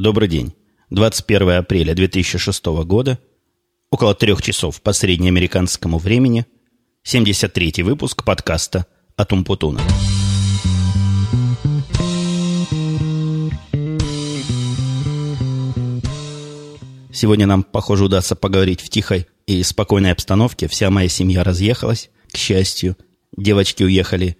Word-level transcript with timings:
Добрый 0.00 0.28
день. 0.28 0.54
21 0.90 1.50
апреля 1.58 1.92
2006 1.92 2.64
года, 2.84 3.18
около 3.90 4.14
трех 4.14 4.40
часов 4.42 4.80
по 4.80 4.92
среднеамериканскому 4.92 5.98
времени, 5.98 6.46
73-й 7.04 7.82
выпуск 7.82 8.22
подкаста 8.22 8.86
от 9.16 9.32
Умпутуна. 9.32 9.80
Сегодня 17.12 17.48
нам, 17.48 17.64
похоже, 17.64 18.04
удастся 18.04 18.36
поговорить 18.36 18.80
в 18.80 18.88
тихой 18.90 19.26
и 19.48 19.64
спокойной 19.64 20.12
обстановке. 20.12 20.68
Вся 20.68 20.90
моя 20.90 21.08
семья 21.08 21.42
разъехалась, 21.42 22.10
к 22.30 22.36
счастью. 22.36 22.96
Девочки 23.36 23.82
уехали 23.82 24.36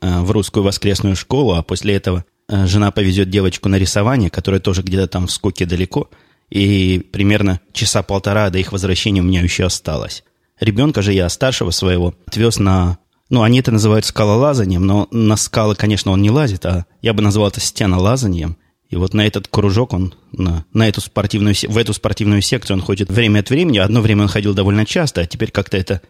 э, 0.00 0.20
в 0.22 0.30
русскую 0.30 0.64
воскресную 0.64 1.16
школу, 1.16 1.52
а 1.52 1.62
после 1.62 1.96
этого 1.96 2.24
жена 2.52 2.90
повезет 2.90 3.30
девочку 3.30 3.68
на 3.68 3.76
рисование, 3.76 4.30
которое 4.30 4.60
тоже 4.60 4.82
где-то 4.82 5.06
там 5.08 5.26
в 5.26 5.32
скуке 5.32 5.64
далеко, 5.64 6.10
и 6.50 6.98
примерно 7.12 7.60
часа 7.72 8.02
полтора 8.02 8.50
до 8.50 8.58
их 8.58 8.72
возвращения 8.72 9.20
у 9.20 9.24
меня 9.24 9.40
еще 9.40 9.64
осталось. 9.64 10.22
Ребенка 10.60 11.02
же 11.02 11.12
я, 11.12 11.28
старшего 11.28 11.70
своего, 11.70 12.14
отвез 12.26 12.58
на... 12.58 12.98
Ну, 13.30 13.42
они 13.42 13.60
это 13.60 13.72
называют 13.72 14.04
скалолазанием, 14.04 14.86
но 14.86 15.08
на 15.10 15.36
скалы, 15.36 15.74
конечно, 15.74 16.12
он 16.12 16.20
не 16.20 16.30
лазит, 16.30 16.66
а 16.66 16.84
я 17.00 17.14
бы 17.14 17.22
назвал 17.22 17.48
это 17.48 17.60
стенолазанием. 17.60 18.58
И 18.90 18.96
вот 18.96 19.14
на 19.14 19.26
этот 19.26 19.48
кружок 19.48 19.94
он, 19.94 20.14
на, 20.32 20.66
на 20.74 20.86
эту 20.86 21.00
спортивную, 21.00 21.54
в 21.66 21.78
эту 21.78 21.94
спортивную 21.94 22.42
секцию 22.42 22.76
он 22.76 22.82
ходит 22.82 23.10
время 23.10 23.40
от 23.40 23.48
времени. 23.48 23.78
Одно 23.78 24.02
время 24.02 24.24
он 24.24 24.28
ходил 24.28 24.52
довольно 24.52 24.84
часто, 24.84 25.22
а 25.22 25.26
теперь 25.26 25.50
как-то 25.50 25.78
это 25.78 26.02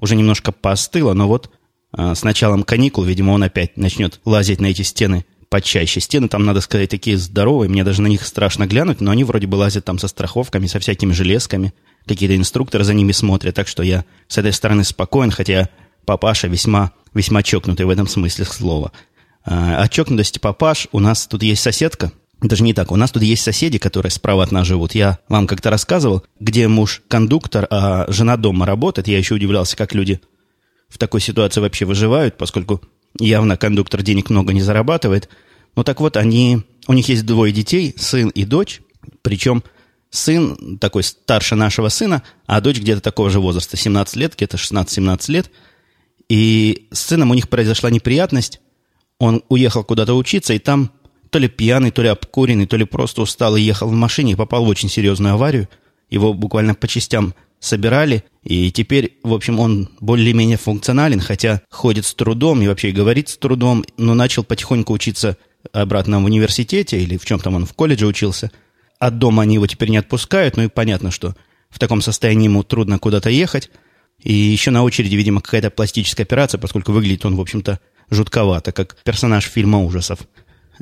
уже 0.00 0.16
немножко 0.16 0.50
поостыло. 0.50 1.12
Но 1.12 1.28
вот 1.28 1.50
а, 1.92 2.14
с 2.14 2.22
началом 2.22 2.62
каникул, 2.62 3.04
видимо, 3.04 3.32
он 3.32 3.42
опять 3.42 3.76
начнет 3.76 4.20
лазить 4.24 4.62
на 4.62 4.66
эти 4.66 4.80
стены 4.80 5.26
почаще. 5.52 6.00
Стены 6.00 6.28
там, 6.28 6.46
надо 6.46 6.62
сказать, 6.62 6.88
такие 6.88 7.18
здоровые, 7.18 7.68
мне 7.68 7.84
даже 7.84 8.00
на 8.00 8.06
них 8.06 8.26
страшно 8.26 8.66
глянуть, 8.66 9.02
но 9.02 9.10
они 9.10 9.22
вроде 9.22 9.46
бы 9.46 9.56
лазят 9.56 9.84
там 9.84 9.98
со 9.98 10.08
страховками, 10.08 10.66
со 10.66 10.80
всякими 10.80 11.12
железками, 11.12 11.74
какие-то 12.06 12.34
инструкторы 12.34 12.84
за 12.84 12.94
ними 12.94 13.12
смотрят, 13.12 13.54
так 13.54 13.68
что 13.68 13.82
я 13.82 14.06
с 14.28 14.38
этой 14.38 14.54
стороны 14.54 14.82
спокоен, 14.82 15.30
хотя 15.30 15.68
папаша 16.06 16.48
весьма, 16.48 16.92
весьма 17.12 17.42
чокнутый 17.42 17.84
в 17.84 17.90
этом 17.90 18.08
смысле 18.08 18.46
слова. 18.46 18.92
А, 19.44 19.82
о 19.82 19.88
чокнутости 19.88 20.38
папаш 20.38 20.88
у 20.90 21.00
нас 21.00 21.26
тут 21.26 21.42
есть 21.42 21.60
соседка, 21.60 22.12
даже 22.40 22.64
не 22.64 22.72
так, 22.72 22.90
у 22.90 22.96
нас 22.96 23.10
тут 23.10 23.22
есть 23.22 23.42
соседи, 23.42 23.76
которые 23.76 24.10
справа 24.10 24.44
от 24.44 24.52
нас 24.52 24.66
живут. 24.66 24.94
Я 24.94 25.18
вам 25.28 25.46
как-то 25.46 25.68
рассказывал, 25.68 26.24
где 26.40 26.66
муж 26.66 27.02
кондуктор, 27.08 27.66
а 27.68 28.10
жена 28.10 28.38
дома 28.38 28.64
работает. 28.64 29.06
Я 29.06 29.18
еще 29.18 29.34
удивлялся, 29.34 29.76
как 29.76 29.92
люди 29.94 30.22
в 30.88 30.96
такой 30.96 31.20
ситуации 31.20 31.60
вообще 31.60 31.84
выживают, 31.84 32.38
поскольку 32.38 32.80
Явно 33.18 33.56
кондуктор 33.56 34.02
денег 34.02 34.30
много 34.30 34.52
не 34.52 34.62
зарабатывает. 34.62 35.28
Ну 35.76 35.84
так 35.84 36.00
вот, 36.00 36.16
они, 36.16 36.62
у 36.86 36.92
них 36.92 37.08
есть 37.08 37.26
двое 37.26 37.52
детей, 37.52 37.94
сын 37.96 38.28
и 38.28 38.44
дочь. 38.44 38.80
Причем 39.22 39.62
сын 40.10 40.78
такой 40.78 41.02
старше 41.02 41.54
нашего 41.54 41.88
сына, 41.88 42.22
а 42.46 42.60
дочь 42.60 42.78
где-то 42.78 43.00
такого 43.00 43.30
же 43.30 43.40
возраста, 43.40 43.76
17 43.76 44.16
лет, 44.16 44.34
где-то 44.36 44.56
16-17 44.56 45.32
лет. 45.32 45.50
И 46.28 46.88
с 46.92 47.00
сыном 47.00 47.30
у 47.30 47.34
них 47.34 47.48
произошла 47.48 47.90
неприятность. 47.90 48.60
Он 49.18 49.42
уехал 49.48 49.84
куда-то 49.84 50.14
учиться, 50.14 50.54
и 50.54 50.58
там 50.58 50.92
то 51.30 51.38
ли 51.38 51.48
пьяный, 51.48 51.90
то 51.90 52.02
ли 52.02 52.08
обкуренный, 52.08 52.66
то 52.66 52.76
ли 52.76 52.84
просто 52.84 53.22
устал 53.22 53.56
и 53.56 53.62
ехал 53.62 53.88
в 53.88 53.92
машине 53.92 54.32
и 54.32 54.36
попал 54.36 54.64
в 54.64 54.68
очень 54.68 54.90
серьезную 54.90 55.34
аварию. 55.34 55.68
Его 56.10 56.34
буквально 56.34 56.74
по 56.74 56.86
частям 56.86 57.34
собирали, 57.62 58.24
и 58.42 58.72
теперь, 58.72 59.18
в 59.22 59.32
общем, 59.32 59.60
он 59.60 59.88
более-менее 60.00 60.56
функционален, 60.56 61.20
хотя 61.20 61.62
ходит 61.70 62.04
с 62.04 62.12
трудом 62.12 62.60
и 62.60 62.66
вообще 62.66 62.90
говорит 62.90 63.28
с 63.28 63.36
трудом, 63.38 63.84
но 63.96 64.14
начал 64.14 64.42
потихоньку 64.42 64.92
учиться 64.92 65.38
обратно 65.72 66.20
в 66.20 66.24
университете 66.24 67.00
или 67.00 67.16
в 67.16 67.24
чем 67.24 67.38
там 67.38 67.54
он 67.54 67.64
в 67.64 67.72
колледже 67.72 68.08
учился. 68.08 68.50
От 68.98 69.18
дома 69.18 69.44
они 69.44 69.54
его 69.54 69.66
теперь 69.68 69.90
не 69.90 69.96
отпускают, 69.96 70.56
ну 70.56 70.64
и 70.64 70.68
понятно, 70.68 71.12
что 71.12 71.36
в 71.70 71.78
таком 71.78 72.02
состоянии 72.02 72.46
ему 72.46 72.64
трудно 72.64 72.98
куда-то 72.98 73.30
ехать. 73.30 73.70
И 74.20 74.32
еще 74.32 74.72
на 74.72 74.82
очереди, 74.82 75.14
видимо, 75.14 75.40
какая-то 75.40 75.70
пластическая 75.70 76.26
операция, 76.26 76.58
поскольку 76.58 76.90
выглядит 76.90 77.24
он, 77.24 77.36
в 77.36 77.40
общем-то, 77.40 77.78
жутковато, 78.10 78.72
как 78.72 78.96
персонаж 79.04 79.44
фильма 79.44 79.78
ужасов. 79.78 80.18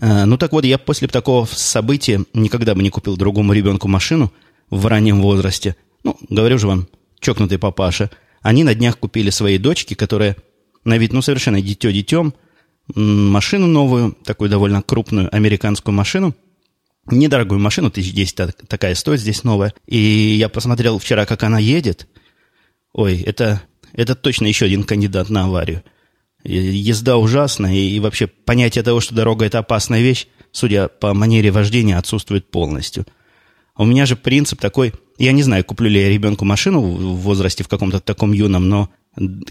А, 0.00 0.24
ну 0.24 0.38
так 0.38 0.52
вот, 0.52 0.64
я 0.64 0.78
после 0.78 1.08
такого 1.08 1.46
события 1.46 2.24
никогда 2.32 2.74
бы 2.74 2.82
не 2.82 2.90
купил 2.90 3.18
другому 3.18 3.52
ребенку 3.52 3.86
машину 3.86 4.32
в 4.70 4.86
раннем 4.86 5.20
возрасте– 5.20 5.76
ну, 6.04 6.16
говорю 6.28 6.58
же 6.58 6.66
вам, 6.66 6.88
чокнутый 7.20 7.58
папаша, 7.58 8.10
они 8.42 8.64
на 8.64 8.74
днях 8.74 8.98
купили 8.98 9.30
своей 9.30 9.58
дочке, 9.58 9.94
которая 9.94 10.36
на 10.84 10.96
вид, 10.98 11.12
ну, 11.12 11.22
совершенно 11.22 11.60
дитё 11.60 11.92
детем, 11.92 12.34
машину 12.94 13.66
новую, 13.66 14.16
такую 14.24 14.50
довольно 14.50 14.82
крупную 14.82 15.34
американскую 15.34 15.94
машину, 15.94 16.34
недорогую 17.10 17.60
машину, 17.60 17.90
тысяч 17.90 18.12
десять 18.12 18.36
такая 18.68 18.94
стоит 18.94 19.20
здесь 19.20 19.44
новая. 19.44 19.74
И 19.86 19.98
я 19.98 20.48
посмотрел 20.48 20.98
вчера, 20.98 21.26
как 21.26 21.42
она 21.42 21.58
едет. 21.58 22.08
Ой, 22.92 23.20
это, 23.20 23.62
это 23.92 24.14
точно 24.14 24.46
еще 24.46 24.66
один 24.66 24.84
кандидат 24.84 25.30
на 25.30 25.44
аварию. 25.44 25.82
Езда 26.42 27.18
ужасная, 27.18 27.74
и 27.74 28.00
вообще 28.00 28.26
понятие 28.26 28.82
того, 28.82 29.00
что 29.00 29.14
дорога– 29.14 29.44
это 29.46 29.58
опасная 29.58 30.00
вещь, 30.00 30.26
судя 30.52 30.88
по 30.88 31.12
манере 31.12 31.50
вождения, 31.50 31.98
отсутствует 31.98 32.50
полностью. 32.50 33.06
У 33.76 33.84
меня 33.84 34.06
же 34.06 34.16
принцип 34.16 34.60
такой– 34.60 34.92
я 35.20 35.32
не 35.32 35.42
знаю, 35.42 35.64
куплю 35.64 35.90
ли 35.90 36.00
я 36.00 36.08
ребенку 36.08 36.46
машину 36.46 36.80
в 36.80 37.20
возрасте 37.20 37.62
в 37.62 37.68
каком-то 37.68 38.00
таком 38.00 38.32
юном, 38.32 38.70
но 38.70 38.88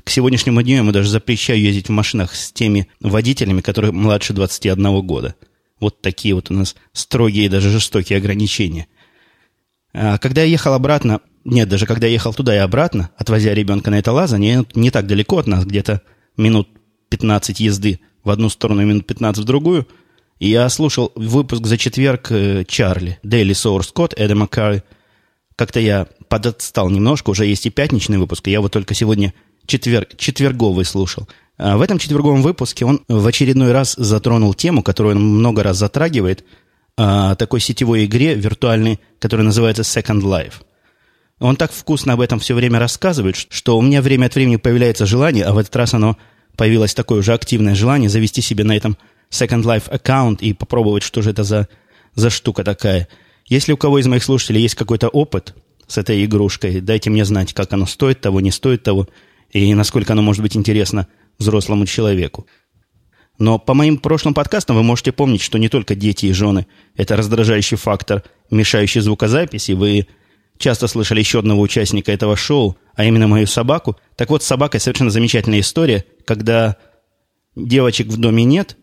к 0.04 0.10
сегодняшнему 0.10 0.64
дню 0.64 0.72
я 0.72 0.78
ему 0.80 0.92
даже 0.92 1.10
запрещаю 1.10 1.62
ездить 1.62 1.90
в 1.90 1.92
машинах 1.92 2.34
с 2.34 2.52
теми 2.52 2.88
водителями, 3.00 3.62
которые 3.62 3.92
младше 3.92 4.34
21 4.34 5.02
года. 5.06 5.36
Вот 5.80 6.02
такие 6.02 6.34
вот 6.34 6.50
у 6.50 6.56
нас 6.56 6.76
строгие 6.92 7.46
и 7.46 7.50
даже 7.50 7.70
жестокие 7.70 8.18
ограничения. 8.18 8.88
А 9.94 10.18
когда 10.18 10.42
я 10.42 10.48
ехал 10.48 10.74
обратно, 10.74 11.22
нет, 11.46 11.70
даже 11.70 11.86
когда 11.86 12.08
я 12.08 12.14
ехал 12.14 12.34
туда 12.34 12.56
и 12.56 12.58
обратно, 12.58 13.12
отвозя 13.16 13.54
ребенка 13.54 13.92
на 13.92 14.00
это 14.00 14.12
лазание, 14.12 14.66
не 14.74 14.90
так 14.90 15.06
далеко 15.06 15.38
от 15.38 15.46
нас, 15.46 15.66
где-то 15.66 16.02
минут 16.36 16.68
15 17.10 17.60
езды 17.60 18.00
в 18.24 18.32
одну 18.32 18.50
сторону, 18.50 18.84
минут 18.84 19.06
15 19.06 19.44
в 19.44 19.46
другую, 19.46 19.88
и 20.40 20.50
я 20.50 20.68
слушал 20.70 21.12
выпуск 21.16 21.66
за 21.66 21.78
четверг 21.78 22.32
э, 22.32 22.64
Чарли, 22.66 23.20
Daily 23.24 23.52
Source 23.52 23.94
Code, 23.94 24.14
Эда 24.16 24.48
Карри, 24.48 24.84
как-то 25.56 25.80
я 25.80 26.08
подотстал 26.30 26.90
немножко, 26.90 27.30
уже 27.30 27.46
есть 27.46 27.66
и 27.66 27.70
пятничный 27.70 28.18
выпуск, 28.18 28.48
я 28.48 28.62
вот 28.62 28.72
только 28.72 28.94
сегодня 28.94 29.34
четвер... 29.66 30.08
четверговый 30.18 30.86
слушал. 30.86 31.28
А 31.58 31.78
в 31.78 31.82
этом 31.82 32.00
четверговом 32.00 32.42
выпуске 32.42 32.86
он 32.86 33.04
в 33.10 33.28
очередной 33.28 33.74
раз 33.74 33.96
затронул 33.98 34.54
тему, 34.54 34.82
которую 34.82 35.18
он 35.18 35.22
много 35.22 35.62
раз 35.62 35.78
затрагивает, 35.78 36.46
о 36.96 37.36
такой 37.36 37.62
сетевой 37.62 38.06
игре 38.06 38.36
виртуальной, 38.36 39.00
которая 39.20 39.46
называется 39.46 39.84
Second 39.84 40.22
Life. 40.22 40.56
Он 41.40 41.56
так 41.56 41.72
вкусно 41.72 42.14
об 42.14 42.22
этом 42.22 42.40
все 42.40 42.54
время 42.54 42.80
рассказывает, 42.80 43.38
что 43.38 43.78
у 43.78 43.82
меня 43.82 44.02
время 44.02 44.26
от 44.26 44.36
времени 44.36 44.58
появляется 44.58 45.06
желание, 45.06 45.46
а 45.46 45.54
в 45.54 45.58
этот 45.58 45.74
раз 45.78 45.94
оно 45.94 46.18
появилось 46.58 46.94
такое 46.94 47.20
уже 47.20 47.34
активное 47.34 47.76
желание 47.76 48.10
завести 48.10 48.42
себе 48.42 48.66
на 48.66 48.76
этом 48.76 48.98
Second 49.32 49.64
Life 49.64 49.90
аккаунт 49.90 50.42
и 50.42 50.54
попробовать, 50.54 51.04
что 51.04 51.22
же 51.22 51.32
это 51.32 51.44
за, 51.44 51.68
за 52.16 52.30
штука 52.30 52.64
такая– 52.64 53.08
если 53.50 53.74
у 53.74 53.78
кого 53.78 53.98
из 53.98 54.06
моих 54.06 54.24
слушателей 54.24 54.62
есть 54.62 54.76
какой-то 54.76 55.10
опыт 55.10 55.56
с 55.88 55.98
этой 55.98 56.24
игрушкой, 56.24 56.82
дайте 56.82 57.10
мне 57.10 57.26
знать, 57.26 57.54
как 57.54 57.74
оно 57.74 57.88
стоит 57.88 58.22
того, 58.22 58.42
не 58.42 58.52
стоит 58.52 58.84
того, 58.84 59.10
и 59.50 59.74
насколько 59.74 60.14
оно 60.14 60.22
может 60.22 60.44
быть 60.44 60.56
интересно 60.56 61.08
взрослому 61.40 61.88
человеку. 61.88 62.46
Но 63.40 63.58
по 63.58 63.74
моим 63.74 63.98
прошлым 63.98 64.36
подкастам 64.36 64.76
вы 64.76 64.84
можете 64.84 65.12
помнить, 65.12 65.42
что 65.42 65.58
не 65.58 65.68
только 65.68 65.96
дети 65.96 66.28
и 66.28 66.32
жены– 66.32 66.68
это 66.96 67.16
раздражающий 67.16 67.78
фактор, 67.78 68.24
мешающий 68.52 69.02
звукозаписи. 69.02 69.72
Вы 69.72 70.06
часто 70.60 70.88
слышали 70.88 71.20
еще 71.20 71.40
одного 71.40 71.62
участника 71.62 72.12
этого 72.12 72.36
шоу, 72.36 72.78
а 72.94 73.06
именно 73.06 73.28
мою 73.28 73.48
собаку. 73.48 73.98
Так 74.16 74.30
вот, 74.30 74.44
с 74.44 74.48
собакой 74.48 74.80
совершенно 74.80 75.10
замечательная 75.10 75.62
история, 75.62 76.06
когда 76.26 76.76
девочек 77.56 78.08
в 78.08 78.18
доме 78.18 78.44
нет, 78.44 78.78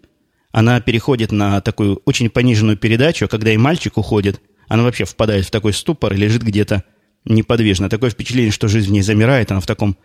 она 0.56 0.81
переходит 0.81 1.33
на 1.33 1.61
такую 1.61 2.03
очень 2.05 2.31
пониженную 2.31 2.77
передачу, 2.77 3.28
когда 3.28 3.53
и 3.53 3.56
мальчик 3.56 3.97
уходит– 3.97 4.41
она 4.69 4.82
вообще 4.82 5.05
впадает 5.05 5.47
в 5.47 5.50
такой 5.50 5.73
ступор 5.73 6.12
и 6.12 6.17
лежит 6.17 6.43
где-то 6.43 6.85
неподвижно. 7.25 7.88
Такое 7.88 8.11
впечатление, 8.11 8.53
что 8.53 8.69
жизнь 8.69 8.88
в 8.88 8.93
ней 8.93 9.03
замирает. 9.03 9.50
Она 9.50 9.61
в 9.61 9.67
таком 9.67 9.97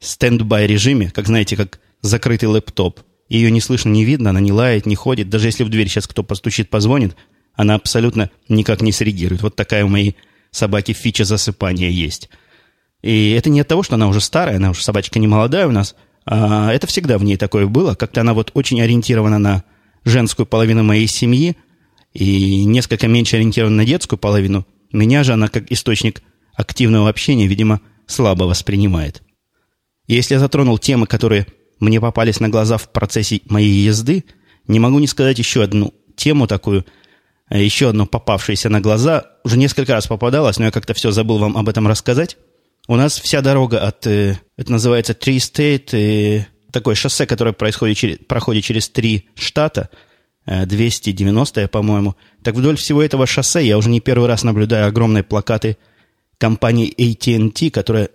standby 0.00 0.66
режиме, 0.66 1.10
как, 1.10 1.26
знаете, 1.26 1.56
как 1.56 1.80
закрытый 2.00 2.48
лэптоп. 2.48 3.00
Ее 3.28 3.50
не 3.50 3.60
слышно, 3.60 3.90
не 3.90 4.04
видно, 4.04 4.30
она 4.30 4.40
не 4.40 4.52
лает, 4.52 4.86
не 4.86 4.94
ходит. 4.94 5.28
Даже 5.28 5.48
если 5.48 5.64
в 5.64 5.68
дверь 5.68 5.88
сейчас 5.88 6.06
кто 6.06 6.22
постучит, 6.22 6.70
позвонит, 6.70 7.16
она 7.54 7.74
абсолютно 7.74 8.30
никак 8.48 8.80
не 8.80 8.92
среагирует. 8.92 9.42
Вот 9.42 9.56
такая 9.56 9.84
у 9.84 9.88
моей 9.88 10.16
собаки 10.50 10.92
фича 10.92 11.24
засыпания 11.24 11.90
есть. 11.90 12.30
И 13.02 13.30
это 13.32 13.50
не 13.50 13.60
от 13.60 13.68
того, 13.68 13.82
что 13.82 13.96
она 13.96 14.08
уже 14.08 14.20
старая, 14.20 14.56
она 14.56 14.70
уже 14.70 14.82
собачка 14.82 15.18
не 15.18 15.26
молодая 15.26 15.66
у 15.66 15.72
нас, 15.72 15.94
а 16.24 16.72
это 16.72 16.86
всегда 16.86 17.18
в 17.18 17.24
ней 17.24 17.36
такое 17.36 17.66
было. 17.66 17.94
Как-то 17.94 18.22
она 18.22 18.32
вот 18.34 18.50
очень 18.54 18.80
ориентирована 18.80 19.38
на 19.38 19.64
женскую 20.04 20.46
половину 20.46 20.82
моей 20.82 21.06
семьи– 21.06 21.56
и 22.18 22.64
несколько 22.64 23.06
меньше 23.06 23.36
ориентирована 23.36 23.76
на 23.76 23.84
детскую 23.84 24.18
половину, 24.18 24.66
меня 24.92 25.22
же 25.22 25.34
она 25.34 25.48
как 25.48 25.70
источник 25.70 26.22
активного 26.54 27.08
общения, 27.08 27.46
видимо, 27.46 27.80
слабо 28.06 28.44
воспринимает. 28.44 29.22
Если 30.06 30.34
я 30.34 30.40
затронул 30.40 30.78
темы, 30.78 31.06
которые 31.06 31.46
мне 31.78 32.00
попались 32.00 32.40
на 32.40 32.48
глаза 32.48 32.78
в 32.78 32.90
процессе 32.90 33.42
моей 33.44 33.84
езды, 33.84 34.24
не 34.66 34.80
могу 34.80 34.98
не 34.98 35.06
сказать 35.06 35.38
еще 35.38 35.62
одну 35.62 35.94
тему 36.16 36.46
такую, 36.46 36.84
э, 37.50 37.62
еще 37.62 37.90
одно 37.90 38.06
попавшееся 38.06 38.68
на 38.68 38.80
глаза. 38.80 39.26
Уже 39.44 39.56
несколько 39.56 39.92
раз 39.92 40.06
попадалось, 40.06 40.58
но 40.58 40.64
я 40.64 40.70
как-то 40.70 40.94
все 40.94 41.12
забыл 41.12 41.38
вам 41.38 41.56
об 41.56 41.68
этом 41.68 41.86
рассказать. 41.86 42.36
У 42.88 42.96
нас 42.96 43.20
вся 43.20 43.42
дорога 43.42 43.86
от... 43.86 44.06
Э, 44.06 44.38
это 44.56 44.72
называется 44.72 45.12
Tree 45.12 45.36
State, 45.36 46.46
такое 46.70 46.94
шоссе, 46.94 47.26
которое 47.26 47.52
происходит 47.52 47.96
через, 47.96 48.18
проходит 48.18 48.64
через 48.64 48.88
три 48.88 49.28
штата, 49.34 49.90
290, 50.46 51.68
по-моему. 51.68 52.16
Так 52.42 52.54
вдоль 52.54 52.76
всего 52.76 53.02
этого 53.02 53.26
шоссе 53.26 53.66
я 53.66 53.76
уже 53.76 53.90
не 53.90 54.00
первый 54.00 54.28
раз 54.28 54.44
наблюдаю 54.44 54.88
огромные 54.88 55.22
плакаты 55.22 55.76
компании 56.38 56.92
AT&T, 56.96 57.70
которая, 57.70 58.08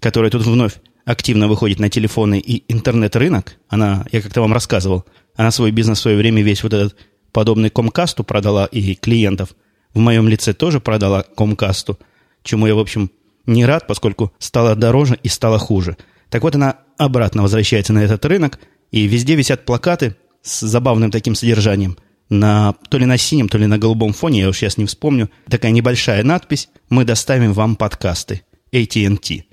которая 0.00 0.30
тут 0.30 0.42
вновь 0.42 0.74
активно 1.04 1.48
выходит 1.48 1.78
на 1.78 1.88
телефоны 1.88 2.38
и 2.38 2.70
интернет-рынок. 2.70 3.56
Она, 3.68 4.04
я 4.12 4.20
как-то 4.20 4.42
вам 4.42 4.52
рассказывал, 4.52 5.06
она 5.36 5.50
свой 5.50 5.70
бизнес 5.70 5.98
в 5.98 6.02
свое 6.02 6.18
время 6.18 6.42
весь 6.42 6.62
вот 6.62 6.74
этот 6.74 6.96
подобный 7.32 7.70
Комкасту 7.70 8.24
продала 8.24 8.66
и 8.66 8.94
клиентов. 8.94 9.54
В 9.94 9.98
моем 9.98 10.28
лице 10.28 10.52
тоже 10.52 10.80
продала 10.80 11.22
Комкасту, 11.22 11.98
чему 12.42 12.66
я, 12.66 12.74
в 12.74 12.78
общем, 12.78 13.10
не 13.46 13.64
рад, 13.64 13.86
поскольку 13.86 14.32
стало 14.38 14.74
дороже 14.74 15.18
и 15.22 15.28
стало 15.28 15.58
хуже. 15.58 15.96
Так 16.28 16.42
вот, 16.42 16.54
она 16.54 16.80
обратно 16.98 17.42
возвращается 17.42 17.92
на 17.92 18.00
этот 18.00 18.24
рынок, 18.26 18.58
и 18.90 19.06
везде 19.06 19.34
висят 19.34 19.64
плакаты 19.64 20.16
с 20.42 20.60
забавным 20.60 21.10
таким 21.10 21.34
содержанием. 21.34 21.96
На, 22.28 22.74
то 22.90 22.98
ли 22.98 23.06
на 23.06 23.16
синем, 23.16 23.48
то 23.48 23.56
ли 23.56 23.66
на 23.66 23.78
голубом 23.78 24.12
фоне, 24.12 24.40
я 24.40 24.48
уж 24.50 24.58
сейчас 24.58 24.76
не 24.76 24.84
вспомню, 24.84 25.30
такая 25.48 25.72
небольшая 25.72 26.22
надпись 26.22 26.68
«Мы 26.90 27.04
доставим 27.04 27.54
вам 27.54 27.76
подкасты». 27.76 28.42
AT&T. 28.70 29.44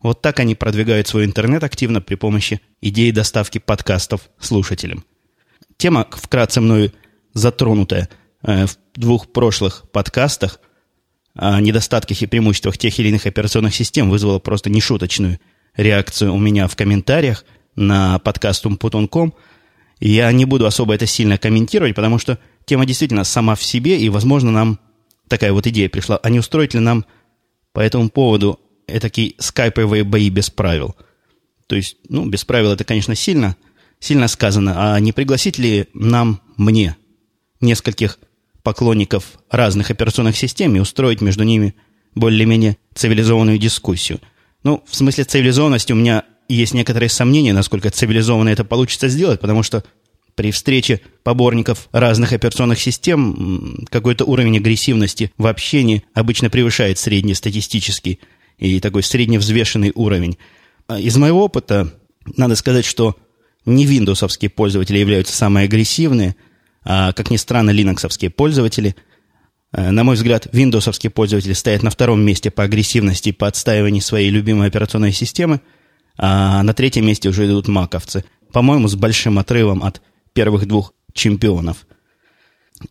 Вот 0.00 0.22
так 0.22 0.38
они 0.38 0.54
продвигают 0.54 1.08
свой 1.08 1.24
интернет 1.24 1.64
активно 1.64 2.00
при 2.00 2.14
помощи 2.14 2.60
идеи 2.80 3.10
доставки 3.10 3.58
подкастов 3.58 4.30
слушателям. 4.38 5.04
Тема, 5.76 6.06
вкратце 6.10 6.60
мною 6.60 6.92
затронутая 7.34 8.08
э, 8.42 8.66
в 8.66 8.76
двух 8.94 9.32
прошлых 9.32 9.84
подкастах 9.90 10.60
о 11.34 11.60
недостатках 11.60 12.22
и 12.22 12.26
преимуществах 12.26 12.78
тех 12.78 12.98
или 12.98 13.08
иных 13.08 13.26
операционных 13.26 13.74
систем, 13.74 14.10
вызвала 14.10 14.38
просто 14.38 14.70
нешуточную 14.70 15.38
реакцию 15.76 16.34
у 16.34 16.38
меня 16.38 16.68
в 16.68 16.76
комментариях 16.76 17.44
на 17.76 18.18
подкаст 18.18 18.66
Умпутун.ком. 18.66 19.34
Я 20.00 20.32
не 20.32 20.44
буду 20.44 20.66
особо 20.66 20.94
это 20.94 21.06
сильно 21.06 21.38
комментировать, 21.38 21.94
потому 21.94 22.18
что 22.18 22.38
тема 22.64 22.86
действительно 22.86 23.24
сама 23.24 23.54
в 23.54 23.62
себе, 23.62 23.98
и, 23.98 24.08
возможно, 24.08 24.50
нам 24.50 24.78
такая 25.28 25.52
вот 25.52 25.66
идея 25.66 25.88
пришла, 25.88 26.18
а 26.22 26.30
не 26.30 26.38
устроить 26.38 26.74
ли 26.74 26.80
нам 26.80 27.04
по 27.72 27.80
этому 27.80 28.08
поводу 28.10 28.58
такие 28.86 29.34
скайповые 29.38 30.04
бои 30.04 30.30
без 30.30 30.50
правил. 30.50 30.96
То 31.66 31.76
есть, 31.76 31.98
ну, 32.08 32.26
без 32.26 32.44
правил 32.44 32.72
это, 32.72 32.82
конечно, 32.82 33.14
сильно, 33.14 33.56
сильно 34.00 34.26
сказано. 34.26 34.94
А 34.94 34.98
не 34.98 35.12
пригласить 35.12 35.58
ли 35.58 35.86
нам, 35.94 36.40
мне, 36.56 36.96
нескольких 37.60 38.18
поклонников 38.62 39.38
разных 39.50 39.90
операционных 39.90 40.36
систем 40.36 40.74
и 40.74 40.80
устроить 40.80 41.20
между 41.20 41.44
ними 41.44 41.74
более-менее 42.14 42.76
цивилизованную 42.94 43.58
дискуссию? 43.58 44.20
Ну, 44.62 44.82
в 44.86 44.94
смысле 44.94 45.24
цивилизованности 45.24 45.92
у 45.92 45.96
меня 45.96 46.24
есть 46.48 46.74
некоторые 46.74 47.08
сомнения, 47.08 47.52
насколько 47.52 47.90
цивилизованно 47.90 48.48
это 48.48 48.64
получится 48.64 49.08
сделать, 49.08 49.40
потому 49.40 49.62
что 49.62 49.84
при 50.34 50.50
встрече 50.52 51.00
поборников 51.22 51.88
разных 51.92 52.32
операционных 52.32 52.80
систем 52.80 53.86
какой-то 53.90 54.24
уровень 54.24 54.56
агрессивности 54.56 55.32
в 55.36 55.46
общении 55.46 56.04
обычно 56.14 56.50
превышает 56.50 56.98
среднестатистический 56.98 58.20
и 58.58 58.80
такой 58.80 59.02
средневзвешенный 59.02 59.92
уровень. 59.94 60.38
А 60.86 60.98
из 60.98 61.16
моего 61.16 61.44
опыта 61.44 61.92
надо 62.36 62.56
сказать, 62.56 62.84
что 62.84 63.16
не 63.64 63.86
виндовсовские 63.86 64.50
пользователи 64.50 64.98
являются 64.98 65.36
самые 65.36 65.64
агрессивные, 65.64 66.36
а, 66.82 67.12
как 67.12 67.30
ни 67.30 67.36
странно, 67.36 67.70
линоксовские 67.70 68.30
пользователи. 68.30 68.96
А, 69.72 69.90
на 69.90 70.04
мой 70.04 70.16
взгляд, 70.16 70.48
виндовсовские 70.52 71.10
пользователи 71.10 71.52
стоят 71.52 71.82
на 71.82 71.90
втором 71.90 72.20
месте 72.20 72.50
по 72.50 72.64
агрессивности 72.64 73.32
по 73.32 73.46
отстаиванию 73.46 74.02
своей 74.02 74.30
любимой 74.30 74.68
операционной 74.68 75.12
системы, 75.12 75.60
а 76.16 76.62
на 76.62 76.74
третьем 76.74 77.06
месте 77.06 77.28
уже 77.28 77.46
идут 77.46 77.68
маковцы. 77.68 78.24
По-моему, 78.52 78.88
с 78.88 78.94
большим 78.94 79.38
отрывом 79.38 79.82
от 79.84 80.02
первых 80.32 80.66
двух 80.66 80.92
чемпионов. 81.12 81.86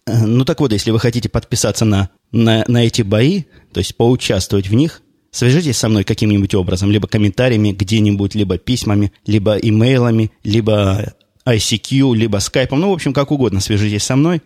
А, 0.06 0.26
ну 0.26 0.46
так 0.46 0.60
вот, 0.60 0.72
если 0.72 0.92
вы 0.92 1.00
хотите 1.00 1.30
подписаться 1.30 1.86
на, 1.86 2.10
на, 2.32 2.64
на 2.68 2.86
эти 2.86 3.02
бои, 3.02 3.44
то 3.74 3.80
есть 3.80 3.96
поучаствовать 3.98 4.68
в 4.68 4.74
них, 4.74 5.02
Свяжитесь 5.32 5.78
со 5.78 5.90
мной 5.90 6.04
каким-нибудь 6.04 6.56
образом, 6.56 6.92
либо 6.92 7.08
комментариями 7.08 7.72
где-нибудь, 7.72 8.34
либо 8.34 8.58
письмами, 8.58 9.12
либо 9.28 9.58
имейлами, 9.58 10.32
либо 10.44 11.14
ICQ, 11.46 12.16
либо 12.16 12.38
скайпом, 12.38 12.80
ну, 12.80 12.90
в 12.90 12.94
общем, 12.94 13.14
как 13.14 13.32
угодно 13.32 13.60
свяжитесь 13.60 14.04
со 14.04 14.16
мной. 14.16 14.42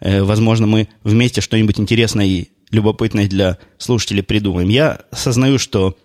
Э, 0.00 0.22
возможно, 0.22 0.66
мы 0.66 0.88
вместе 1.02 1.40
что-нибудь 1.40 1.80
интересное 1.80 2.26
и 2.26 2.48
любопытное 2.70 3.28
для 3.28 3.58
слушателей 3.78 4.22
придумаем. 4.22 4.68
Я 4.68 5.00
осознаю, 5.10 5.58
что 5.58 5.96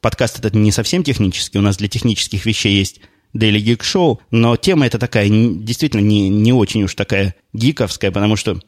подкаст 0.00 0.38
этот 0.38 0.54
не 0.54 0.72
совсем 0.72 1.02
технический, 1.02 1.58
у 1.58 1.62
нас 1.62 1.76
для 1.76 1.88
технических 1.88 2.46
вещей 2.46 2.76
есть 2.76 3.00
Daily 3.36 3.62
Geek 3.62 3.80
Show, 3.80 4.18
но 4.30 4.56
тема 4.56 4.86
эта 4.86 4.98
такая, 4.98 5.28
действительно, 5.28 6.00
не, 6.00 6.28
не 6.28 6.52
очень 6.52 6.84
уж 6.84 6.94
такая 6.94 7.34
гиковская, 7.52 8.10
потому 8.10 8.36
что 8.36 8.60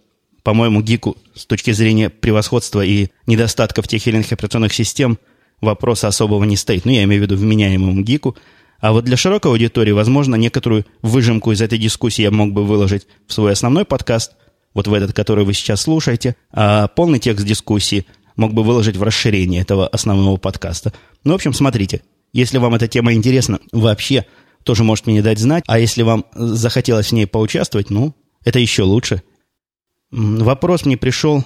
по-моему, 0.42 0.80
гику 0.80 1.16
с 1.34 1.44
точки 1.44 1.72
зрения 1.72 2.08
превосходства 2.08 2.84
и 2.84 3.08
недостатков 3.26 3.88
тех 3.88 4.06
или 4.06 4.16
иных 4.16 4.32
операционных 4.32 4.72
систем 4.72 5.18
вопроса 5.60 6.08
особого 6.08 6.44
не 6.44 6.56
стоит. 6.56 6.84
Ну, 6.84 6.92
я 6.92 7.04
имею 7.04 7.20
в 7.20 7.24
виду 7.24 7.36
вменяемому 7.36 8.02
гику. 8.02 8.36
А 8.80 8.92
вот 8.92 9.04
для 9.04 9.16
широкой 9.16 9.50
аудитории, 9.50 9.92
возможно, 9.92 10.36
некоторую 10.36 10.86
выжимку 11.02 11.52
из 11.52 11.60
этой 11.60 11.78
дискуссии 11.78 12.22
я 12.22 12.30
мог 12.30 12.52
бы 12.52 12.64
выложить 12.64 13.06
в 13.26 13.32
свой 13.34 13.52
основной 13.52 13.84
подкаст, 13.84 14.32
вот 14.74 14.86
в 14.86 14.94
этот, 14.94 15.12
который 15.12 15.44
вы 15.44 15.54
сейчас 15.54 15.82
слушаете, 15.82 16.36
а 16.52 16.88
полный 16.88 17.18
текст 17.18 17.46
дискуссии 17.46 18.06
мог 18.36 18.54
бы 18.54 18.62
выложить 18.62 18.96
в 18.96 19.02
расширение 19.02 19.62
этого 19.62 19.86
основного 19.88 20.36
подкаста. 20.36 20.92
Ну, 21.24 21.32
в 21.32 21.34
общем, 21.36 21.52
смотрите, 21.52 22.02
если 22.32 22.58
вам 22.58 22.74
эта 22.74 22.88
тема 22.88 23.12
интересна 23.12 23.58
вообще, 23.72 24.26
тоже 24.64 24.84
можете 24.84 25.10
мне 25.10 25.22
дать 25.22 25.38
знать, 25.38 25.64
а 25.66 25.78
если 25.78 26.02
вам 26.02 26.24
захотелось 26.34 27.08
в 27.08 27.12
ней 27.12 27.26
поучаствовать, 27.26 27.90
ну, 27.90 28.14
это 28.44 28.58
еще 28.58 28.82
лучше– 28.82 29.22
Вопрос 30.10 30.84
мне 30.84 30.96
пришел, 30.96 31.44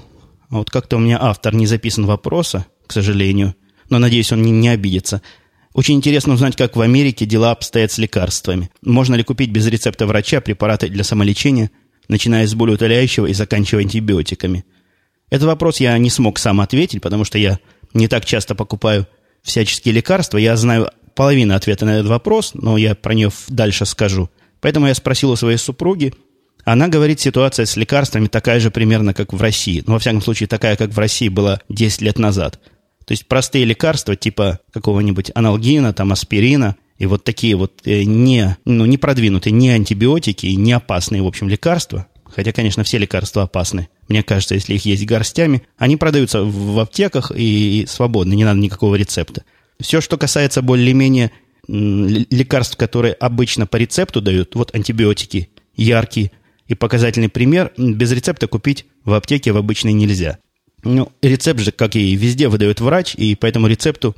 вот 0.48 0.70
как-то 0.70 0.96
у 0.96 1.00
меня 1.00 1.18
автор 1.20 1.54
не 1.54 1.66
записан 1.66 2.06
вопроса, 2.06 2.66
к 2.86 2.92
сожалению, 2.92 3.54
но 3.90 3.98
надеюсь, 3.98 4.32
он 4.32 4.42
не, 4.42 4.50
не 4.50 4.68
обидится. 4.68 5.20
Очень 5.74 5.96
интересно 5.96 6.34
узнать, 6.34 6.56
как 6.56 6.76
в 6.76 6.80
Америке 6.80 7.26
дела 7.26 7.50
обстоят 7.50 7.92
с 7.92 7.98
лекарствами. 7.98 8.70
Можно 8.80 9.16
ли 9.16 9.24
купить 9.24 9.50
без 9.50 9.66
рецепта 9.66 10.06
врача 10.06 10.40
препараты 10.40 10.88
для 10.88 11.04
самолечения, 11.04 11.70
начиная 12.08 12.46
с 12.46 12.54
болеутоляющего 12.54 13.26
и 13.26 13.34
заканчивая 13.34 13.82
антибиотиками? 13.82 14.64
Этот 15.30 15.46
вопрос 15.46 15.80
я 15.80 15.96
не 15.98 16.10
смог 16.10 16.38
сам 16.38 16.60
ответить, 16.60 17.02
потому 17.02 17.24
что 17.24 17.38
я 17.38 17.58
не 17.92 18.08
так 18.08 18.24
часто 18.24 18.54
покупаю 18.54 19.06
всяческие 19.42 19.94
лекарства. 19.94 20.38
Я 20.38 20.56
знаю 20.56 20.90
половину 21.14 21.54
ответа 21.54 21.84
на 21.84 21.96
этот 21.96 22.06
вопрос, 22.08 22.52
но 22.54 22.76
я 22.76 22.94
про 22.94 23.14
нее 23.14 23.30
дальше 23.48 23.86
скажу. 23.86 24.30
Поэтому 24.60 24.86
я 24.86 24.94
спросил 24.94 25.30
у 25.30 25.36
своей 25.36 25.58
супруги, 25.58 26.14
она 26.64 26.88
говорит, 26.88 27.20
ситуация 27.20 27.66
с 27.66 27.76
лекарствами 27.76 28.26
такая 28.26 28.58
же 28.58 28.70
примерно, 28.70 29.12
как 29.12 29.32
в 29.32 29.40
России. 29.40 29.84
Ну, 29.86 29.94
во 29.94 29.98
всяком 29.98 30.22
случае, 30.22 30.46
такая, 30.46 30.76
как 30.76 30.90
в 30.90 30.98
России 30.98 31.28
была 31.28 31.60
10 31.68 32.00
лет 32.00 32.18
назад. 32.18 32.58
То 33.04 33.12
есть 33.12 33.28
простые 33.28 33.66
лекарства 33.66 34.16
типа 34.16 34.60
какого-нибудь 34.72 35.30
аналгина, 35.34 35.92
там, 35.92 36.12
аспирина, 36.12 36.76
и 37.04 37.06
вот 37.06 37.22
такие 37.22 37.54
вот 37.54 37.82
э, 37.84 38.04
не, 38.04 38.56
ну, 38.64 38.86
не 38.86 38.96
продвинутые, 38.96 39.52
не 39.52 39.68
антибиотики, 39.68 40.46
не 40.46 40.72
опасные, 40.72 41.20
в 41.20 41.26
общем, 41.26 41.50
лекарства, 41.50 42.06
хотя, 42.24 42.50
конечно, 42.50 42.82
все 42.82 42.96
лекарства 42.96 43.42
опасны. 43.42 43.90
Мне 44.08 44.22
кажется, 44.22 44.54
если 44.54 44.74
их 44.74 44.86
есть 44.86 45.04
горстями, 45.04 45.62
они 45.76 45.98
продаются 45.98 46.42
в 46.42 46.78
аптеках 46.78 47.30
и 47.36 47.84
свободно, 47.86 48.32
не 48.32 48.44
надо 48.44 48.58
никакого 48.58 48.94
рецепта. 48.94 49.44
Все, 49.78 50.00
что 50.00 50.16
касается 50.16 50.62
более-менее 50.62 51.30
лекарств, 51.68 52.78
которые 52.78 53.12
обычно 53.12 53.66
по 53.66 53.76
рецепту 53.76 54.22
дают, 54.22 54.54
вот 54.54 54.74
антибиотики, 54.74 55.50
яркие, 55.76 56.30
и 56.68 56.74
показательный 56.74 57.28
пример, 57.28 57.70
без 57.76 58.12
рецепта 58.12 58.48
купить 58.48 58.86
в 59.04 59.12
аптеке 59.12 59.52
в 59.52 59.58
обычной 59.58 59.92
нельзя. 59.92 60.38
Ну, 60.84 61.12
рецепт 61.20 61.60
же, 61.60 61.70
как 61.70 61.96
и 61.96 62.16
везде, 62.16 62.48
выдает 62.48 62.80
врач, 62.80 63.14
и 63.14 63.34
по 63.34 63.44
этому 63.44 63.66
рецепту 63.66 64.16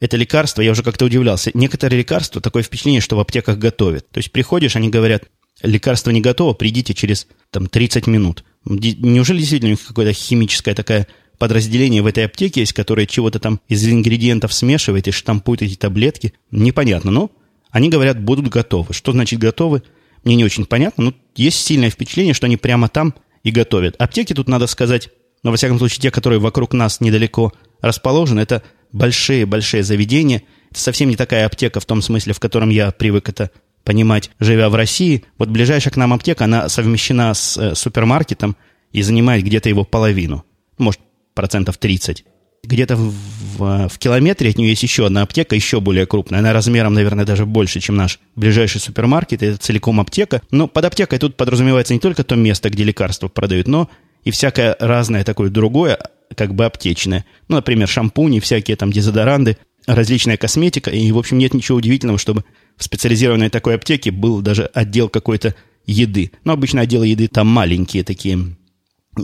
это 0.00 0.16
лекарство, 0.16 0.62
я 0.62 0.72
уже 0.72 0.82
как-то 0.82 1.04
удивлялся. 1.04 1.50
Некоторые 1.54 1.98
лекарства, 2.00 2.40
такое 2.40 2.62
впечатление, 2.62 3.00
что 3.00 3.16
в 3.16 3.20
аптеках 3.20 3.58
готовят. 3.58 4.08
То 4.10 4.18
есть 4.18 4.32
приходишь, 4.32 4.76
они 4.76 4.88
говорят, 4.88 5.24
лекарство 5.62 6.10
не 6.10 6.20
готово, 6.20 6.54
придите 6.54 6.94
через 6.94 7.26
там, 7.50 7.66
30 7.66 8.06
минут. 8.06 8.44
Неужели 8.64 9.38
действительно 9.38 9.76
какое-то 9.76 10.12
химическое 10.12 10.74
такое 10.74 11.06
подразделение 11.38 12.02
в 12.02 12.06
этой 12.06 12.24
аптеке 12.24 12.60
есть, 12.60 12.72
которое 12.72 13.06
чего-то 13.06 13.38
там 13.38 13.60
из 13.68 13.86
ингредиентов 13.86 14.52
смешивает 14.52 15.08
и 15.08 15.12
штампует 15.12 15.62
эти 15.62 15.74
таблетки? 15.74 16.34
Непонятно, 16.50 17.10
но 17.10 17.30
они 17.70 17.88
говорят, 17.88 18.20
будут 18.20 18.48
готовы. 18.48 18.94
Что 18.94 19.12
значит 19.12 19.38
готовы? 19.38 19.82
мне 20.24 20.36
не 20.36 20.44
очень 20.44 20.66
понятно, 20.66 21.04
но 21.04 21.14
есть 21.36 21.64
сильное 21.64 21.90
впечатление, 21.90 22.34
что 22.34 22.46
они 22.46 22.56
прямо 22.56 22.88
там 22.88 23.14
и 23.44 23.50
готовят. 23.50 23.96
Аптеки 23.98 24.34
тут, 24.34 24.48
надо 24.48 24.66
сказать, 24.66 25.08
но, 25.42 25.50
во 25.50 25.56
всяком 25.56 25.78
случае, 25.78 26.02
те, 26.02 26.10
которые 26.10 26.40
вокруг 26.40 26.74
нас 26.74 27.00
недалеко 27.00 27.52
расположены, 27.80 28.40
это 28.40 28.62
большие-большие 28.92 29.82
заведения. 29.82 30.42
Это 30.70 30.80
совсем 30.80 31.08
не 31.08 31.16
такая 31.16 31.46
аптека 31.46 31.80
в 31.80 31.84
том 31.86 32.02
смысле, 32.02 32.32
в 32.32 32.40
котором 32.40 32.70
я 32.70 32.90
привык 32.90 33.28
это 33.28 33.50
понимать, 33.84 34.30
живя 34.38 34.68
в 34.68 34.74
России. 34.74 35.24
Вот 35.38 35.48
ближайшая 35.48 35.92
к 35.92 35.96
нам 35.96 36.12
аптека, 36.12 36.44
она 36.44 36.68
совмещена 36.68 37.32
с 37.32 37.56
э, 37.56 37.74
супермаркетом, 37.74 38.56
и 38.92 39.02
занимает 39.02 39.44
где-то 39.44 39.68
его 39.68 39.84
половину. 39.84 40.44
Может, 40.78 41.00
процентов 41.34 41.78
30. 41.78 42.24
Где-то 42.64 42.96
в, 42.96 43.14
в, 43.56 43.88
в 43.88 43.98
километре 43.98 44.50
от 44.50 44.58
нее 44.58 44.70
есть 44.70 44.82
еще 44.82 45.06
одна 45.06 45.22
аптека, 45.22 45.54
еще 45.54 45.80
более 45.80 46.06
крупная. 46.06 46.40
Она 46.40 46.52
размером, 46.52 46.94
наверное, 46.94 47.24
даже 47.24 47.46
больше, 47.46 47.80
чем 47.80 47.96
наш 47.96 48.18
ближайший 48.34 48.80
супермаркет. 48.80 49.42
Это 49.42 49.58
целиком 49.58 50.00
аптека. 50.00 50.42
Но 50.50 50.66
под 50.66 50.84
аптекой 50.84 51.18
тут 51.18 51.36
подразумевается 51.36 51.94
не 51.94 52.00
только 52.00 52.24
то 52.24 52.34
место, 52.34 52.70
где 52.70 52.84
лекарства 52.84 53.28
продают, 53.28 53.68
но 53.68 53.88
и 54.24 54.30
всякое 54.30 54.76
разное 54.78 55.24
такое 55.24 55.50
другое, 55.50 55.98
как 56.34 56.54
бы 56.54 56.64
аптечное. 56.64 57.24
Ну, 57.48 57.56
например, 57.56 57.88
шампуни, 57.88 58.40
всякие 58.40 58.76
там 58.76 58.92
дезодоранты, 58.92 59.56
различная 59.86 60.36
косметика. 60.36 60.90
И, 60.90 61.10
в 61.10 61.18
общем, 61.18 61.38
нет 61.38 61.54
ничего 61.54 61.78
удивительного, 61.78 62.18
чтобы 62.18 62.44
в 62.76 62.84
специализированной 62.84 63.50
такой 63.50 63.74
аптеке 63.74 64.10
был 64.10 64.40
даже 64.40 64.64
отдел 64.74 65.08
какой-то 65.08 65.54
еды. 65.86 66.32
Но 66.44 66.52
обычно 66.52 66.82
отделы 66.82 67.08
еды 67.08 67.28
там 67.28 67.46
маленькие 67.46 68.04
такие, 68.04 68.56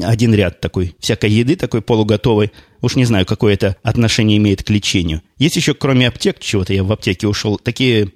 один 0.03 0.35
ряд 0.35 0.61
такой 0.61 0.97
всякой 0.99 1.31
еды, 1.31 1.57
такой 1.57 1.83
полуготовой. 1.83 2.51
Уж 2.81 2.97
не 2.97 3.05
знаю, 3.05 3.27
какое 3.27 3.55
это 3.55 3.77
отношение 3.83 4.39
имеет 4.39 4.63
к 4.63 4.71
лечению. 4.71 5.23
Есть 5.39 5.57
еще, 5.57 5.75
кроме 5.75 6.09
аптек, 6.09 6.41
чего-то 6.41 6.73
я 6.73 6.83
в 6.83 6.91
аптеке 6.91 7.29
ушел, 7.29 7.59
такие 7.59 8.11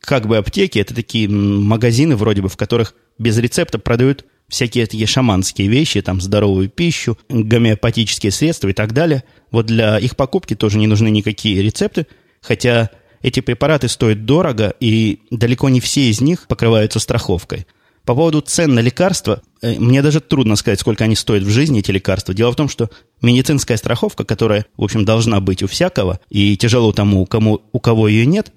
как 0.00 0.26
бы 0.26 0.36
аптеки, 0.36 0.78
это 0.78 0.94
такие 0.94 1.28
магазины 1.28 2.14
вроде 2.16 2.42
бы, 2.42 2.48
в 2.48 2.56
которых 2.56 2.94
без 3.18 3.38
рецепта 3.38 3.78
продают 3.78 4.26
всякие 4.48 4.86
такие 4.86 5.06
шаманские 5.06 5.68
вещи, 5.68 6.02
там 6.02 6.20
здоровую 6.20 6.68
пищу, 6.68 7.18
гомеопатические 7.28 8.32
средства 8.32 8.68
и 8.68 8.72
так 8.72 8.92
далее. 8.92 9.24
Вот 9.50 9.66
для 9.66 9.98
их 9.98 10.16
покупки 10.16 10.54
тоже 10.54 10.78
не 10.78 10.86
нужны 10.86 11.08
никакие 11.08 11.62
рецепты, 11.62 12.06
хотя 12.40 12.90
эти 13.22 13.40
препараты 13.40 13.88
стоят 13.88 14.26
дорого, 14.26 14.74
и 14.80 15.20
далеко 15.30 15.68
не 15.70 15.80
все 15.80 16.10
из 16.10 16.20
них 16.20 16.46
покрываются 16.46 16.98
страховкой. 16.98 17.66
По 18.04 18.14
поводу 18.14 18.42
цен 18.42 18.74
на 18.74 18.80
лекарства, 18.80 19.40
э, 19.62 19.78
мне 19.78 20.02
даже 20.02 20.20
трудно 20.20 20.56
сказать, 20.56 20.78
сколько 20.78 21.04
они 21.04 21.16
стоят 21.16 21.42
в 21.42 21.48
жизни, 21.48 21.80
эти 21.80 21.90
лекарства. 21.90 22.34
Дело 22.34 22.52
в 22.52 22.56
том, 22.56 22.68
что 22.68 22.90
медицинская 23.22 23.78
страховка, 23.78 24.24
которая, 24.24 24.66
в 24.76 24.84
общем, 24.84 25.06
должна 25.06 25.40
быть 25.40 25.62
у 25.62 25.66
всякого, 25.66 26.20
и 26.28 26.54
тяжело 26.58 26.92
тому, 26.92 27.24
кому, 27.24 27.62
у 27.72 27.80
кого 27.80 28.08
ее 28.08 28.26
нет, 28.26 28.52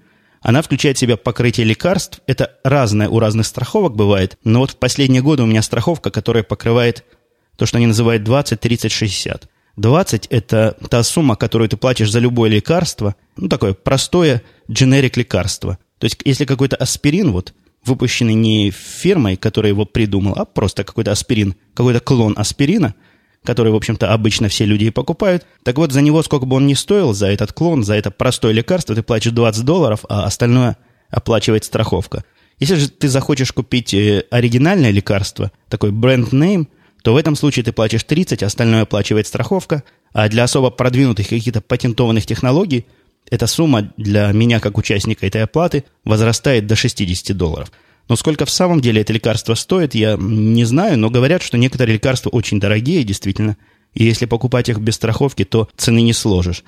она 0.48 0.62
включает 0.62 0.96
в 0.96 1.02
себя 1.02 1.18
покрытие 1.18 1.66
лекарств. 1.66 2.22
Это 2.26 2.54
разное 2.64 3.10
у 3.10 3.20
разных 3.20 3.46
страховок 3.46 3.98
бывает. 3.98 4.38
Но 4.46 4.60
вот 4.60 4.72
в 4.72 4.78
последние 4.78 5.22
годы 5.22 5.44
у 5.44 5.46
меня 5.46 5.62
страховка, 5.62 6.10
которая 6.10 6.42
покрывает 6.42 7.04
то, 7.58 7.66
что 7.66 7.80
они 7.80 7.88
называют 7.88 8.24
20, 8.24 8.58
30, 8.58 8.90
60. 8.90 9.50
20– 9.76 10.28
это 10.30 10.78
та 10.90 11.04
сумма, 11.04 11.36
которую 11.36 11.68
ты 11.68 11.76
платишь 11.76 12.10
за 12.10 12.20
любое 12.20 12.50
лекарство, 12.50 13.18
ну, 13.36 13.50
такое 13.50 13.74
простое 13.74 14.42
дженерик 14.72 15.18
лекарство. 15.18 15.80
То 15.98 16.06
есть, 16.06 16.18
если 16.24 16.46
какой-то 16.46 16.78
аспирин, 16.78 17.34
вот, 17.34 17.54
выпущенный 17.84 18.34
не 18.34 18.72
фирмой, 18.72 19.36
которая 19.36 19.74
его 19.74 19.84
придумала, 19.84 20.38
а 20.38 20.46
просто 20.46 20.86
какой-то 20.86 21.12
аспирин, 21.12 21.56
какой-то 21.74 22.00
клон 22.00 22.36
аспирина, 22.38 22.96
который, 23.48 23.72
в 23.72 23.78
общем-то, 23.78 24.14
обычно 24.14 24.50
все 24.50 24.66
люди 24.66 24.84
и 24.84 24.90
покупают. 24.90 25.46
Так 25.64 25.78
вот, 25.78 25.94
за 25.94 26.02
него, 26.02 26.22
сколько 26.22 26.46
бы 26.46 26.58
он 26.58 26.68
ни 26.68 26.74
стоил, 26.74 27.14
за 27.14 27.28
этот 27.28 27.54
клон, 27.54 27.82
за 27.82 27.96
это 27.96 28.12
простое 28.12 28.52
лекарство, 28.52 28.94
ты 28.94 29.04
платишь 29.04 29.32
20 29.32 29.64
долларов, 29.64 30.04
а 30.10 30.26
остальное 30.26 30.76
оплачивает 31.10 31.64
страховка. 31.64 32.26
Если 32.60 32.76
же 32.76 32.90
ты 32.90 33.08
захочешь 33.08 33.54
купить 33.54 33.94
э, 33.94 34.26
оригинальное 34.32 34.92
лекарство, 34.92 35.54
такой 35.70 35.92
бренд-нейм, 35.92 36.68
то 37.04 37.14
в 37.14 37.16
этом 37.16 37.38
случае 37.38 37.64
ты 37.64 37.72
платишь 37.72 38.04
30, 38.04 38.44
остальное 38.44 38.82
оплачивает 38.82 39.28
страховка, 39.28 39.84
а 40.12 40.28
для 40.28 40.44
особо 40.44 40.70
продвинутых 40.70 41.30
каких-то 41.30 41.62
патентованных 41.62 42.26
технологий 42.26 42.86
эта 43.32 43.48
сумма 43.48 43.94
для 43.96 44.30
меня, 44.34 44.60
как 44.60 44.78
участника 44.78 45.26
этой 45.26 45.44
оплаты, 45.44 45.86
возрастает 46.04 46.68
до 46.68 46.76
60 46.76 47.38
долларов. 47.38 47.72
Но 48.10 48.16
сколько 48.16 48.46
в 48.46 48.50
самом 48.50 48.80
деле 48.80 49.02
это 49.02 49.14
лекарство 49.14 49.54
стоит, 49.56 49.96
я 49.96 50.18
не 50.18 50.64
знаю, 50.64 50.98
но 50.98 51.10
говорят, 51.10 51.42
что 51.42 51.58
некоторые 51.58 51.96
лекарства 51.96 52.30
очень 52.30 52.60
дорогие, 52.60 53.04
действительно. 53.04 53.58
И 53.94 54.04
если 54.04 54.26
покупать 54.26 54.70
их 54.70 54.80
без 54.80 54.96
страховки, 54.96 55.44
то 55.44 55.70
цены 55.76 56.02
не 56.02 56.14
сложишь. 56.14 56.64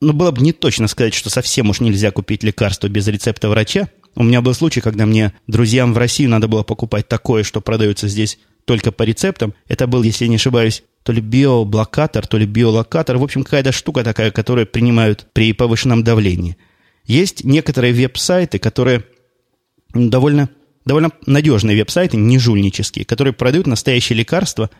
Но 0.00 0.12
было 0.12 0.32
бы 0.32 0.42
не 0.42 0.52
точно 0.52 0.88
сказать, 0.88 1.14
что 1.14 1.30
совсем 1.30 1.70
уж 1.70 1.80
нельзя 1.80 2.10
купить 2.10 2.42
лекарство 2.42 2.88
без 2.88 3.06
рецепта 3.06 3.48
врача. 3.48 3.88
У 4.16 4.24
меня 4.24 4.42
был 4.42 4.52
случай, 4.52 4.80
когда 4.80 5.06
мне 5.06 5.32
друзьям 5.46 5.94
в 5.94 5.98
России 5.98 6.26
надо 6.26 6.48
было 6.48 6.64
покупать 6.64 7.08
такое, 7.08 7.44
что 7.44 7.60
продается 7.60 8.08
здесь 8.08 8.38
только 8.64 8.92
по 8.92 9.04
рецептам. 9.04 9.54
Это 9.68 9.86
был, 9.86 10.02
если 10.02 10.26
не 10.26 10.36
ошибаюсь, 10.36 10.82
то 11.02 11.12
ли 11.12 11.20
биоблокатор, 11.20 12.26
то 12.26 12.36
ли 12.36 12.46
биолокатор. 12.46 13.16
В 13.16 13.22
общем, 13.22 13.44
какая-то 13.44 13.72
штука 13.72 14.04
такая, 14.04 14.30
которую 14.30 14.66
принимают 14.66 15.26
при 15.32 15.52
повышенном 15.52 16.04
давлении. 16.04 16.56
Есть 17.04 17.44
некоторые 17.44 17.92
веб-сайты, 17.92 18.58
которые 18.58 19.04
довольно, 19.94 20.48
довольно 20.84 21.10
надежные 21.26 21.76
веб-сайты, 21.76 22.16
не 22.16 22.38
жульнические, 22.38 23.04
которые 23.04 23.32
продают 23.32 23.66
настоящие 23.66 24.18
лекарства 24.18 24.70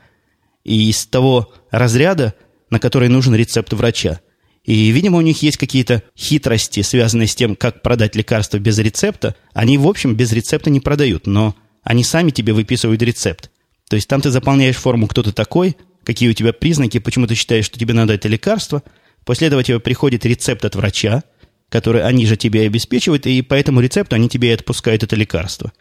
из 0.65 1.07
того 1.07 1.53
разряда, 1.71 2.35
на 2.71 2.79
который 2.79 3.09
нужен 3.09 3.35
рецепт 3.35 3.73
врача. 3.73 4.21
И, 4.65 4.91
видимо, 4.91 5.19
у 5.19 5.23
них 5.23 5.43
есть 5.43 5.57
какие-то 5.57 6.03
хитрости, 6.17 6.83
связанные 6.83 7.27
с 7.27 7.35
тем, 7.35 7.57
как 7.57 7.83
продать 7.83 8.15
лекарство 8.15 8.59
без 8.59 8.79
рецепта. 8.79 9.35
Они, 9.55 9.77
в 9.77 9.89
общем, 9.89 10.15
без 10.15 10.33
рецепта 10.33 10.71
не 10.71 10.81
продают, 10.81 11.27
но 11.27 11.57
они 11.83 12.05
сами 12.05 12.31
тебе 12.31 12.53
выписывают 12.53 13.03
рецепт. 13.03 13.51
То 13.89 13.97
есть 13.97 14.09
там 14.09 14.21
ты 14.21 14.31
заполняешь 14.31 14.77
форму 14.77 15.09
«Кто 15.09 15.23
ты 15.23 15.33
такой?», 15.33 15.77
какие 16.05 16.29
у 16.31 16.33
тебя 16.33 16.53
признаки, 16.53 16.99
почему 16.99 17.27
ты 17.27 17.35
считаешь, 17.35 17.65
что 17.65 17.79
тебе 17.79 17.95
надо 17.95 18.15
это 18.15 18.29
лекарство. 18.29 18.83
После 19.25 19.49
этого 19.49 19.63
тебе 19.63 19.81
приходит 19.81 20.25
рецепт 20.25 20.65
от 20.65 20.75
врача, 20.75 21.23
который 21.69 22.03
они 22.03 22.27
же 22.27 22.37
тебе 22.37 22.63
обеспечивают, 22.67 23.27
и 23.27 23.43
по 23.43 23.55
этому 23.55 23.81
рецепту 23.81 24.15
они 24.17 24.29
тебе 24.29 24.51
и 24.51 24.55
отпускают 24.55 25.03
это 25.03 25.17
лекарство. 25.17 25.73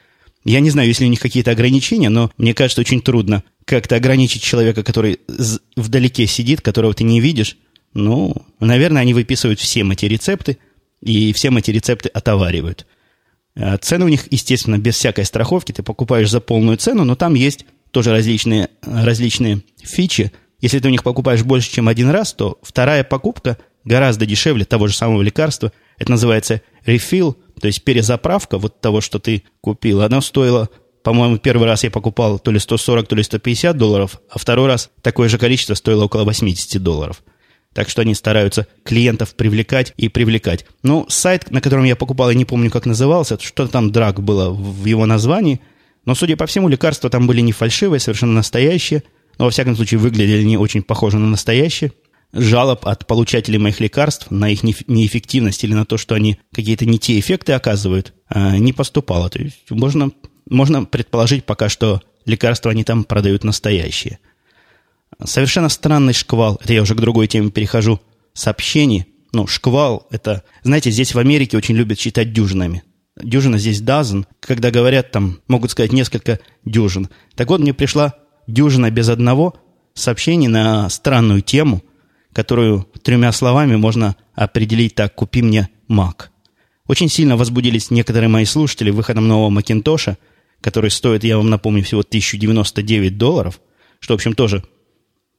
Я 0.44 0.60
не 0.60 0.70
знаю, 0.70 0.88
если 0.88 1.06
у 1.06 1.10
них 1.10 1.20
какие-то 1.20 1.52
ограничения, 1.52 2.10
но 2.10 2.32
мне 2.38 2.54
кажется, 2.54 2.82
очень 2.82 3.02
трудно 3.02 3.44
как-то 3.66 3.96
ограничить 3.96 4.42
человека, 4.42 4.84
который 4.84 5.20
вдалеке 5.76 6.26
сидит, 6.26 6.62
которого 6.62 6.94
ты 6.94 7.04
не 7.04 7.20
видишь. 7.22 7.58
Ну, 7.94 8.36
наверное, 8.60 9.02
они 9.02 9.14
выписывают 9.14 9.60
всем 9.60 9.92
эти 9.92 10.06
рецепты, 10.06 10.58
и 11.02 11.34
всем 11.34 11.58
эти 11.58 11.72
рецепты 11.72 12.10
отоваривают. 12.10 12.88
А 13.56 13.78
цены 13.78 14.06
у 14.06 14.08
них, 14.08 14.28
естественно, 14.32 14.78
без 14.78 14.96
всякой 14.96 15.26
страховки. 15.26 15.72
Ты 15.72 15.84
покупаешь 15.84 16.30
за 16.30 16.40
полную 16.40 16.78
цену, 16.78 17.04
но 17.04 17.16
там 17.16 17.34
есть 17.34 17.66
тоже 17.92 18.12
различные, 18.12 18.70
различные 18.82 19.62
фичи. 19.82 20.32
Если 20.60 20.80
ты 20.80 20.88
у 20.88 20.92
них 20.92 21.04
покупаешь 21.04 21.44
больше, 21.44 21.72
чем 21.72 21.88
один 21.88 22.10
раз, 22.10 22.34
то 22.34 22.60
вторая 22.62 23.04
покупка 23.04 23.58
гораздо 23.84 24.26
дешевле 24.26 24.64
того 24.64 24.88
же 24.88 24.96
самого 24.96 25.22
лекарства. 25.22 25.72
Это 25.98 26.12
называется 26.12 26.62
refill, 26.86 27.36
то 27.62 27.68
есть 27.68 27.84
перезаправка 27.84 28.58
вот 28.58 28.82
того, 28.82 29.02
что 29.02 29.20
ты 29.20 29.44
купил. 29.62 30.02
Она 30.02 30.22
стоила, 30.22 30.70
по-моему, 31.04 31.38
первый 31.38 31.68
раз 31.68 31.84
я 31.84 31.92
покупал 31.92 32.40
то 32.40 32.52
ли 32.52 32.60
140, 32.60 33.08
то 33.08 33.16
ли 33.16 33.24
150 33.24 33.78
долларов, 33.78 34.20
а 34.30 34.38
второй 34.38 34.68
раз 34.68 34.90
такое 35.02 35.30
же 35.30 35.38
количество 35.38 35.74
стоило 35.74 36.06
около 36.06 36.24
80 36.24 36.82
долларов. 36.82 37.24
Так 37.74 37.90
что 37.90 38.02
они 38.02 38.14
стараются 38.16 38.68
клиентов 38.84 39.36
привлекать 39.36 39.94
и 39.96 40.10
привлекать. 40.10 40.66
Ну, 40.84 41.06
сайт, 41.08 41.52
на 41.52 41.62
котором 41.62 41.86
я 41.86 41.96
покупал, 41.96 42.30
я 42.30 42.36
не 42.36 42.44
помню, 42.44 42.70
как 42.70 42.86
назывался, 42.86 43.40
что-то 43.40 43.72
там 43.72 43.92
драг 43.92 44.22
было 44.22 44.50
в 44.50 44.86
его 44.86 45.06
названии– 45.06 45.62
но, 46.06 46.16
судя 46.16 46.36
по 46.36 46.46
всему, 46.46 46.68
лекарства 46.68 47.10
там 47.10 47.28
были 47.28 47.42
не 47.42 47.52
фальшивые, 47.52 48.00
совершенно 48.00 48.34
настоящие, 48.34 49.04
но, 49.38 49.46
во 49.46 49.52
всяком 49.52 49.76
случае, 49.76 50.00
выглядели 50.00 50.44
не 50.44 50.58
очень 50.58 50.84
похожи 50.84 51.18
на 51.18 51.28
настоящие. 51.28 51.92
Жалоб 52.34 52.86
от 52.86 53.08
получателей 53.08 53.58
моих 53.58 53.80
лекарств 53.80 54.32
на 54.32 54.50
их 54.50 54.64
неэффективность 54.64 55.64
или 55.64 55.74
на 55.74 55.86
то, 55.86 55.98
что 55.98 56.16
они 56.16 56.40
какие-то 56.54 56.86
не 56.86 56.98
те 56.98 57.20
эффекты 57.20 57.54
оказывают, 57.54 58.14
а, 58.28 58.58
не 58.58 58.74
поступало. 58.74 59.30
То 59.30 59.40
есть 59.40 59.70
можно, 59.70 60.12
можно 60.50 60.86
предположить 60.86 61.46
пока, 61.46 61.68
что 61.70 62.02
лекарства 62.26 62.72
они 62.72 62.84
там 62.84 63.04
продают 63.04 63.44
настоящие. 63.44 64.20
Совершенно 65.24 65.70
странный 65.70 66.14
шквал, 66.14 66.60
это 66.64 66.74
я 66.74 66.82
уже 66.82 66.96
к 66.96 67.02
другой 67.02 67.28
теме 67.28 67.52
перехожу, 67.52 68.00
сообщений. 68.34 69.06
Ну, 69.34 69.48
шквал, 69.48 70.08
это, 70.10 70.44
знаете, 70.64 70.92
здесь 70.92 71.14
в 71.14 71.20
Америке 71.20 71.58
очень 71.58 71.76
любят 71.76 71.98
читать 71.98 72.34
дюжинами 72.34 72.84
дюжина 73.24 73.58
здесь 73.58 73.82
dozen, 73.82 74.26
когда 74.40 74.72
говорят 74.72 75.12
там, 75.12 75.40
могут 75.48 75.72
сказать 75.72 75.92
несколько 75.92 76.40
дюжин. 76.66 77.10
Так 77.36 77.50
вот, 77.50 77.60
мне 77.60 77.74
пришла 77.74 78.16
дюжина 78.48 78.92
без 78.92 79.10
одного 79.10 79.56
сообщений 79.94 80.48
на 80.48 80.90
странную 80.90 81.42
тему, 81.42 81.84
которую 82.34 82.88
тремя 83.04 83.32
словами 83.32 83.76
можно 83.76 84.16
определить 84.36 84.96
так 84.96 85.16
«купи 85.16 85.42
мне 85.42 85.70
Mac». 85.90 86.28
Очень 86.88 87.10
сильно 87.10 87.38
возбудились 87.38 87.92
некоторые 87.92 88.30
мои 88.30 88.46
слушатели 88.46 88.90
выходом 88.90 89.28
нового 89.28 89.50
Макинтоша, 89.50 90.18
который 90.62 90.92
стоит, 90.92 91.24
я 91.24 91.38
вам 91.38 91.50
напомню, 91.50 91.84
всего 91.84 92.02
1099 92.02 93.18
долларов, 93.18 93.62
что, 94.00 94.14
в 94.14 94.16
общем, 94.16 94.34
тоже, 94.34 94.64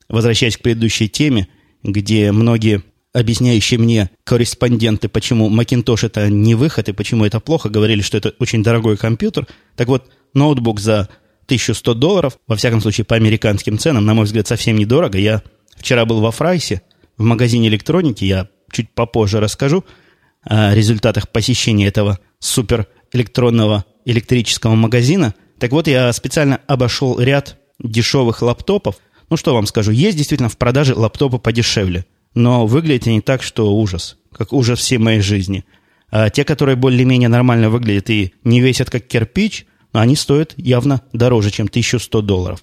возвращаясь 0.08 0.56
к 0.56 0.62
предыдущей 0.62 1.08
теме, 1.08 1.48
где 1.82 2.32
многие 2.32 2.82
объясняющие 3.12 3.78
мне 3.78 4.10
корреспонденты, 4.24 5.08
почему 5.08 5.50
Macintosh 5.50 6.06
это 6.06 6.30
не 6.30 6.54
выход 6.54 6.88
и 6.88 6.92
почему 6.92 7.24
это 7.24 7.40
плохо, 7.40 7.68
говорили, 7.68 8.00
что 8.00 8.16
это 8.16 8.34
очень 8.38 8.62
дорогой 8.62 8.96
компьютер. 8.96 9.46
Так 9.76 9.88
вот, 9.88 10.10
ноутбук 10.34 10.80
за 10.80 11.08
1100 11.46 11.94
долларов, 11.94 12.38
во 12.46 12.56
всяком 12.56 12.80
случае 12.80 13.04
по 13.04 13.16
американским 13.16 13.78
ценам, 13.78 14.06
на 14.06 14.14
мой 14.14 14.24
взгляд, 14.24 14.46
совсем 14.46 14.76
недорого. 14.76 15.18
Я 15.18 15.42
вчера 15.76 16.04
был 16.04 16.20
во 16.20 16.30
Фрайсе, 16.30 16.82
в 17.16 17.22
магазине 17.22 17.68
электроники, 17.68 18.24
я 18.24 18.48
чуть 18.70 18.90
попозже 18.90 19.40
расскажу 19.40 19.84
о 20.42 20.74
результатах 20.74 21.28
посещения 21.28 21.86
этого 21.86 22.18
супер 22.38 22.88
электронного 23.12 23.84
электрического 24.04 24.74
магазина. 24.74 25.34
Так 25.58 25.70
вот, 25.72 25.86
я 25.86 26.12
специально 26.12 26.60
обошел 26.66 27.20
ряд 27.20 27.58
дешевых 27.78 28.42
лаптопов, 28.42 28.96
Ну, 29.30 29.36
что 29.38 29.54
вам 29.54 29.66
скажу, 29.66 29.92
есть 29.92 30.18
действительно 30.18 30.50
в 30.50 30.58
продаже 30.58 30.94
лаптопы 30.94 31.38
подешевле, 31.38 32.04
но 32.34 32.66
выглядят 32.66 33.06
они 33.06 33.22
так, 33.22 33.42
что 33.42 33.74
ужас, 33.74 34.18
как 34.30 34.52
ужас 34.52 34.78
всей 34.78 34.98
моей 34.98 35.20
жизни. 35.20 35.64
А 36.10 36.28
те, 36.28 36.44
которые 36.44 36.76
более-менее 36.76 37.30
нормально 37.30 37.70
выглядят 37.70 38.10
и 38.10 38.34
не 38.44 38.60
весят 38.60 38.90
как 38.90 39.06
кирпич, 39.06 39.64
они 39.92 40.16
стоят 40.16 40.52
явно 40.58 41.00
дороже, 41.14 41.50
чем 41.50 41.66
1100 41.66 42.20
долларов. 42.20 42.62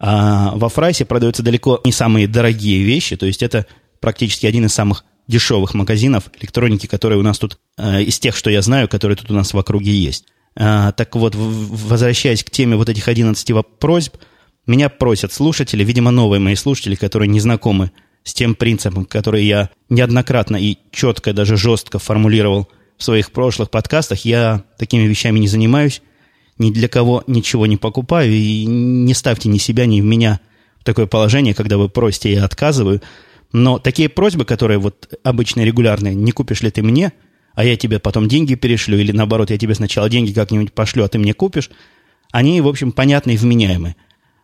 А 0.00 0.52
во 0.54 0.68
Фрайсе 0.68 1.04
продаются 1.04 1.42
далеко 1.42 1.80
не 1.84 1.92
самые 1.92 2.28
дорогие 2.28 2.82
вещи, 2.82 3.16
то 3.16 3.26
есть 3.26 3.42
это 3.42 3.66
практически 4.00 4.46
один 4.46 4.66
из 4.66 4.74
самых 4.74 5.04
дешевых 5.26 5.74
магазинов 5.74 6.24
электроники, 6.40 6.86
которые 6.86 7.18
у 7.18 7.22
нас 7.22 7.38
тут, 7.38 7.58
э, 7.76 8.02
из 8.02 8.18
тех, 8.18 8.36
что 8.36 8.50
я 8.50 8.62
знаю, 8.62 8.88
которые 8.88 9.16
тут 9.16 9.30
у 9.30 9.34
нас 9.34 9.52
в 9.52 9.58
округе 9.58 9.92
есть. 9.92 10.24
А, 10.56 10.92
так 10.92 11.14
вот, 11.14 11.34
возвращаясь 11.34 12.42
к 12.42 12.50
теме 12.50 12.76
вот 12.76 12.88
этих 12.88 13.08
11 13.08 13.62
просьб, 13.78 14.16
меня 14.66 14.88
просят 14.88 15.32
слушатели, 15.32 15.84
видимо, 15.84 16.10
новые 16.10 16.40
мои 16.40 16.54
слушатели, 16.54 16.94
которые 16.94 17.28
не 17.28 17.40
знакомы 17.40 17.92
с 18.24 18.34
тем 18.34 18.54
принципом, 18.54 19.04
который 19.04 19.44
я 19.44 19.70
неоднократно 19.88 20.56
и 20.56 20.78
четко, 20.90 21.32
даже 21.32 21.56
жестко 21.56 21.98
формулировал 21.98 22.68
в 22.96 23.04
своих 23.04 23.30
прошлых 23.30 23.70
подкастах, 23.70 24.24
я 24.24 24.64
такими 24.78 25.06
вещами 25.06 25.38
не 25.38 25.48
занимаюсь, 25.48 26.02
ни 26.58 26.70
для 26.70 26.88
кого 26.88 27.24
ничего 27.26 27.66
не 27.66 27.76
покупаю, 27.76 28.32
и 28.32 28.64
не 28.66 29.14
ставьте 29.14 29.48
ни 29.48 29.58
себя, 29.58 29.86
ни 29.86 30.00
меня 30.00 30.40
в 30.80 30.84
такое 30.84 31.06
положение, 31.06 31.54
когда 31.54 31.78
вы 31.78 31.88
просите, 31.88 32.32
я 32.32 32.44
отказываю– 32.44 33.02
но 33.52 33.78
такие 33.78 34.08
просьбы, 34.08 34.44
которые 34.44 34.78
вот 34.78 35.14
обычные, 35.22 35.66
регулярные, 35.66 36.14
не 36.14 36.32
купишь 36.32 36.60
ли 36.60 36.70
ты 36.70 36.82
мне, 36.82 37.12
а 37.54 37.64
я 37.64 37.76
тебе 37.76 37.98
потом 37.98 38.28
деньги 38.28 38.54
перешлю, 38.54 38.98
или 38.98 39.12
наоборот, 39.12 39.50
я 39.50 39.58
тебе 39.58 39.74
сначала 39.74 40.08
деньги 40.08 40.32
как-нибудь 40.32 40.72
пошлю, 40.72 41.04
а 41.04 41.08
ты 41.08 41.18
мне 41.18 41.34
купишь, 41.34 41.70
они, 42.30 42.60
в 42.60 42.68
общем, 42.68 42.92
понятны 42.92 43.32
и 43.32 43.36
вменяемы. 43.36 43.96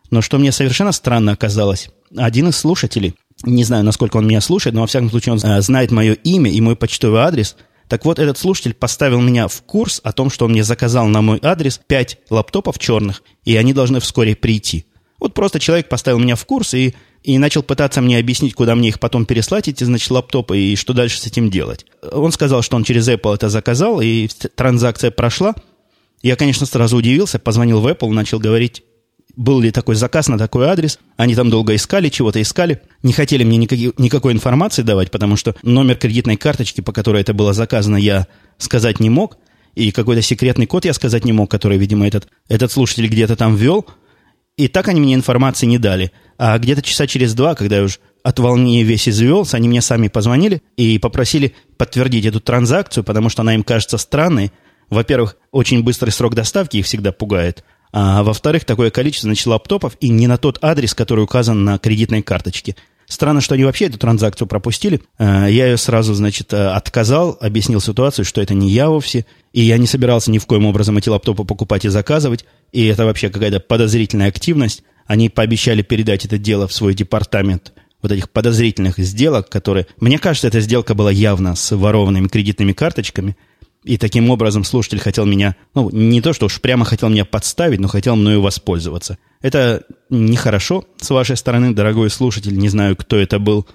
Но 0.09 0.21
что 0.21 0.37
мне 0.37 0.51
совершенно 0.51 0.91
странно 0.91 1.33
оказалось, 1.33 1.89
один 2.15 2.49
из 2.49 2.57
слушателей, 2.57 3.15
не 3.43 3.63
знаю, 3.63 3.83
насколько 3.83 4.17
он 4.17 4.27
меня 4.27 4.41
слушает, 4.41 4.75
но 4.75 4.81
во 4.81 4.87
всяком 4.87 5.09
случае 5.09 5.33
он 5.33 5.39
э, 5.43 5.61
знает 5.61 5.91
мое 5.91 6.13
имя 6.13 6.49
и 6.49 6.61
мой 6.61 6.75
почтовый 6.75 7.21
адрес, 7.21 7.55
так 7.87 8.05
вот, 8.05 8.19
этот 8.19 8.37
слушатель 8.37 8.73
поставил 8.73 9.21
меня 9.21 9.47
в 9.47 9.61
курс 9.61 10.01
о 10.03 10.11
том, 10.11 10.29
что 10.29 10.45
он 10.45 10.51
мне 10.51 10.63
заказал 10.63 11.07
на 11.07 11.21
мой 11.21 11.39
адрес 11.41 11.79
5 11.85 12.19
лаптопов 12.29 12.79
черных, 12.79 13.23
и 13.43 13.55
они 13.55 13.73
должны 13.73 13.99
вскоре 13.99 14.35
прийти. 14.35 14.85
Вот 15.19 15.33
просто 15.33 15.59
человек 15.59 15.87
поставил 15.87 16.19
меня 16.19 16.35
в 16.35 16.45
курс, 16.45 16.73
и 16.73 16.95
и 17.25 17.39
начал 17.39 17.63
пытаться 17.63 18.01
мне 18.01 18.19
объяснить, 18.19 18.53
куда 18.53 18.75
мне 18.75 18.89
их 18.89 18.99
потом 18.99 19.25
переслать, 19.25 19.67
эти, 19.67 19.83
значит, 19.83 20.11
лаптопы, 20.11 20.59
и 20.59 20.75
что 20.75 20.93
дальше 20.93 21.19
с 21.19 21.25
этим 21.25 21.49
делать. 21.49 21.85
Он 22.11 22.31
сказал, 22.31 22.61
что 22.61 22.75
он 22.75 22.83
через 22.83 23.09
Apple 23.09 23.33
это 23.33 23.49
заказал, 23.49 23.99
и 23.99 24.27
транзакция 24.27 25.09
прошла. 25.09 25.55
Я, 26.21 26.35
конечно, 26.35 26.67
сразу 26.67 26.97
удивился, 26.97 27.39
позвонил 27.39 27.81
в 27.81 27.87
Apple, 27.87 28.11
начал 28.11 28.37
говорить, 28.37 28.83
был 29.35 29.59
ли 29.59 29.71
такой 29.71 29.95
заказ 29.95 30.27
на 30.27 30.37
такой 30.37 30.67
адрес. 30.67 30.99
Они 31.17 31.35
там 31.35 31.49
долго 31.49 31.75
искали, 31.75 32.09
чего-то 32.09 32.41
искали. 32.41 32.81
Не 33.03 33.13
хотели 33.13 33.43
мне 33.43 33.57
никакой, 33.57 33.93
никакой 33.97 34.33
информации 34.33 34.81
давать, 34.81 35.11
потому 35.11 35.35
что 35.35 35.55
номер 35.63 35.95
кредитной 35.95 36.37
карточки, 36.37 36.81
по 36.81 36.91
которой 36.91 37.21
это 37.21 37.33
было 37.33 37.53
заказано, 37.53 37.97
я 37.97 38.27
сказать 38.57 38.99
не 38.99 39.09
мог. 39.09 39.37
И 39.75 39.91
какой-то 39.91 40.21
секретный 40.21 40.67
код 40.67 40.85
я 40.85 40.93
сказать 40.93 41.25
не 41.25 41.33
мог, 41.33 41.51
который, 41.51 41.77
видимо, 41.77 42.07
этот, 42.07 42.27
этот 42.47 42.71
слушатель 42.71 43.07
где-то 43.07 43.35
там 43.35 43.55
ввел. 43.55 43.85
И 44.57 44.69
так 44.69 44.87
они 44.87 45.01
мне 45.01 45.15
информации 45.15 45.65
не 45.65 45.77
дали– 45.77 46.11
а 46.37 46.57
где-то 46.57 46.81
часа 46.81 47.07
через 47.07 47.33
два, 47.33 47.55
когда 47.55 47.77
я 47.77 47.83
уже 47.83 47.97
от 48.23 48.39
волнения 48.39 48.83
весь 48.83 49.07
извелся, 49.07 49.57
они 49.57 49.69
мне 49.69 49.81
сами 49.81 50.07
позвонили 50.07 50.61
и 50.75 50.97
попросили 50.99 51.53
подтвердить 51.77 52.25
эту 52.25 52.41
транзакцию, 52.41 53.03
потому 53.03 53.29
что 53.29 53.41
она 53.41 53.53
им 53.53 53.63
кажется 53.63 53.97
странной. 53.97 54.51
Во-первых, 54.89 55.37
очень 55.51 55.83
быстрый 55.83 56.09
срок 56.09 56.35
доставки 56.35 56.77
их 56.77 56.85
всегда 56.85 57.11
пугает. 57.11 57.63
А 57.97 58.23
во-вторых, 58.23 58.65
такое 58.65 58.91
количество, 58.91 59.29
значит, 59.29 59.47
лаптопов 59.47 59.95
и 60.01 60.09
не 60.09 60.27
на 60.27 60.37
тот 60.37 60.59
адрес, 60.61 60.93
который 60.93 61.23
указан 61.23 61.63
на 61.63 61.77
кредитной 61.77 62.21
карточке. 62.21 62.75
Странно, 63.07 63.39
что 63.39 63.55
они 63.55 63.63
вообще 63.63 63.85
эту 63.85 63.97
транзакцию 63.97 64.49
пропустили. 64.49 64.99
А, 65.17 65.47
я 65.47 65.67
ее 65.67 65.77
сразу, 65.77 66.13
значит, 66.13 66.53
отказал, 66.53 67.37
объяснил 67.39 67.79
ситуацию, 67.79 68.25
что 68.25 68.41
это 68.41 68.53
не 68.53 68.69
я 68.69 68.89
вовсе, 68.89 69.25
и 69.53 69.61
я 69.61 69.77
не 69.77 69.87
собирался 69.87 70.29
ни 70.29 70.39
в 70.39 70.45
коем 70.45 70.65
образом 70.65 70.97
эти 70.97 71.07
лаптопы 71.07 71.45
покупать 71.45 71.85
и 71.85 71.89
заказывать, 71.89 72.43
и 72.73 72.85
это 72.85 73.05
вообще 73.05 73.29
какая-то 73.29 73.61
подозрительная 73.61 74.27
активность. 74.27 74.83
Они 75.05 75.29
пообещали 75.29 75.81
передать 75.81 76.25
это 76.25 76.37
дело 76.37 76.67
в 76.67 76.73
свой 76.73 76.95
департамент 76.95 77.71
вот 78.01 78.11
этих 78.11 78.29
подозрительных 78.29 78.97
сделок, 78.97 79.47
которые... 79.47 79.87
Мне 80.01 80.19
кажется, 80.19 80.49
эта 80.49 80.59
сделка 80.59 80.95
была 80.95 81.11
явно 81.11 81.55
с 81.55 81.73
ворованными 81.73 82.27
кредитными 82.27 82.73
карточками, 82.73 83.37
и 83.85 83.97
таким 83.97 84.29
образом 84.31 84.63
слушатель 84.63 84.99
хотел 84.99 85.25
меня... 85.25 85.55
Ну, 85.75 85.89
не 85.91 86.19
то, 86.19 86.33
что 86.33 86.47
уж 86.47 86.59
прямо 86.59 86.85
хотел 86.85 87.09
меня 87.09 87.23
подставить, 87.23 87.79
но 87.79 87.87
хотел 87.87 88.15
мною 88.15 88.41
воспользоваться. 88.41 89.19
Это 89.41 89.83
нехорошо 90.09 90.85
с 90.97 91.09
вашей 91.11 91.37
стороны, 91.37 91.73
дорогой 91.73 92.09
слушатель. 92.09 92.57
Не 92.57 92.69
знаю, 92.69 92.95
кто 92.95 93.15
это 93.15 93.37
был, 93.37 93.67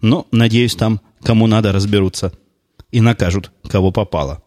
но, 0.00 0.26
надеюсь, 0.32 0.74
там 0.74 1.02
кому 1.22 1.46
надо 1.46 1.72
разберутся 1.72 2.32
и 2.90 3.02
накажут, 3.02 3.52
кого 3.68 3.92
попало. 3.92 4.42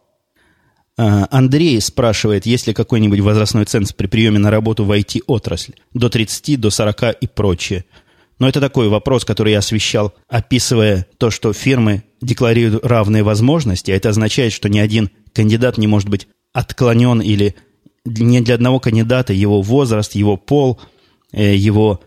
А, 0.98 1.28
Андрей 1.30 1.80
спрашивает, 1.80 2.44
есть 2.44 2.66
ли 2.66 2.74
какой-нибудь 2.74 3.20
возрастной 3.20 3.64
ценз 3.64 3.92
при 3.92 4.08
приеме 4.08 4.40
на 4.40 4.50
работу 4.50 4.84
в 4.84 4.90
IT-отрасль, 4.90 5.74
до 5.94 6.08
30, 6.08 6.60
до 6.60 6.70
40 6.70 7.16
и 7.20 7.26
прочее. 7.28 7.84
Но 8.42 8.48
это 8.48 8.60
такой 8.60 8.88
вопрос, 8.88 9.24
который 9.24 9.52
я 9.52 9.60
освещал, 9.60 10.14
описывая 10.28 11.06
то, 11.16 11.30
что 11.30 11.52
фирмы 11.52 12.02
декларируют 12.20 12.84
равные 12.84 13.22
возможности, 13.22 13.92
а 13.92 13.94
это 13.94 14.08
означает, 14.08 14.52
что 14.52 14.68
ни 14.68 14.80
один 14.80 15.10
кандидат 15.32 15.78
не 15.78 15.86
может 15.86 16.08
быть 16.08 16.26
отклонен 16.52 17.20
или 17.20 17.54
не 18.04 18.40
для 18.40 18.56
одного 18.56 18.80
кандидата 18.80 19.32
его 19.32 19.62
возраст, 19.62 20.16
его 20.16 20.36
пол, 20.36 20.80
э, 21.30 21.54
его 21.54 22.00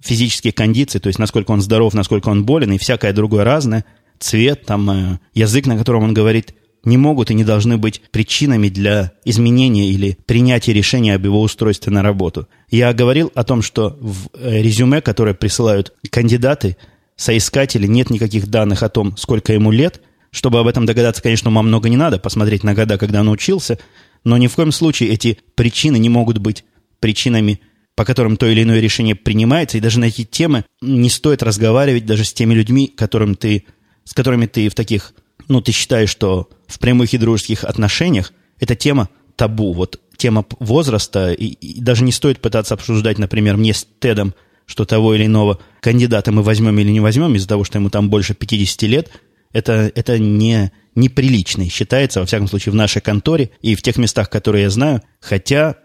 физические 0.00 0.54
кондиции, 0.54 0.98
то 0.98 1.08
есть 1.08 1.18
насколько 1.18 1.50
он 1.50 1.60
здоров, 1.60 1.92
насколько 1.92 2.30
он 2.30 2.46
болен 2.46 2.72
и 2.72 2.78
всякое 2.78 3.12
другое 3.12 3.44
разное, 3.44 3.84
цвет, 4.18 4.64
там, 4.64 4.90
э, 4.90 5.18
язык, 5.34 5.66
на 5.66 5.76
котором 5.76 6.04
он 6.04 6.14
говорит, 6.14 6.54
не 6.84 6.96
могут 6.96 7.30
и 7.30 7.34
не 7.34 7.44
должны 7.44 7.78
быть 7.78 8.02
причинами 8.10 8.68
для 8.68 9.12
изменения 9.24 9.88
или 9.88 10.18
принятия 10.26 10.72
решения 10.72 11.14
об 11.14 11.24
его 11.24 11.40
устройстве 11.40 11.92
на 11.92 12.02
работу. 12.02 12.48
Я 12.70 12.92
говорил 12.92 13.30
о 13.34 13.44
том, 13.44 13.62
что 13.62 13.96
в 14.00 14.28
э, 14.34 14.62
резюме, 14.62 15.00
которое 15.00 15.34
присылают 15.34 15.92
кандидаты, 16.10 16.76
соискатели, 17.16 17.86
нет 17.86 18.10
никаких 18.10 18.48
данных 18.48 18.82
о 18.82 18.88
том, 18.88 19.16
сколько 19.16 19.52
ему 19.52 19.70
лет. 19.70 20.00
Чтобы 20.30 20.60
об 20.60 20.66
этом 20.66 20.86
догадаться, 20.86 21.22
конечно, 21.22 21.50
ума 21.50 21.62
много 21.62 21.90
не 21.90 21.98
надо, 21.98 22.18
посмотреть 22.18 22.64
на 22.64 22.74
года, 22.74 22.96
когда 22.96 23.20
он 23.20 23.28
учился, 23.28 23.78
но 24.24 24.38
ни 24.38 24.46
в 24.46 24.54
коем 24.54 24.72
случае 24.72 25.10
эти 25.10 25.38
причины 25.54 25.98
не 25.98 26.08
могут 26.08 26.38
быть 26.38 26.64
причинами, 27.00 27.60
по 27.96 28.06
которым 28.06 28.38
то 28.38 28.46
или 28.46 28.62
иное 28.62 28.80
решение 28.80 29.14
принимается, 29.14 29.76
и 29.76 29.80
даже 29.82 30.00
на 30.00 30.06
эти 30.06 30.24
темы 30.24 30.64
не 30.80 31.10
стоит 31.10 31.42
разговаривать 31.42 32.06
даже 32.06 32.24
с 32.24 32.32
теми 32.32 32.54
людьми, 32.54 32.86
которым 32.86 33.34
ты, 33.34 33.66
с 34.04 34.14
которыми 34.14 34.46
ты 34.46 34.70
в 34.70 34.74
таких 34.74 35.12
ну, 35.48 35.60
ты 35.60 35.72
считаешь, 35.72 36.10
что 36.10 36.48
в 36.72 36.78
прямых 36.78 37.12
и 37.12 37.18
дружеских 37.18 37.64
отношениях 37.64 38.32
эта 38.58 38.74
тема 38.74 39.08
табу, 39.36 39.72
вот 39.72 40.00
тема 40.16 40.46
возраста, 40.58 41.32
и, 41.32 41.46
и 41.46 41.80
даже 41.80 42.04
не 42.04 42.12
стоит 42.12 42.40
пытаться 42.40 42.74
обсуждать, 42.74 43.18
например, 43.18 43.56
мне 43.56 43.74
с 43.74 43.86
Тедом, 43.98 44.34
что 44.66 44.84
того 44.84 45.14
или 45.14 45.26
иного 45.26 45.58
кандидата 45.80 46.32
мы 46.32 46.42
возьмем 46.42 46.78
или 46.78 46.90
не 46.90 47.00
возьмем 47.00 47.34
из-за 47.34 47.48
того, 47.48 47.64
что 47.64 47.78
ему 47.78 47.90
там 47.90 48.08
больше 48.08 48.34
50 48.34 48.82
лет, 48.82 49.10
это, 49.52 49.92
это 49.94 50.18
не, 50.18 50.72
неприлично 50.94 51.68
считается, 51.68 52.20
во 52.20 52.26
всяком 52.26 52.48
случае, 52.48 52.72
в 52.72 52.76
нашей 52.76 53.02
конторе 53.02 53.50
и 53.60 53.74
в 53.74 53.82
тех 53.82 53.96
местах, 53.96 54.30
которые 54.30 54.62
я 54.62 54.70
знаю. 54.70 55.02
Хотя, 55.20 55.76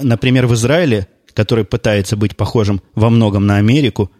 например, 0.00 0.46
в 0.46 0.54
Израиле, 0.54 1.08
который 1.32 1.64
пытается 1.64 2.16
быть 2.16 2.36
похожим 2.36 2.82
во 2.94 3.08
многом 3.08 3.46
на 3.46 3.56
Америку, 3.56 4.10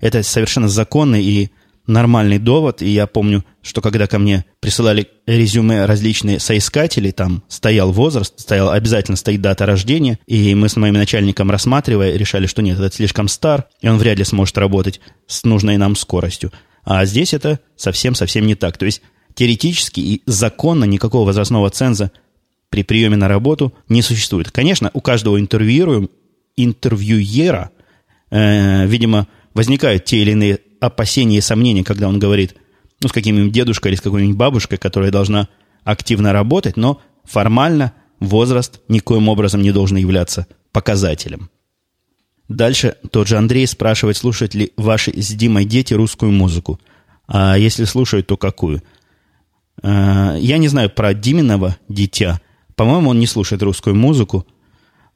это 0.00 0.22
совершенно 0.22 0.68
законно 0.68 1.20
и 1.20 1.50
нормальный 1.86 2.38
довод, 2.38 2.82
и 2.82 2.88
я 2.88 3.06
помню, 3.06 3.44
что 3.62 3.80
когда 3.80 4.06
ко 4.06 4.18
мне 4.18 4.44
присылали 4.60 5.08
резюме 5.26 5.84
различные 5.84 6.40
соискатели, 6.40 7.10
там 7.10 7.42
стоял 7.48 7.92
возраст, 7.92 8.38
стоял, 8.38 8.70
обязательно 8.70 9.16
стоит 9.16 9.40
дата 9.40 9.66
рождения, 9.66 10.18
и 10.26 10.54
мы 10.54 10.68
с 10.68 10.76
моим 10.76 10.94
начальником 10.94 11.50
рассматривая, 11.50 12.16
решали, 12.16 12.46
что 12.46 12.62
нет, 12.62 12.78
этот 12.78 12.94
слишком 12.94 13.28
стар, 13.28 13.66
и 13.80 13.88
он 13.88 13.98
вряд 13.98 14.18
ли 14.18 14.24
сможет 14.24 14.58
работать 14.58 15.00
с 15.26 15.44
нужной 15.44 15.76
нам 15.76 15.96
скоростью. 15.96 16.52
А 16.84 17.04
здесь 17.04 17.34
это 17.34 17.60
совсем-совсем 17.76 18.46
не 18.46 18.54
так. 18.54 18.78
То 18.78 18.86
есть 18.86 19.02
теоретически 19.34 20.00
и 20.00 20.22
законно 20.26 20.84
никакого 20.84 21.26
возрастного 21.26 21.68
ценза 21.70 22.12
при 22.70 22.82
приеме 22.82 23.16
на 23.16 23.28
работу 23.28 23.74
не 23.88 24.02
существует. 24.02 24.50
Конечно, 24.50 24.90
у 24.94 25.00
каждого 25.00 25.38
интервьюируем, 25.38 26.10
интервьюера, 26.56 27.70
э, 28.30 28.86
видимо, 28.86 29.28
возникают 29.54 30.04
те 30.04 30.18
или 30.18 30.32
иные 30.32 30.60
опасения 30.80 31.38
и 31.38 31.42
сомнения, 31.42 31.84
когда 31.84 32.08
он 32.08 32.18
говорит, 32.18 32.56
ну, 33.02 33.08
с 33.08 33.12
каким-нибудь 33.12 33.52
дедушкой 33.52 33.92
или 33.92 33.98
с 33.98 34.02
какой-нибудь 34.02 34.36
бабушкой, 34.36 34.78
которая 34.78 35.10
должна 35.10 35.48
активно 35.84 36.32
работать, 36.32 36.76
но 36.76 37.00
формально 37.24 37.92
возраст 38.20 38.80
никоим 38.88 39.28
образом 39.28 39.62
не 39.62 39.72
должен 39.72 39.96
являться 39.96 40.46
показателем. 40.72 41.50
Дальше 42.48 42.96
тот 43.10 43.26
же 43.28 43.36
Андрей 43.36 43.66
спрашивает, 43.66 44.16
слушают 44.16 44.54
ли 44.54 44.72
ваши 44.76 45.12
с 45.20 45.28
Димой 45.32 45.64
дети 45.64 45.94
русскую 45.94 46.32
музыку. 46.32 46.80
А 47.26 47.56
если 47.56 47.84
слушают, 47.84 48.28
то 48.28 48.36
какую? 48.36 48.82
А, 49.82 50.36
я 50.36 50.58
не 50.58 50.68
знаю 50.68 50.90
про 50.90 51.12
Диминого 51.12 51.76
дитя. 51.88 52.40
По-моему, 52.76 53.10
он 53.10 53.18
не 53.18 53.26
слушает 53.26 53.62
русскую 53.62 53.96
музыку. 53.96 54.46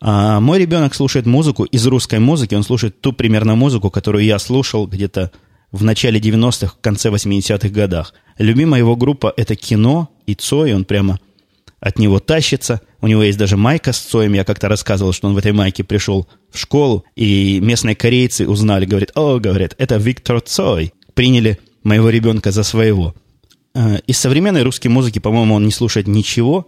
А 0.01 0.40
мой 0.40 0.59
ребенок 0.59 0.94
слушает 0.94 1.27
музыку 1.27 1.64
из 1.64 1.87
русской 1.87 2.18
музыки, 2.18 2.55
он 2.55 2.62
слушает 2.62 3.01
ту 3.01 3.12
примерно 3.12 3.55
музыку, 3.55 3.90
которую 3.90 4.25
я 4.25 4.38
слушал 4.38 4.87
где-то 4.87 5.31
в 5.72 5.85
начале 5.85 6.20
90-х, 6.20 6.74
в 6.76 6.80
конце 6.80 7.11
80-х 7.11 7.68
годах. 7.68 8.14
Любимая 8.38 8.80
его 8.80 8.96
группа– 8.96 9.33
это 9.37 9.56
кино 9.56 10.09
и 10.26 10.35
Цой, 10.35 10.74
он 10.74 10.85
прямо 10.85 11.18
от 11.80 11.98
него 11.98 12.20
тащится. 12.20 12.80
У 13.00 13.06
него 13.06 13.22
есть 13.22 13.38
даже 13.38 13.56
майка 13.56 13.92
с 13.92 13.98
Цоем. 13.98 14.35
Я 14.35 14.44
как-то 14.44 14.68
рассказывал, 14.68 15.12
что 15.12 15.28
он 15.28 15.35
в 15.35 15.38
этой 15.38 15.52
майке 15.52 15.83
пришел 15.83 16.28
в 16.50 16.59
школу, 16.59 17.04
и 17.16 17.59
местные 17.61 17.96
корейцы 17.96 18.46
узнали, 18.46 18.85
говорят, 18.85 19.12
о, 19.14 19.38
говорят, 19.38 19.74
это 19.78 19.96
Виктор 19.96 20.40
Цой. 20.40 20.92
Приняли 21.14 21.59
моего 21.83 22.11
ребенка 22.11 22.52
за 22.52 22.62
своего. 22.62 23.14
Э, 23.74 23.98
из 24.06 24.18
современной 24.18 24.62
русской 24.62 24.88
музыки, 24.88 25.18
по-моему, 25.18 25.54
он 25.54 25.64
не 25.64 25.72
слушает 25.72 26.06
ничего. 26.06 26.66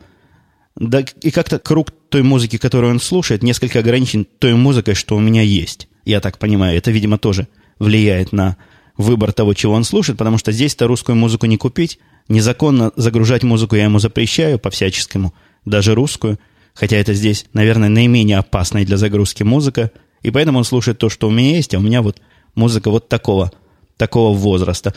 Да 0.77 1.05
и 1.21 1.31
как-то 1.31 1.59
круг 1.59 1.91
той 2.09 2.23
музыки, 2.23 2.57
которую 2.57 2.93
он 2.93 3.01
слушает, 3.01 3.43
несколько 3.43 3.81
ограничен 3.81 4.25
той 4.25 4.55
музыкой, 4.55 4.95
что 4.95 5.17
у 5.17 5.21
меня 5.21 5.43
есть. 5.43 5.89
Я 6.05 6.21
так 6.21 6.39
понимаю, 6.39 6.79
это, 6.79 6.91
видимо, 6.91 7.19
тоже 7.19 7.47
влияет 7.79 8.33
на 8.33 8.57
выбор 8.97 9.33
того, 9.33 9.55
чего 9.55 9.75
он 9.75 9.85
слушает, 9.85 10.19
потому 10.19 10.39
что 10.39 10.53
здесь-то 10.53 10.87
русскую 10.87 11.17
музыку 11.17 11.47
не 11.47 11.57
купить. 11.57 11.99
Незаконно 12.29 12.93
загружать 12.97 13.43
музыку 13.43 13.77
я 13.77 13.85
ему 13.85 13.99
запрещаю 13.99 14.59
по-всяческому, 14.59 15.35
даже 15.65 15.95
русскую. 15.95 16.39
Хотя 16.75 16.97
это 16.97 17.15
здесь, 17.15 17.47
наверное, 17.53 17.89
наименее 17.89 18.39
опасная 18.39 18.85
для 18.85 18.97
загрузки 18.97 19.43
музыка. 19.43 19.91
И 20.23 20.31
поэтому 20.31 20.59
он 20.59 20.65
слушает 20.65 20.99
то, 20.99 21.09
что 21.09 21.29
у 21.29 21.31
меня 21.31 21.57
есть, 21.57 21.75
а 21.75 21.79
у 21.79 21.83
меня 21.83 22.03
вот 22.03 22.21
музыка 22.55 22.91
вот 22.91 23.09
такого, 23.09 23.53
такого 23.97 24.37
возраста. 24.37 24.95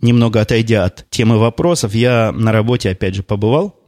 Немного 0.00 0.40
отойдя 0.40 0.84
от 0.84 1.08
темы 1.10 1.38
вопросов, 1.38 1.94
я 1.94 2.32
на 2.32 2.52
работе, 2.52 2.90
опять 2.90 3.14
же, 3.14 3.22
побывал. 3.22 3.78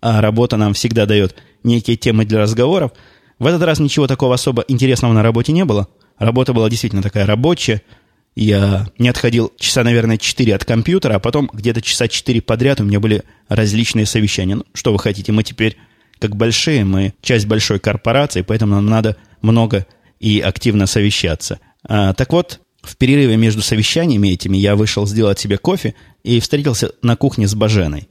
А 0.00 0.20
работа 0.20 0.56
нам 0.56 0.74
всегда 0.74 1.06
дает 1.06 1.34
некие 1.62 1.96
темы 1.96 2.24
для 2.26 2.40
разговоров. 2.40 2.92
В 3.38 3.46
этот 3.46 3.62
раз 3.62 3.80
ничего 3.80 4.06
такого 4.06 4.34
особо 4.34 4.64
интересного 4.68 5.12
на 5.12 5.22
работе 5.22 5.52
не 5.52 5.64
было. 5.64 5.88
Работа 6.18 6.52
была 6.52 6.70
действительно 6.70 7.02
такая 7.02 7.26
рабочая– 7.26 7.82
я 8.36 8.88
не 8.98 9.08
отходил 9.08 9.52
часа, 9.58 9.84
наверное, 9.84 10.18
4 10.18 10.54
от 10.54 10.64
компьютера, 10.64 11.14
а 11.14 11.18
потом 11.20 11.48
где-то 11.52 11.82
часа 11.82 12.08
4 12.08 12.42
подряд 12.42 12.80
у 12.80 12.84
меня 12.84 13.00
были 13.00 13.22
различные 13.48 14.06
совещания. 14.06 14.56
Ну, 14.56 14.64
что 14.74 14.92
вы 14.92 14.98
хотите, 14.98 15.30
мы 15.32 15.42
теперь 15.44 15.76
как 16.18 16.36
большие, 16.36 16.84
мы 16.84 17.14
часть 17.22 17.46
большой 17.46 17.78
корпорации, 17.78 18.42
поэтому 18.42 18.76
нам 18.76 18.86
надо 18.86 19.16
много 19.40 19.86
и 20.18 20.40
активно 20.40 20.86
совещаться. 20.86 21.60
А, 21.86 22.12
так 22.14 22.32
вот, 22.32 22.60
в 22.82 22.96
перерыве 22.96 23.36
между 23.36 23.62
совещаниями 23.62 24.28
этими 24.28 24.56
я 24.56 24.74
вышел 24.74 25.06
сделать 25.06 25.38
себе 25.38 25.58
кофе 25.58 25.94
и 26.22 26.40
встретился 26.40 26.92
на 27.02 27.16
кухне 27.16 27.46
с 27.46 27.54
Баженой. 27.54 28.08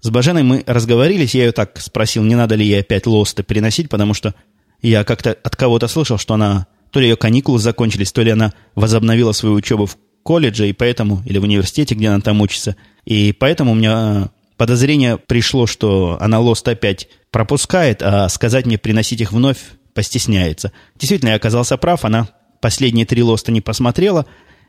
С 0.00 0.10
Баженой 0.10 0.42
мы 0.42 0.62
разговорились, 0.66 1.34
я 1.34 1.46
ее 1.46 1.52
так 1.52 1.80
спросил, 1.80 2.22
не 2.22 2.34
надо 2.34 2.54
ли 2.54 2.64
ей 2.64 2.80
опять 2.80 3.06
лосты 3.06 3.42
переносить, 3.42 3.88
потому 3.88 4.14
что 4.14 4.34
я 4.82 5.04
как-то 5.04 5.32
от 5.32 5.56
кого-то 5.56 5.88
слышал, 5.88 6.18
что 6.18 6.34
она 6.34 6.66
то 6.96 7.00
ли 7.00 7.08
ее 7.08 7.16
каникулы 7.16 7.58
закончились, 7.58 8.10
то 8.10 8.22
ли 8.22 8.30
она 8.30 8.54
возобновила 8.74 9.32
свою 9.32 9.54
учебу 9.54 9.84
в 9.84 9.98
колледже, 10.22 10.66
и 10.66 10.72
поэтому, 10.72 11.22
или 11.26 11.36
в 11.36 11.42
университете, 11.42 11.94
где 11.94 12.08
она 12.08 12.22
там 12.22 12.40
учится. 12.40 12.74
И 13.04 13.34
поэтому 13.38 13.72
у 13.72 13.74
меня 13.74 14.30
подозрение 14.56 15.18
пришло, 15.18 15.66
что 15.66 16.16
она 16.22 16.40
лост 16.40 16.66
опять 16.66 17.10
пропускает, 17.30 18.00
а 18.02 18.30
сказать 18.30 18.64
мне 18.64 18.78
приносить 18.78 19.20
их 19.20 19.32
вновь 19.32 19.58
постесняется. 19.92 20.72
Действительно, 20.94 21.28
я 21.28 21.34
оказался 21.36 21.76
прав, 21.76 22.06
она 22.06 22.30
последние 22.62 23.04
три 23.04 23.22
лоста 23.22 23.52
не 23.52 23.60
посмотрела 23.60 24.24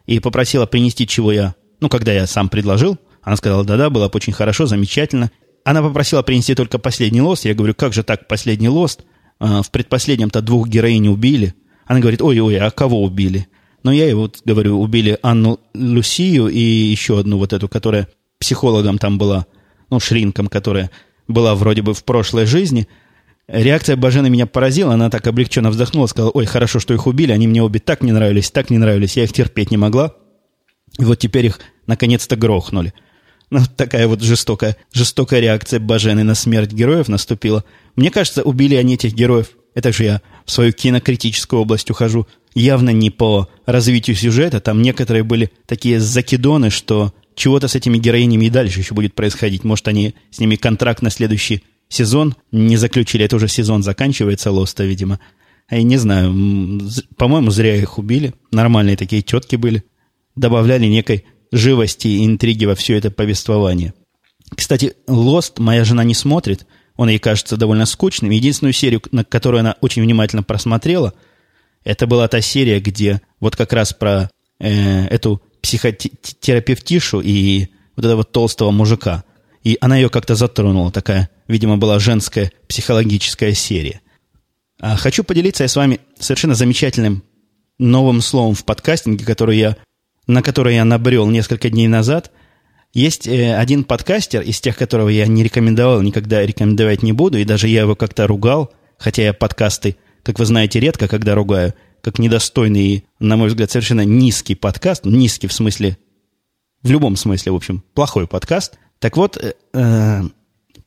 и 0.05 0.19
попросила 0.19 0.65
принести, 0.65 1.07
чего 1.07 1.31
я, 1.31 1.55
ну, 1.79 1.87
когда 1.87 2.11
я 2.11 2.27
сам 2.27 2.49
предложил, 2.49 2.97
она 3.21 3.37
сказала, 3.37 3.63
да-да, 3.63 3.89
было 3.89 4.09
бы 4.09 4.17
очень 4.17 4.33
хорошо, 4.33 4.65
замечательно. 4.65 5.31
Она 5.63 5.81
попросила 5.81 6.23
принести 6.23 6.55
только 6.55 6.77
последний 6.77 7.21
лост, 7.21 7.45
я 7.45 7.53
говорю, 7.53 7.73
как 7.73 7.93
же 7.93 8.03
так, 8.03 8.27
последний 8.27 8.67
лост? 8.67 9.05
А, 9.39 9.61
в 9.61 9.71
предпоследнем-то 9.71 10.41
двух 10.41 10.67
героинь 10.67 11.07
убили. 11.07 11.55
Она 11.87 11.99
говорит, 11.99 12.21
ой-ой, 12.21 12.57
а 12.57 12.69
кого 12.69 13.03
убили? 13.03 13.47
Но 13.83 13.91
я 13.91 14.05
ей 14.05 14.13
вот 14.13 14.41
говорю, 14.43 14.79
убили 14.79 15.17
Анну 15.21 15.59
Люсию 15.73 16.49
и 16.49 16.59
еще 16.59 17.19
одну 17.19 17.37
вот 17.37 17.53
эту, 17.53 17.69
которая 17.69 18.09
психологом 18.39 18.97
там 18.97 19.17
была, 19.17 19.45
ну, 19.89 19.99
шринком, 19.99 20.47
которая 20.47 20.91
была 21.27 21.55
вроде 21.55 21.81
бы 21.81 21.93
в 21.93 22.03
прошлой 22.03 22.45
жизни. 22.45 22.87
Реакция 23.47 23.95
Бажены 23.95 24.29
меня 24.29 24.45
поразила, 24.45 24.93
она 24.93 25.09
так 25.09 25.25
облегченно 25.25 25.69
вздохнула, 25.69 26.07
сказала, 26.07 26.31
ой, 26.31 26.45
хорошо, 26.45 26.79
что 26.79 26.93
их 26.93 27.07
убили, 27.07 27.31
они 27.31 27.47
мне 27.47 27.63
обе 27.63 27.79
так 27.79 28.03
не 28.03 28.11
нравились, 28.11 28.51
так 28.51 28.69
не 28.69 28.77
нравились, 28.77 29.15
я 29.15 29.23
их 29.23 29.31
терпеть 29.31 29.71
не 29.71 29.77
могла. 29.77 30.15
И 30.99 31.05
вот 31.05 31.19
теперь 31.19 31.45
их 31.45 31.59
наконец-то 31.85 32.35
грохнули. 32.35 32.93
Ну, 33.49 33.61
такая 33.77 34.07
вот 34.07 34.21
жестокая, 34.21 34.75
жестокая 34.91 35.39
реакция 35.39 35.79
Бажены 35.79 36.23
на 36.23 36.35
смерть 36.35 36.73
героев 36.73 37.07
наступила. 37.07 37.63
Мне 37.95 38.11
кажется, 38.11 38.43
убили 38.43 38.75
они 38.75 38.95
этих 38.95 39.13
героев 39.13 39.51
это 39.77 39.93
же 39.93 40.05
я 40.05 40.21
в 40.43 40.51
свою 40.51 40.73
кинокритическую 40.73 41.61
область 41.61 41.91
ухожу. 41.91 42.25
Явно 42.55 42.89
не 42.89 43.11
по 43.11 43.47
развитию 43.67 44.15
сюжета. 44.15 44.59
Там 44.59 44.81
некоторые 44.81 45.23
были 45.23 45.51
такие 45.67 45.99
закидоны, 45.99 46.71
что 46.71 47.13
чего-то 47.35 47.67
с 47.67 47.75
этими 47.75 47.99
героинями 47.99 48.45
и 48.45 48.49
дальше 48.49 48.79
еще 48.79 48.95
будет 48.95 49.13
происходить. 49.13 49.63
Может, 49.63 49.87
они 49.87 50.15
с 50.31 50.39
ними 50.39 50.55
контракт 50.55 51.03
на 51.03 51.11
следующий 51.11 51.61
сезон 51.89 52.33
не 52.51 52.75
заключили. 52.75 53.23
Это 53.23 53.35
уже 53.35 53.47
сезон 53.47 53.83
заканчивается, 53.83 54.49
Лоста, 54.49 54.83
видимо. 54.83 55.19
А 55.67 55.75
я 55.75 55.83
не 55.83 55.97
знаю, 55.97 56.33
по-моему, 57.15 57.51
зря 57.51 57.75
их 57.75 57.99
убили. 57.99 58.33
Нормальные 58.51 58.97
такие 58.97 59.21
тетки 59.21 59.57
были. 59.57 59.83
Добавляли 60.35 60.87
некой 60.87 61.25
живости 61.51 62.07
и 62.07 62.25
интриги 62.25 62.65
во 62.65 62.73
все 62.73 62.95
это 62.95 63.11
повествование. 63.11 63.93
Кстати, 64.55 64.93
Лост 65.07 65.59
моя 65.59 65.83
жена 65.83 66.03
не 66.03 66.15
смотрит– 66.15 66.65
он 66.97 67.09
ей 67.09 67.19
кажется 67.19 67.55
довольно 67.57 67.85
скучным. 67.85 68.31
Единственную 68.31 68.73
серию, 68.73 69.01
на 69.11 69.23
которую 69.23 69.61
она 69.61 69.75
очень 69.81 70.01
внимательно 70.01 70.43
просмотрела, 70.43 71.13
это 71.83 72.07
была 72.07 72.27
та 72.27 72.41
серия, 72.41 72.79
где 72.79 73.21
вот 73.39 73.55
как 73.55 73.71
раз 73.71 73.93
про 73.93 74.29
э, 74.59 75.05
эту 75.05 75.41
психотерапевтишу 75.61 77.21
и 77.21 77.67
вот 77.95 78.05
этого 78.05 78.23
толстого 78.23 78.71
мужика. 78.71 79.23
И 79.63 79.77
она 79.79 79.95
ее 79.95 80.09
как-то 80.09 80.35
затронула, 80.35 80.91
такая, 80.91 81.29
видимо, 81.47 81.77
была 81.77 81.99
женская 81.99 82.51
психологическая 82.67 83.53
серия. 83.53 84.01
А 84.79 84.97
хочу 84.97 85.23
поделиться 85.23 85.63
я 85.63 85.67
с 85.67 85.75
вами 85.75 85.99
совершенно 86.19 86.55
замечательным 86.55 87.23
новым 87.77 88.21
словом 88.21 88.55
в 88.55 88.65
подкастинге, 88.65 89.25
который 89.25 89.57
я, 89.57 89.77
на 90.25 90.41
которое 90.41 90.75
я 90.75 90.85
набрел 90.85 91.27
несколько 91.27 91.69
дней 91.69 91.87
назад– 91.87 92.31
есть 92.93 93.27
э, 93.27 93.55
один 93.55 93.83
подкастер, 93.83 94.41
из 94.41 94.59
тех, 94.59 94.77
которого 94.77 95.09
я 95.09 95.27
не 95.27 95.43
рекомендовал, 95.43 96.01
никогда 96.01 96.45
рекомендовать 96.45 97.03
не 97.03 97.13
буду, 97.13 97.37
и 97.37 97.43
даже 97.43 97.67
я 97.67 97.81
его 97.81 97.95
как-то 97.95 98.27
ругал, 98.27 98.73
хотя 98.97 99.23
я 99.23 99.33
подкасты, 99.33 99.97
как 100.23 100.39
вы 100.39 100.45
знаете, 100.45 100.79
редко 100.79 101.07
когда 101.07 101.35
ругаю, 101.35 101.73
как 102.01 102.19
недостойный 102.19 103.05
на 103.19 103.37
мой 103.37 103.49
взгляд, 103.49 103.71
совершенно 103.71 104.05
низкий 104.05 104.55
подкаст, 104.55 105.05
низкий 105.05 105.47
в 105.47 105.53
смысле, 105.53 105.97
в 106.81 106.91
любом 106.91 107.15
смысле, 107.15 107.51
в 107.51 107.55
общем, 107.55 107.83
плохой 107.93 108.27
подкаст. 108.27 108.77
Так 108.99 109.17
вот, 109.17 109.37
э, 109.37 109.53
э 109.73 110.21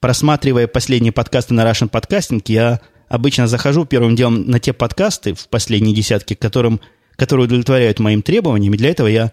просматривая 0.01 0.67
последние 0.67 1.13
подкасты 1.13 1.55
на 1.55 1.71
Russian 1.71 1.91
Podcasting, 1.91 2.43
я 2.47 2.81
обычно 3.09 3.47
захожу 3.47 3.85
первым 3.85 4.17
делом 4.17 4.49
на 4.51 4.59
те 4.59 4.73
подкасты 4.73 5.35
в 5.35 5.49
последние 5.49 5.95
десятки, 5.95 6.35
которым, 6.35 6.81
которые 7.17 7.45
удовлетворяют 7.45 7.99
моим 8.01 8.23
требованиям, 8.23 8.73
и 8.73 8.79
для 8.79 8.91
этого 8.91 9.09
я 9.09 9.31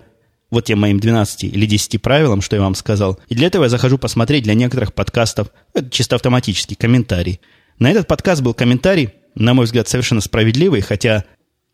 вот 0.49 0.65
тем 0.65 0.79
моим 0.79 0.99
12 0.99 1.43
или 1.43 1.65
10 1.65 2.01
правилам, 2.01 2.41
что 2.41 2.55
я 2.55 2.61
вам 2.61 2.75
сказал. 2.75 3.19
И 3.27 3.35
для 3.35 3.47
этого 3.47 3.63
я 3.63 3.69
захожу 3.69 3.97
посмотреть 3.97 4.43
для 4.43 4.53
некоторых 4.53 4.93
подкастов, 4.93 5.49
это 5.73 5.89
чисто 5.89 6.15
автоматический 6.15 6.75
комментарий. 6.75 7.39
На 7.79 7.91
этот 7.91 8.07
подкаст 8.07 8.41
был 8.41 8.53
комментарий, 8.53 9.11
на 9.35 9.53
мой 9.53 9.65
взгляд, 9.65 9.87
совершенно 9.87 10.21
справедливый, 10.21 10.81
хотя 10.81 11.25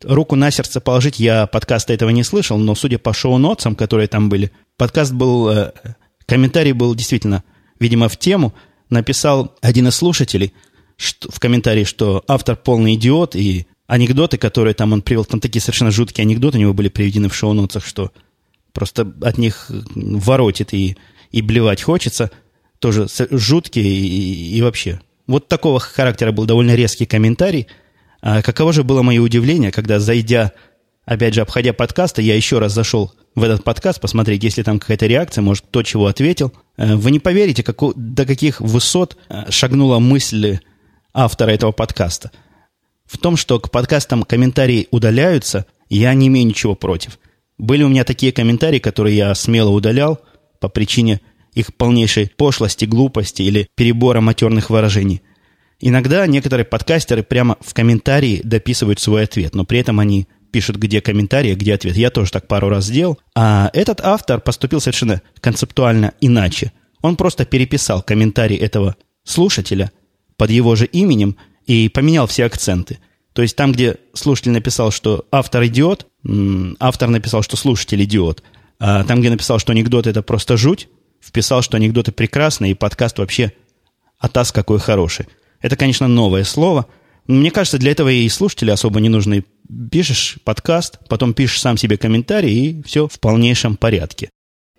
руку 0.02 0.36
на 0.36 0.50
сердце 0.50 0.80
положить 0.80 1.18
я 1.18 1.46
подкаста 1.46 1.92
этого 1.92 2.10
не 2.10 2.24
слышал, 2.24 2.58
но 2.58 2.74
судя 2.74 2.98
по 2.98 3.12
шоу-нотсам, 3.12 3.74
которые 3.74 4.08
там 4.08 4.28
были, 4.28 4.50
подкаст 4.76 5.12
был, 5.12 5.48
э, 5.48 5.72
комментарий 6.26 6.72
был 6.72 6.94
действительно, 6.94 7.42
видимо, 7.80 8.08
в 8.08 8.16
тему. 8.18 8.54
Написал 8.90 9.56
один 9.62 9.88
из 9.88 9.94
слушателей 9.94 10.52
что, 10.96 11.30
в 11.30 11.40
комментарии, 11.40 11.84
что 11.84 12.22
автор 12.28 12.56
полный 12.56 12.94
идиот, 12.94 13.34
и 13.36 13.66
анекдоты, 13.86 14.38
которые 14.38 14.74
там 14.74 14.92
он 14.92 15.02
привел, 15.02 15.24
там 15.24 15.40
такие 15.40 15.60
совершенно 15.60 15.90
жуткие 15.90 16.24
анекдоты 16.24 16.58
у 16.58 16.60
него 16.60 16.74
были 16.74 16.88
приведены 16.88 17.28
в 17.28 17.34
шоу-нотсах, 17.34 17.84
что 17.84 18.12
Просто 18.74 19.10
от 19.22 19.38
них 19.38 19.70
воротит 19.94 20.74
и, 20.74 20.98
и 21.30 21.40
блевать 21.40 21.80
хочется. 21.80 22.30
Тоже 22.80 23.06
жуткие 23.30 23.86
и, 23.86 24.58
и 24.58 24.62
вообще. 24.62 25.00
Вот 25.26 25.48
такого 25.48 25.80
характера 25.80 26.32
был 26.32 26.44
довольно 26.44 26.74
резкий 26.74 27.06
комментарий. 27.06 27.68
А 28.20 28.42
каково 28.42 28.72
же 28.72 28.84
было 28.84 29.02
мое 29.02 29.22
удивление, 29.22 29.70
когда, 29.70 30.00
зайдя, 30.00 30.52
опять 31.04 31.34
же, 31.34 31.40
обходя 31.40 31.72
подкасты, 31.72 32.20
я 32.20 32.34
еще 32.34 32.58
раз 32.58 32.72
зашел 32.72 33.12
в 33.34 33.42
этот 33.42 33.64
подкаст, 33.64 34.00
посмотреть, 34.00 34.42
есть 34.44 34.58
ли 34.58 34.62
там 34.62 34.78
какая-то 34.78 35.06
реакция, 35.06 35.42
может, 35.42 35.64
кто 35.66 35.82
чего 35.82 36.06
ответил. 36.06 36.52
Э, 36.76 36.94
вы 36.94 37.10
не 37.10 37.20
поверите, 37.20 37.62
как, 37.62 37.76
до 37.94 38.26
каких 38.26 38.60
высот 38.60 39.16
э, 39.28 39.50
шагнула 39.50 39.98
мысль 39.98 40.58
автора 41.12 41.50
этого 41.50 41.72
подкаста. 41.72 42.30
В 43.06 43.18
том, 43.18 43.36
что 43.36 43.60
к 43.60 43.70
подкастам 43.70 44.22
комментарии 44.22 44.88
удаляются, 44.90 45.66
я 45.88 46.14
не 46.14 46.28
имею 46.28 46.46
ничего 46.46 46.74
против. 46.74 47.18
Были 47.58 47.82
у 47.82 47.88
меня 47.88 48.04
такие 48.04 48.32
комментарии, 48.32 48.78
которые 48.78 49.16
я 49.16 49.34
смело 49.34 49.70
удалял 49.70 50.20
по 50.60 50.68
причине 50.68 51.20
их 51.52 51.74
полнейшей 51.74 52.30
пошлости, 52.36 52.84
глупости 52.84 53.42
или 53.42 53.68
перебора 53.76 54.20
матерных 54.20 54.70
выражений. 54.70 55.22
Иногда 55.80 56.26
некоторые 56.26 56.64
подкастеры 56.64 57.22
прямо 57.22 57.56
в 57.60 57.74
комментарии 57.74 58.40
дописывают 58.42 59.00
свой 59.00 59.24
ответ, 59.24 59.54
но 59.54 59.64
при 59.64 59.78
этом 59.78 60.00
они 60.00 60.26
пишут, 60.50 60.76
где 60.76 61.00
комментарий, 61.00 61.54
где 61.54 61.74
ответ. 61.74 61.96
Я 61.96 62.10
тоже 62.10 62.30
так 62.30 62.46
пару 62.46 62.68
раз 62.68 62.86
сделал. 62.86 63.18
А 63.34 63.70
этот 63.72 64.00
автор 64.00 64.40
поступил 64.40 64.80
совершенно 64.80 65.20
концептуально 65.40 66.12
иначе. 66.20 66.72
Он 67.02 67.16
просто 67.16 67.44
переписал 67.44 68.02
комментарий 68.02 68.56
этого 68.56 68.96
слушателя 69.24 69.90
под 70.36 70.50
его 70.50 70.76
же 70.76 70.86
именем 70.86 71.36
и 71.66 71.88
поменял 71.88 72.26
все 72.26 72.44
акценты. 72.44 72.98
То 73.34 73.42
есть 73.42 73.56
там, 73.56 73.72
где 73.72 73.96
слушатель 74.14 74.52
написал, 74.52 74.92
что 74.92 75.26
автор 75.30 75.66
идиот, 75.66 76.06
автор 76.78 77.10
написал, 77.10 77.42
что 77.42 77.56
слушатель 77.56 78.02
идиот. 78.04 78.42
А 78.78 79.04
там, 79.04 79.20
где 79.20 79.28
написал, 79.28 79.58
что 79.58 79.72
анекдот 79.72 80.06
это 80.06 80.22
просто 80.22 80.56
жуть, 80.56 80.88
вписал, 81.20 81.62
что 81.62 81.76
анекдоты 81.76 82.12
прекрасные, 82.12 82.72
и 82.72 82.74
подкаст 82.76 83.18
вообще 83.18 83.52
атас 84.18 84.52
какой 84.52 84.78
хороший. 84.78 85.26
Это, 85.60 85.76
конечно, 85.76 86.06
новое 86.06 86.44
слово. 86.44 86.86
Мне 87.26 87.50
кажется, 87.50 87.78
для 87.78 87.90
этого 87.90 88.08
и 88.08 88.28
слушатели 88.28 88.70
особо 88.70 89.00
не 89.00 89.08
нужны. 89.08 89.44
Пишешь 89.90 90.36
подкаст, 90.44 90.98
потом 91.08 91.34
пишешь 91.34 91.60
сам 91.60 91.76
себе 91.76 91.96
комментарий, 91.96 92.54
и 92.54 92.82
все 92.82 93.08
в 93.08 93.18
полнейшем 93.18 93.76
порядке. 93.76 94.30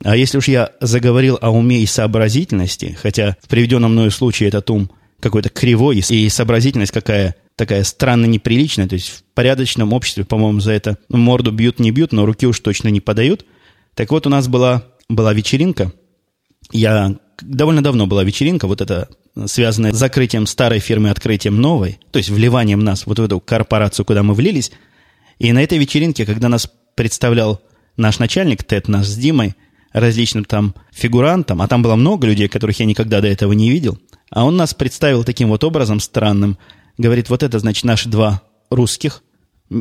А 0.03 0.15
если 0.15 0.37
уж 0.37 0.47
я 0.47 0.71
заговорил 0.79 1.37
о 1.41 1.51
уме 1.51 1.79
и 1.81 1.85
сообразительности, 1.85 2.97
хотя 3.01 3.35
в 3.41 3.47
приведенном 3.47 3.91
мною 3.91 4.11
случае 4.11 4.49
этот 4.49 4.69
ум 4.69 4.91
какой-то 5.19 5.49
кривой, 5.49 5.97
и 5.97 6.29
сообразительность 6.29 6.91
какая 6.91 7.35
такая 7.55 7.83
странно 7.83 8.25
неприличная, 8.25 8.87
то 8.87 8.95
есть 8.95 9.09
в 9.09 9.23
порядочном 9.33 9.93
обществе, 9.93 10.25
по-моему, 10.25 10.59
за 10.59 10.73
это 10.73 10.97
морду 11.09 11.51
бьют, 11.51 11.79
не 11.79 11.91
бьют, 11.91 12.11
но 12.11 12.25
руки 12.25 12.45
уж 12.47 12.59
точно 12.59 12.89
не 12.89 13.01
подают. 13.01 13.45
Так 13.93 14.11
вот, 14.11 14.27
у 14.27 14.29
нас 14.29 14.47
была, 14.47 14.83
была 15.07 15.33
вечеринка, 15.33 15.91
я 16.71 17.15
довольно 17.41 17.81
давно 17.81 18.07
была 18.07 18.23
вечеринка, 18.23 18.67
вот 18.67 18.81
эта 18.81 19.09
связанная 19.45 19.91
с 19.91 19.97
закрытием 19.97 20.47
старой 20.47 20.79
фирмы, 20.79 21.09
открытием 21.09 21.59
новой, 21.59 21.99
то 22.11 22.17
есть 22.17 22.29
вливанием 22.29 22.79
нас 22.79 23.05
вот 23.05 23.19
в 23.19 23.23
эту 23.23 23.39
корпорацию, 23.39 24.05
куда 24.05 24.23
мы 24.23 24.33
влились. 24.33 24.71
И 25.39 25.51
на 25.51 25.61
этой 25.61 25.77
вечеринке, 25.77 26.25
когда 26.25 26.47
нас 26.47 26.69
представлял 26.95 27.61
наш 27.97 28.19
начальник 28.19 28.63
Тед, 28.63 28.87
наш 28.87 29.05
с 29.07 29.15
Димой, 29.15 29.55
различным 29.91 30.43
там 30.43 30.75
фигурантам, 30.91 31.61
а 31.61 31.67
там 31.67 31.81
было 31.81 31.95
много 31.95 32.27
людей, 32.27 32.49
которых 32.49 32.79
я 32.79 32.85
никогда 32.85 33.21
до 33.21 33.27
этого 33.27 33.53
не 33.53 33.69
видел, 33.69 33.97
а 34.29 34.43
он 34.43 34.57
нас 34.57 34.73
представил 34.73 35.23
таким 35.23 35.49
вот 35.49 35.63
образом 35.63 35.99
странным. 35.99 36.57
Говорит, 36.97 37.29
вот 37.29 37.43
это, 37.43 37.59
значит, 37.59 37.83
наши 37.83 38.09
два 38.09 38.41
русских, 38.69 39.23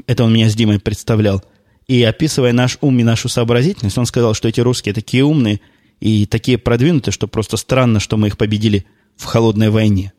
это 0.06 0.24
он 0.24 0.32
меня 0.32 0.48
с 0.48 0.54
Димой 0.54 0.80
представлял, 0.80 1.44
и 1.86 2.02
описывая 2.02 2.52
наш 2.52 2.78
ум 2.80 2.98
и 2.98 3.04
нашу 3.04 3.28
сообразительность, 3.28 3.98
он 3.98 4.06
сказал, 4.06 4.34
что 4.34 4.48
эти 4.48 4.60
русские 4.60 4.94
такие 4.94 5.24
умные 5.24 5.60
и 6.00 6.26
такие 6.26 6.58
продвинутые, 6.58 7.12
что 7.12 7.28
просто 7.28 7.56
странно, 7.56 8.00
что 8.00 8.16
мы 8.16 8.28
их 8.28 8.38
победили 8.38 8.86
в 9.16 9.24
холодной 9.24 9.70
войне. 9.70 10.12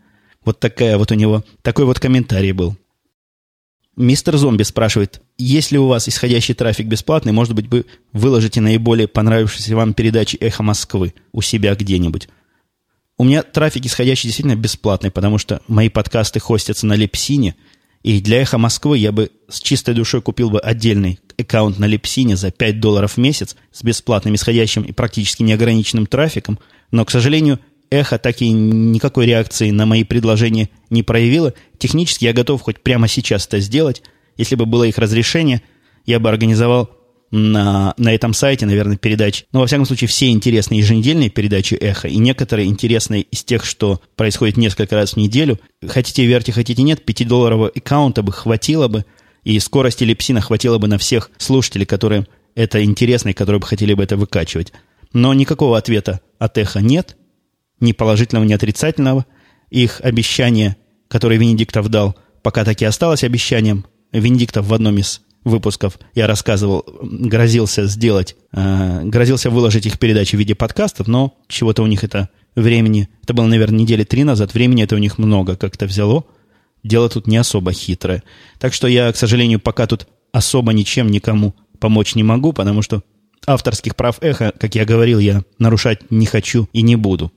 Вот 0.43 0.59
такая 0.59 0.97
вот 0.97 1.11
у 1.11 1.15
него, 1.15 1.43
такой 1.63 1.85
вот 1.85 1.99
комментарий 1.99 2.51
был. 2.51 2.77
Мистер 3.95 4.35
Зомби 4.37 4.63
спрашивает, 4.63 5.21
если 5.37 5.77
у 5.77 5.87
вас 5.87 6.07
исходящий 6.09 6.53
трафик 6.53 6.85
бесплатный, 6.85 7.31
может 7.31 7.55
быть, 7.55 7.67
вы 7.69 7.85
выложите 8.11 8.59
наиболее 8.59 9.07
понравившиеся 9.07 9.75
вам 9.75 9.93
передачи 9.93 10.35
«Эхо 10.35 10.63
Москвы» 10.63 11.13
у 11.31 11.41
себя 11.41 11.75
где-нибудь. 11.75 12.27
У 13.17 13.23
меня 13.23 13.43
трафик 13.43 13.85
исходящий 13.85 14.27
действительно 14.27 14.55
бесплатный, 14.55 15.09
потому 15.09 15.37
что 15.37 15.61
мои 15.67 15.87
подкасты 15.87 16.39
хостятся 16.39 16.85
на 16.85 16.93
Лепсине, 16.93 17.55
и 18.03 18.21
для 18.21 18.41
«Эхо 18.41 18.57
Москвы» 18.57 18.97
я 18.97 19.11
бы 19.11 19.31
с 19.47 19.61
чистой 19.61 19.95
душой 19.95 20.21
купил 20.21 20.49
бы 20.49 20.59
отдельный 20.59 21.19
аккаунт 21.39 21.79
на 21.79 21.85
Лепсине 21.85 22.35
за 22.35 22.51
5 22.51 22.79
долларов 22.79 23.13
в 23.13 23.17
месяц 23.17 23.55
с 23.71 23.83
бесплатным 23.83 24.35
исходящим 24.35 24.83
и 24.83 24.91
практически 24.91 25.43
неограниченным 25.43 26.05
трафиком, 26.05 26.59
но, 26.91 27.03
к 27.05 27.11
сожалению, 27.11 27.59
Эхо 27.89 28.17
так 28.17 28.41
и 28.41 28.49
никакой 28.49 29.25
реакции 29.27 29.69
на 29.69 29.85
мои 29.85 30.03
предложения 30.03 30.69
не 30.89 31.03
проявило. 31.03 31.53
Технически 31.77 32.25
я 32.25 32.33
готов 32.33 32.61
хоть 32.61 32.81
прямо 32.81 33.07
сейчас 33.07 33.45
это 33.47 33.59
сделать. 33.59 34.01
Если 34.37 34.55
бы 34.55 34.65
было 34.65 34.83
их 34.83 34.97
разрешение, 34.97 35.61
я 36.05 36.19
бы 36.19 36.27
организовал 36.29 36.89
на, 37.35 37.93
на 37.97 38.13
этом 38.13 38.33
сайте, 38.33 38.65
наверное, 38.65 38.97
передач. 38.97 39.45
Ну, 39.51 39.59
во 39.59 39.67
всяком 39.67 39.85
случае, 39.85 40.07
все 40.07 40.29
интересные 40.29 40.79
еженедельные 40.79 41.29
передачи 41.29 41.75
«Эхо» 41.75 42.07
и 42.07 42.17
некоторые 42.17 42.67
интересные 42.67 43.23
из 43.23 43.43
тех, 43.43 43.65
что 43.65 44.01
происходит 44.15 44.57
несколько 44.57 44.95
раз 44.95 45.13
в 45.13 45.17
неделю. 45.17 45.59
Хотите 45.85 46.25
верьте, 46.25 46.51
хотите 46.51 46.81
нет, 46.81 47.01
5-долларового 47.05 47.71
аккаунта 47.75 48.23
бы 48.23 48.31
хватило 48.31 48.87
бы, 48.87 49.05
и 49.43 49.59
скорости 49.59 50.03
липсина 50.03 50.41
хватило 50.41 50.77
бы 50.77 50.87
на 50.87 50.97
всех 50.97 51.29
слушателей, 51.37 51.85
которые 51.85 52.27
это 52.55 52.83
интересно 52.83 53.29
и 53.29 53.33
которые 53.33 53.59
бы 53.59 53.67
хотели 53.67 53.93
бы 53.93 54.03
это 54.03 54.17
выкачивать. 54.17 54.71
Но 55.13 55.33
никакого 55.33 55.77
ответа 55.77 56.21
от 56.39 56.57
«Эхо» 56.57 56.79
нет– 56.79 57.17
ни 57.79 57.91
положительного, 57.91 58.45
ни 58.45 58.53
отрицательного. 58.53 59.25
Их 59.69 59.99
обещание, 60.01 60.77
которое 61.07 61.37
Венедиктов 61.37 61.89
дал, 61.89 62.15
пока 62.41 62.63
так 62.63 62.81
и 62.81 62.85
осталось 62.85 63.23
обещанием. 63.23 63.85
Венедиктов 64.11 64.67
в 64.67 64.73
одном 64.73 64.97
из 64.97 65.21
выпусков 65.45 65.97
я 66.13 66.27
рассказывал, 66.27 66.83
грозился 67.01 67.85
сделать, 67.85 68.35
э, 68.51 69.03
грозился 69.03 69.49
выложить 69.49 69.85
их 69.85 69.97
передачи 69.99 70.35
в 70.35 70.39
виде 70.39 70.55
подкастов, 70.55 71.07
но 71.07 71.37
чего-то 71.47 71.83
у 71.83 71.87
них 71.87 72.03
это 72.03 72.29
времени, 72.55 73.07
это 73.23 73.33
было, 73.33 73.45
наверное, 73.45 73.79
недели 73.79 74.03
три 74.03 74.25
назад, 74.25 74.53
времени 74.53 74.83
это 74.83 74.95
у 74.95 74.99
них 74.99 75.17
много 75.17 75.55
как-то 75.55 75.85
взяло. 75.85 76.25
Дело 76.83 77.09
тут 77.09 77.27
не 77.27 77.37
особо 77.37 77.71
хитрое. 77.71 78.23
Так 78.59 78.73
что 78.73 78.87
я, 78.87 79.11
к 79.11 79.15
сожалению, 79.15 79.59
пока 79.59 79.87
тут 79.87 80.07
особо 80.33 80.73
ничем 80.73 81.07
никому 81.07 81.55
помочь 81.79 82.15
не 82.15 82.23
могу, 82.23 82.51
потому 82.51 82.81
что 82.81 83.03
авторских 83.47 83.95
прав 83.95 84.17
эхо, 84.21 84.53
как 84.59 84.75
я 84.75 84.85
говорил, 84.85 85.19
я 85.19 85.43
нарушать 85.57 86.11
не 86.11 86.25
хочу 86.25 86.67
и 86.73 86.81
не 86.81 86.95
буду 86.95 87.31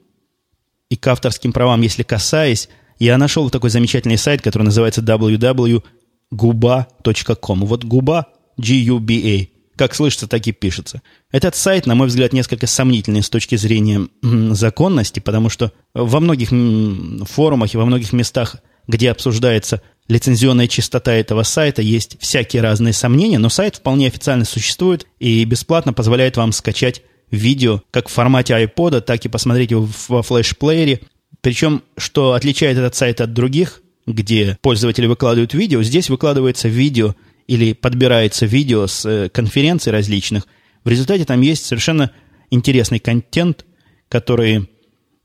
и 0.91 0.97
к 0.97 1.07
авторским 1.07 1.53
правам, 1.53 1.83
если 1.83 2.03
касаясь, 2.03 2.69
я 2.99 3.17
нашел 3.19 3.51
такой 3.51 3.71
замечательный 3.71 4.19
сайт, 4.19 4.43
который 4.43 4.65
называется 4.65 5.03
www.guba.com. 6.33 7.65
Вот 7.65 7.85
губа, 7.85 8.27
G-U-B-A, 8.57 9.49
как 9.77 9.95
слышится, 9.95 10.27
так 10.27 10.47
и 10.47 10.53
пишется. 10.53 11.03
Этот 11.31 11.55
сайт, 11.55 11.87
на 11.87 11.95
мой 11.95 12.09
взгляд, 12.09 12.33
несколько 12.33 12.67
сомнительный 12.67 13.23
с 13.23 13.31
точки 13.31 13.57
зрения 13.57 14.09
законности, 14.23 15.21
потому 15.21 15.49
что 15.49 15.73
во 15.95 16.21
многих 16.21 16.51
форумах 17.29 17.75
и 17.75 17.77
во 17.77 17.87
многих 17.87 18.13
местах, 18.13 18.57
где 18.87 19.11
обсуждается 19.11 19.83
лицензионная 20.09 20.69
чистота 20.69 21.13
этого 21.13 21.43
сайта, 21.43 21.83
есть 21.83 22.17
всякие 22.21 22.63
разные 22.63 22.93
сомнения, 22.93 23.39
но 23.39 23.49
сайт 23.49 23.77
вполне 23.77 24.09
официально 24.09 24.45
существует 24.45 25.07
и 25.19 25.45
бесплатно 25.45 25.93
позволяет 25.93 26.37
вам 26.37 26.53
скачать 26.53 27.03
видео 27.31 27.83
как 27.91 28.09
в 28.09 28.13
формате 28.13 28.55
iPod, 28.55 29.03
так 29.03 29.25
и 29.25 29.29
посмотреть 29.29 29.71
его 29.71 29.89
во 30.09 30.23
флешплеере. 30.23 31.01
Причем, 31.41 31.83
что 31.97 32.33
отличает 32.33 32.79
этот 32.79 32.95
сайт 32.95 33.21
от 33.21 33.33
других, 33.33 33.83
где 34.09 34.59
пользователи 34.63 35.07
выкладывают 35.07 35.55
видео, 35.55 35.83
здесь 35.83 36.11
выкладывается 36.11 36.69
видео 36.69 37.15
или 37.47 37.73
подбирается 37.73 38.47
видео 38.47 38.87
с 38.87 39.05
э, 39.07 39.29
конференций 39.29 39.93
различных. 39.93 40.47
В 40.85 40.89
результате 40.89 41.25
там 41.25 41.41
есть 41.41 41.67
совершенно 41.67 42.11
интересный 42.51 42.99
контент, 42.99 43.65
который, 44.09 44.69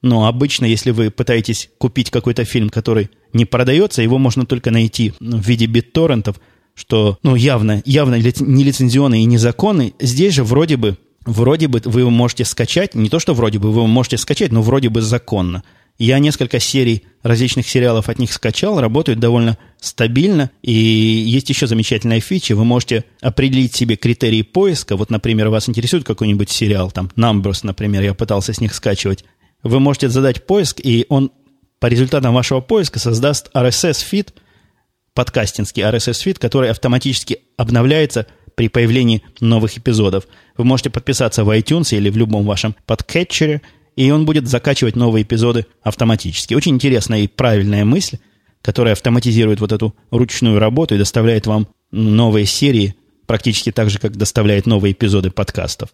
ну, 0.01 0.25
обычно, 0.25 0.65
если 0.65 0.91
вы 0.91 1.11
пытаетесь 1.11 1.69
купить 1.77 2.11
какой-то 2.11 2.43
фильм, 2.45 2.69
который 2.69 3.09
не 3.31 3.45
продается, 3.45 4.01
его 4.01 4.17
можно 4.17 4.45
только 4.45 4.71
найти 4.71 5.13
в 5.19 5.47
виде 5.47 5.65
битторрентов, 5.65 6.39
что, 6.75 7.17
ну, 7.23 7.35
явно, 7.35 7.81
явно 7.85 8.15
нелицензионный 8.15 9.21
и 9.21 9.25
незаконный. 9.25 9.93
Здесь 9.99 10.33
же 10.33 10.43
вроде 10.43 10.77
бы 10.77 10.97
вроде 11.25 11.69
бы 11.69 11.81
вы 11.85 12.01
его 12.01 12.09
можете 12.09 12.43
скачать, 12.43 12.95
не 12.95 13.09
то 13.09 13.19
что 13.19 13.33
вроде 13.33 13.59
бы 13.59 13.71
вы 13.71 13.79
его 13.79 13.87
можете 13.87 14.17
скачать, 14.17 14.51
но 14.51 14.61
вроде 14.61 14.89
бы 14.89 15.01
законно. 15.01 15.63
Я 15.97 16.19
несколько 16.19 16.59
серий 16.59 17.03
различных 17.21 17.67
сериалов 17.67 18.09
от 18.09 18.19
них 18.19 18.33
скачал, 18.33 18.81
работают 18.81 19.19
довольно 19.19 19.57
стабильно. 19.79 20.49
И 20.61 20.71
есть 20.71 21.49
еще 21.49 21.67
замечательная 21.67 22.19
фича. 22.19 22.55
Вы 22.55 22.65
можете 22.65 23.05
определить 23.21 23.75
себе 23.75 23.95
критерии 23.95 24.41
поиска. 24.41 24.95
Вот, 24.97 25.09
например, 25.09 25.49
вас 25.49 25.69
интересует 25.69 26.03
какой-нибудь 26.03 26.49
сериал, 26.49 26.91
там, 26.91 27.09
Numbers, 27.15 27.59
например, 27.63 28.01
я 28.03 28.13
пытался 28.13 28.53
с 28.53 28.59
них 28.59 28.73
скачивать. 28.73 29.23
Вы 29.61 29.79
можете 29.79 30.09
задать 30.09 30.45
поиск, 30.45 30.79
и 30.83 31.05
он 31.09 31.31
по 31.79 31.87
результатам 31.87 32.33
вашего 32.33 32.59
поиска 32.59 32.99
создаст 32.99 33.49
RSS-фид, 33.53 34.33
подкастинский 35.13 35.83
RSS-фид, 35.83 36.39
который 36.39 36.69
автоматически 36.71 37.39
обновляется– 37.57 38.27
при 38.55 38.67
появлении 38.67 39.23
новых 39.39 39.77
эпизодов. 39.77 40.27
Вы 40.57 40.65
можете 40.65 40.89
подписаться 40.89 41.43
в 41.43 41.49
iTunes 41.57 41.95
или 41.95 42.09
в 42.09 42.17
любом 42.17 42.45
вашем 42.45 42.75
подкетчере, 42.85 43.61
и 43.95 44.09
он 44.11 44.25
будет 44.25 44.47
закачивать 44.47 44.95
новые 44.95 45.23
эпизоды 45.23 45.65
автоматически. 45.81 46.53
Очень 46.53 46.75
интересная 46.75 47.21
и 47.21 47.27
правильная 47.27 47.85
мысль, 47.85 48.17
которая 48.61 48.93
автоматизирует 48.93 49.59
вот 49.59 49.71
эту 49.71 49.95
ручную 50.11 50.59
работу 50.59 50.95
и 50.95 50.97
доставляет 50.97 51.47
вам 51.47 51.67
новые 51.91 52.45
серии 52.45 52.95
практически 53.25 53.71
так 53.71 53.89
же, 53.89 53.99
как 53.99 54.17
доставляет 54.17 54.65
новые 54.65 54.93
эпизоды 54.93 55.31
подкастов. 55.31 55.89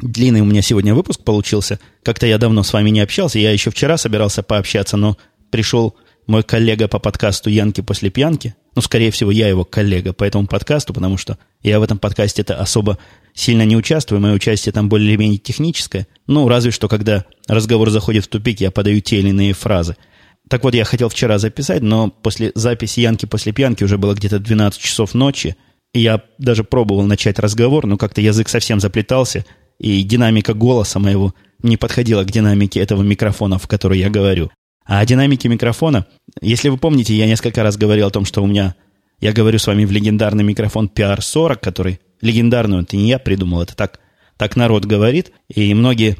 Длинный 0.00 0.40
у 0.40 0.44
меня 0.44 0.62
сегодня 0.62 0.94
выпуск 0.94 1.24
получился. 1.24 1.80
Как-то 2.02 2.26
я 2.26 2.38
давно 2.38 2.62
с 2.62 2.72
вами 2.72 2.90
не 2.90 3.00
общался. 3.00 3.38
Я 3.38 3.50
еще 3.50 3.70
вчера 3.70 3.96
собирался 3.96 4.42
пообщаться, 4.42 4.96
но 4.96 5.16
пришел 5.50 5.96
мой 6.28 6.42
коллега 6.42 6.88
по 6.88 6.98
подкасту 6.98 7.50
«Янки 7.50 7.80
после 7.80 8.10
пьянки». 8.10 8.54
Ну, 8.76 8.82
скорее 8.82 9.10
всего, 9.10 9.30
я 9.30 9.48
его 9.48 9.64
коллега 9.64 10.12
по 10.12 10.24
этому 10.24 10.46
подкасту, 10.46 10.92
потому 10.92 11.16
что 11.16 11.38
я 11.62 11.80
в 11.80 11.82
этом 11.82 11.98
подкасте-то 11.98 12.54
особо 12.54 12.98
сильно 13.34 13.62
не 13.62 13.76
участвую. 13.76 14.20
Мое 14.20 14.34
участие 14.34 14.72
там 14.72 14.90
более-менее 14.90 15.38
техническое. 15.38 16.06
Ну, 16.26 16.46
разве 16.46 16.70
что, 16.70 16.86
когда 16.86 17.24
разговор 17.48 17.90
заходит 17.90 18.26
в 18.26 18.28
тупик, 18.28 18.60
я 18.60 18.70
подаю 18.70 19.00
те 19.00 19.18
или 19.18 19.30
иные 19.30 19.54
фразы. 19.54 19.96
Так 20.48 20.64
вот, 20.64 20.74
я 20.74 20.84
хотел 20.84 21.08
вчера 21.08 21.38
записать, 21.38 21.80
но 21.82 22.10
после 22.10 22.52
записи 22.54 23.00
Янки 23.00 23.24
после 23.24 23.52
пьянки 23.52 23.82
уже 23.82 23.96
было 23.96 24.14
где-то 24.14 24.38
12 24.38 24.80
часов 24.80 25.14
ночи. 25.14 25.56
И 25.94 26.00
я 26.00 26.22
даже 26.36 26.62
пробовал 26.62 27.04
начать 27.04 27.38
разговор, 27.38 27.86
но 27.86 27.96
как-то 27.96 28.20
язык 28.20 28.50
совсем 28.50 28.80
заплетался, 28.80 29.46
и 29.78 30.02
динамика 30.02 30.52
голоса 30.52 30.98
моего 30.98 31.34
не 31.62 31.78
подходила 31.78 32.22
к 32.24 32.30
динамике 32.30 32.80
этого 32.80 33.02
микрофона, 33.02 33.58
в 33.58 33.66
который 33.66 33.98
я 33.98 34.10
говорю. 34.10 34.50
А 34.88 35.00
о 35.00 35.06
динамике 35.06 35.50
микрофона, 35.50 36.06
если 36.40 36.70
вы 36.70 36.78
помните, 36.78 37.14
я 37.14 37.26
несколько 37.26 37.62
раз 37.62 37.76
говорил 37.76 38.06
о 38.06 38.10
том, 38.10 38.24
что 38.24 38.42
у 38.42 38.46
меня, 38.46 38.74
я 39.20 39.34
говорю 39.34 39.58
с 39.58 39.66
вами 39.66 39.84
в 39.84 39.92
легендарный 39.92 40.42
микрофон 40.42 40.90
PR40, 40.92 41.58
который 41.60 42.00
легендарный, 42.22 42.80
это 42.80 42.96
не 42.96 43.10
я 43.10 43.18
придумал, 43.18 43.60
это 43.60 43.76
так, 43.76 44.00
так 44.38 44.56
народ 44.56 44.86
говорит, 44.86 45.30
и 45.48 45.74
многие 45.74 46.16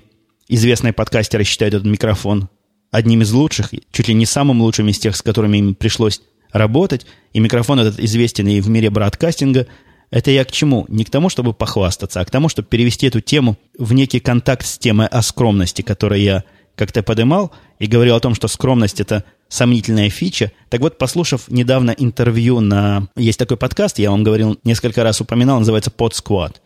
известные 0.49 0.93
подкастеры 0.93 1.45
считают 1.45 1.75
этот 1.75 1.87
микрофон 1.87 2.51
одним 2.91 3.23
из 3.23 3.33
лучших, 3.33 3.73
чуть 3.91 4.09
ли 4.09 4.13
не 4.13 4.27
самым 4.27 4.61
лучшим 4.61 4.89
из 4.89 4.99
тех, 4.99 5.17
с 5.17 5.23
которыми 5.23 5.57
им 5.57 5.75
пришлось 5.75 6.21
работать. 6.53 7.07
И 7.33 7.41
микрофон 7.41 7.81
этот 7.81 7.99
известен 7.99 8.49
и 8.49 8.61
в 8.61 8.69
мире 8.69 8.91
бродкастинга. 8.91 9.67
Это 10.11 10.31
я 10.31 10.45
к 10.45 10.53
чему? 10.53 10.85
Не 10.89 11.05
к 11.05 11.11
тому, 11.11 11.29
чтобы 11.31 11.53
похвастаться, 11.53 12.21
а 12.21 12.25
к 12.25 12.31
тому, 12.31 12.49
чтобы 12.49 12.69
перевести 12.69 13.07
эту 13.07 13.21
тему 13.21 13.57
в 13.79 13.93
некий 13.93 14.21
контакт 14.21 14.67
с 14.67 14.79
темой 14.79 15.07
о 15.07 15.21
скромности, 15.23 15.83
которую 15.83 16.21
я 16.21 16.45
как-то 16.79 17.03
подымал 17.03 17.53
и 17.81 17.87
говорил 17.87 18.15
о 18.15 18.21
том, 18.21 18.35
что 18.35 18.49
скромность– 18.49 19.01
это 19.03 19.25
сомнительная 19.49 20.09
фича. 20.09 20.53
Так 20.71 20.81
вот, 20.81 20.97
послушав 20.97 21.49
недавно 21.49 21.91
интервью 21.91 22.61
на... 22.61 23.09
Есть 23.17 23.39
такой 23.39 23.57
подкаст, 23.57 23.99
я 23.99 24.13
вам 24.13 24.23
говорил, 24.23 24.59
несколько 24.63 25.03
раз 25.03 25.21
упоминал, 25.21 25.59
называется 25.59 25.91
Squad. 25.91 26.57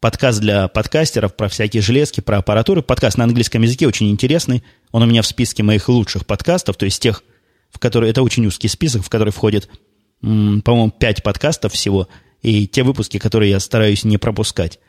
Подкаст 0.00 0.40
для 0.40 0.66
подкастеров 0.68 1.36
про 1.36 1.48
всякие 1.48 1.82
железки, 1.82 2.20
про 2.20 2.38
аппаратуру. 2.38 2.82
Подкаст 2.82 3.18
на 3.18 3.24
английском 3.24 3.60
языке 3.62 3.86
очень 3.86 4.10
интересный. 4.10 4.64
Он 4.92 5.02
у 5.02 5.06
меня 5.06 5.20
в 5.20 5.26
списке 5.26 5.62
моих 5.62 5.90
лучших 5.90 6.24
подкастов, 6.24 6.76
то 6.76 6.86
есть 6.86 7.02
тех, 7.02 7.22
в 7.70 7.78
которые... 7.78 8.10
Это 8.10 8.22
очень 8.22 8.46
узкий 8.46 8.68
список, 8.68 9.04
в 9.04 9.10
который 9.10 9.30
входит, 9.30 9.68
по-моему, 10.22 10.90
пять 10.90 11.22
подкастов 11.22 11.74
всего, 11.74 12.08
и 12.40 12.66
те 12.66 12.82
выпуски, 12.82 13.18
которые 13.18 13.50
я 13.50 13.60
стараюсь 13.60 14.04
не 14.04 14.16
пропускать. 14.16 14.80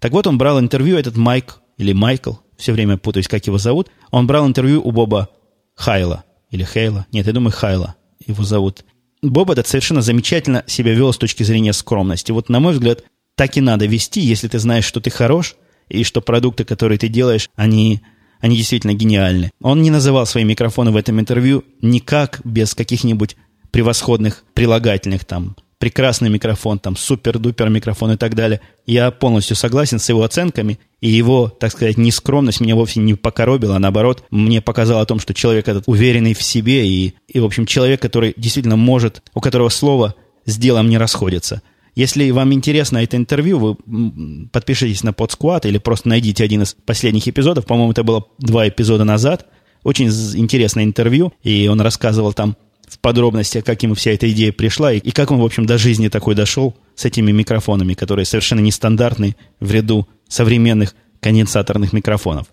Так 0.00 0.12
вот, 0.12 0.26
он 0.26 0.36
брал 0.36 0.60
интервью, 0.60 0.98
этот 0.98 1.16
Майк, 1.16 1.60
или 1.78 1.94
Майкл, 1.94 2.34
все 2.58 2.72
время 2.72 2.98
путаюсь, 2.98 3.28
как 3.28 3.46
его 3.46 3.56
зовут. 3.56 3.88
Он 4.10 4.26
брал 4.26 4.46
интервью 4.46 4.82
у 4.84 4.90
Боба 4.90 5.30
Хайла. 5.74 6.24
Или 6.50 6.64
Хейла. 6.64 7.06
Нет, 7.12 7.26
я 7.26 7.32
думаю, 7.32 7.52
Хайла 7.52 7.96
его 8.26 8.44
зовут. 8.44 8.84
Боб 9.22 9.50
этот 9.50 9.66
совершенно 9.66 10.02
замечательно 10.02 10.64
себя 10.66 10.92
вел 10.92 11.12
с 11.12 11.18
точки 11.18 11.42
зрения 11.42 11.72
скромности. 11.72 12.32
Вот, 12.32 12.48
на 12.48 12.60
мой 12.60 12.72
взгляд, 12.72 13.04
так 13.34 13.56
и 13.56 13.60
надо 13.60 13.86
вести, 13.86 14.20
если 14.20 14.48
ты 14.48 14.58
знаешь, 14.58 14.84
что 14.84 15.00
ты 15.00 15.10
хорош, 15.10 15.56
и 15.88 16.04
что 16.04 16.20
продукты, 16.20 16.64
которые 16.64 16.98
ты 16.98 17.08
делаешь, 17.08 17.48
они, 17.56 18.02
они 18.40 18.56
действительно 18.56 18.94
гениальны. 18.94 19.50
Он 19.60 19.82
не 19.82 19.90
называл 19.90 20.26
свои 20.26 20.44
микрофоны 20.44 20.90
в 20.90 20.96
этом 20.96 21.18
интервью 21.18 21.64
никак 21.80 22.40
без 22.44 22.74
каких-нибудь 22.74 23.36
превосходных 23.70 24.44
прилагательных 24.54 25.24
там 25.24 25.56
прекрасный 25.78 26.28
микрофон, 26.28 26.78
там 26.78 26.96
супер-дупер 26.96 27.68
микрофон 27.68 28.12
и 28.12 28.16
так 28.16 28.34
далее. 28.34 28.60
Я 28.84 29.10
полностью 29.10 29.56
согласен 29.56 29.98
с 29.98 30.08
его 30.08 30.22
оценками, 30.24 30.78
и 31.00 31.08
его, 31.08 31.48
так 31.48 31.72
сказать, 31.72 31.96
нескромность 31.96 32.60
меня 32.60 32.74
вовсе 32.74 33.00
не 33.00 33.14
покоробила, 33.14 33.76
а 33.76 33.78
наоборот, 33.78 34.24
мне 34.30 34.60
показало 34.60 35.02
о 35.02 35.06
том, 35.06 35.20
что 35.20 35.32
человек 35.32 35.68
этот 35.68 35.84
уверенный 35.86 36.34
в 36.34 36.42
себе 36.42 36.88
и, 36.88 37.14
и, 37.28 37.40
в 37.40 37.44
общем, 37.44 37.66
человек, 37.66 38.02
который 38.02 38.34
действительно 38.36 38.76
может, 38.76 39.22
у 39.34 39.40
которого 39.40 39.68
слово 39.68 40.14
с 40.44 40.56
делом 40.56 40.88
не 40.88 40.98
расходится. 40.98 41.62
Если 41.94 42.30
вам 42.30 42.52
интересно 42.52 42.98
это 42.98 43.16
интервью, 43.16 43.58
вы 43.58 44.46
подпишитесь 44.52 45.02
на 45.02 45.12
Podsquad 45.12 45.66
или 45.66 45.78
просто 45.78 46.08
найдите 46.08 46.44
один 46.44 46.62
из 46.62 46.74
последних 46.74 47.26
эпизодов. 47.26 47.66
По-моему, 47.66 47.90
это 47.90 48.04
было 48.04 48.26
два 48.38 48.68
эпизода 48.68 49.04
назад. 49.04 49.46
Очень 49.82 50.06
интересное 50.06 50.84
интервью, 50.84 51.32
и 51.42 51.66
он 51.68 51.80
рассказывал 51.80 52.32
там 52.32 52.56
в 52.88 52.98
подробности, 53.00 53.60
как 53.60 53.82
ему 53.82 53.94
вся 53.94 54.12
эта 54.12 54.30
идея 54.30 54.52
пришла 54.52 54.92
и, 54.92 54.98
и 54.98 55.10
как 55.10 55.30
он, 55.30 55.38
в 55.38 55.44
общем, 55.44 55.66
до 55.66 55.76
жизни 55.76 56.08
такой 56.08 56.34
дошел 56.34 56.74
с 56.94 57.04
этими 57.04 57.32
микрофонами, 57.32 57.94
которые 57.94 58.24
совершенно 58.24 58.60
нестандартны 58.60 59.36
в 59.60 59.70
ряду 59.70 60.08
современных 60.28 60.94
конденсаторных 61.20 61.92
микрофонов. 61.92 62.46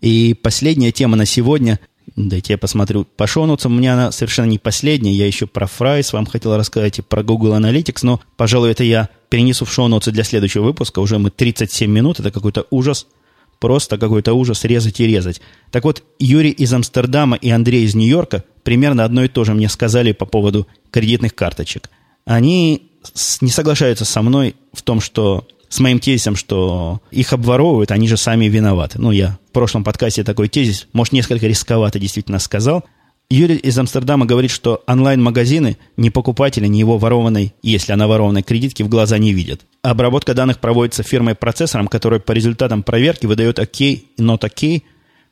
И 0.00 0.34
последняя 0.34 0.92
тема 0.92 1.16
на 1.16 1.26
сегодня, 1.26 1.80
дайте 2.16 2.54
я 2.54 2.58
посмотрю 2.58 3.04
по 3.04 3.26
show 3.26 3.42
notes 3.42 3.62
ам, 3.62 3.74
у 3.74 3.78
меня 3.78 3.94
она 3.94 4.12
совершенно 4.12 4.46
не 4.46 4.58
последняя, 4.58 5.12
я 5.12 5.26
еще 5.26 5.46
про 5.46 5.66
Fry's 5.66 6.12
вам 6.12 6.26
хотел 6.26 6.56
рассказать 6.56 6.98
и 6.98 7.02
про 7.02 7.22
Google 7.22 7.54
Analytics, 7.54 8.00
но, 8.02 8.20
пожалуй, 8.36 8.70
это 8.70 8.84
я 8.84 9.08
перенесу 9.28 9.64
в 9.64 9.72
show 9.72 9.88
notes 9.88 10.08
ы 10.08 10.12
для 10.12 10.24
следующего 10.24 10.64
выпуска, 10.64 11.00
уже 11.00 11.18
мы 11.18 11.30
37 11.30 11.90
минут, 11.90 12.20
это 12.20 12.30
какой-то 12.30 12.66
ужас– 12.70 13.06
Просто 13.58 13.96
какой-то 13.96 14.34
ужас 14.34 14.64
резать 14.64 15.00
и 15.00 15.06
резать. 15.06 15.40
Так 15.70 15.84
вот, 15.84 16.02
Юрий 16.18 16.50
из 16.50 16.72
Амстердама 16.72 17.36
и 17.36 17.48
Андрей 17.48 17.84
из 17.84 17.94
Нью-Йорка 17.94 18.44
примерно 18.62 19.04
одно 19.04 19.24
и 19.24 19.28
то 19.28 19.44
же 19.44 19.54
мне 19.54 19.68
сказали 19.68 20.12
по 20.12 20.26
поводу 20.26 20.66
кредитных 20.90 21.34
карточек. 21.34 21.90
Они 22.26 22.90
не 23.40 23.50
соглашаются 23.50 24.04
со 24.04 24.20
мной 24.20 24.56
в 24.72 24.82
том, 24.82 25.00
что 25.00 25.46
с 25.68 25.80
моим 25.80 25.98
тезисом, 25.98 26.36
что 26.36 27.00
их 27.10 27.32
обворовывают, 27.32 27.90
они 27.90 28.08
же 28.08 28.16
сами 28.16 28.46
виноваты. 28.46 29.00
Ну, 29.00 29.10
я 29.10 29.38
в 29.48 29.52
прошлом 29.52 29.84
подкасте 29.84 30.24
такой 30.24 30.48
тезис, 30.48 30.86
может, 30.92 31.12
несколько 31.12 31.46
рисковато 31.46 31.98
действительно 31.98 32.38
сказал, 32.38 32.84
Юрий 33.28 33.56
из 33.56 33.76
Амстердама 33.76 34.24
говорит, 34.24 34.52
что 34.52 34.84
онлайн-магазины 34.86 35.78
ни 35.96 36.10
покупателя, 36.10 36.68
ни 36.68 36.78
его 36.78 36.96
ворованной, 36.96 37.54
если 37.60 37.90
она 37.90 38.06
ворованной 38.06 38.44
кредитки, 38.44 38.84
в 38.84 38.88
глаза 38.88 39.18
не 39.18 39.32
видят. 39.32 39.62
Обработка 39.82 40.32
данных 40.32 40.60
проводится 40.60 41.02
фирмой-процессором, 41.02 41.88
которая 41.88 42.20
по 42.20 42.30
результатам 42.30 42.84
проверки 42.84 43.26
выдает 43.26 43.58
ОК 43.58 43.80
и 43.80 44.06
not 44.18 44.44
ОК 44.44 44.82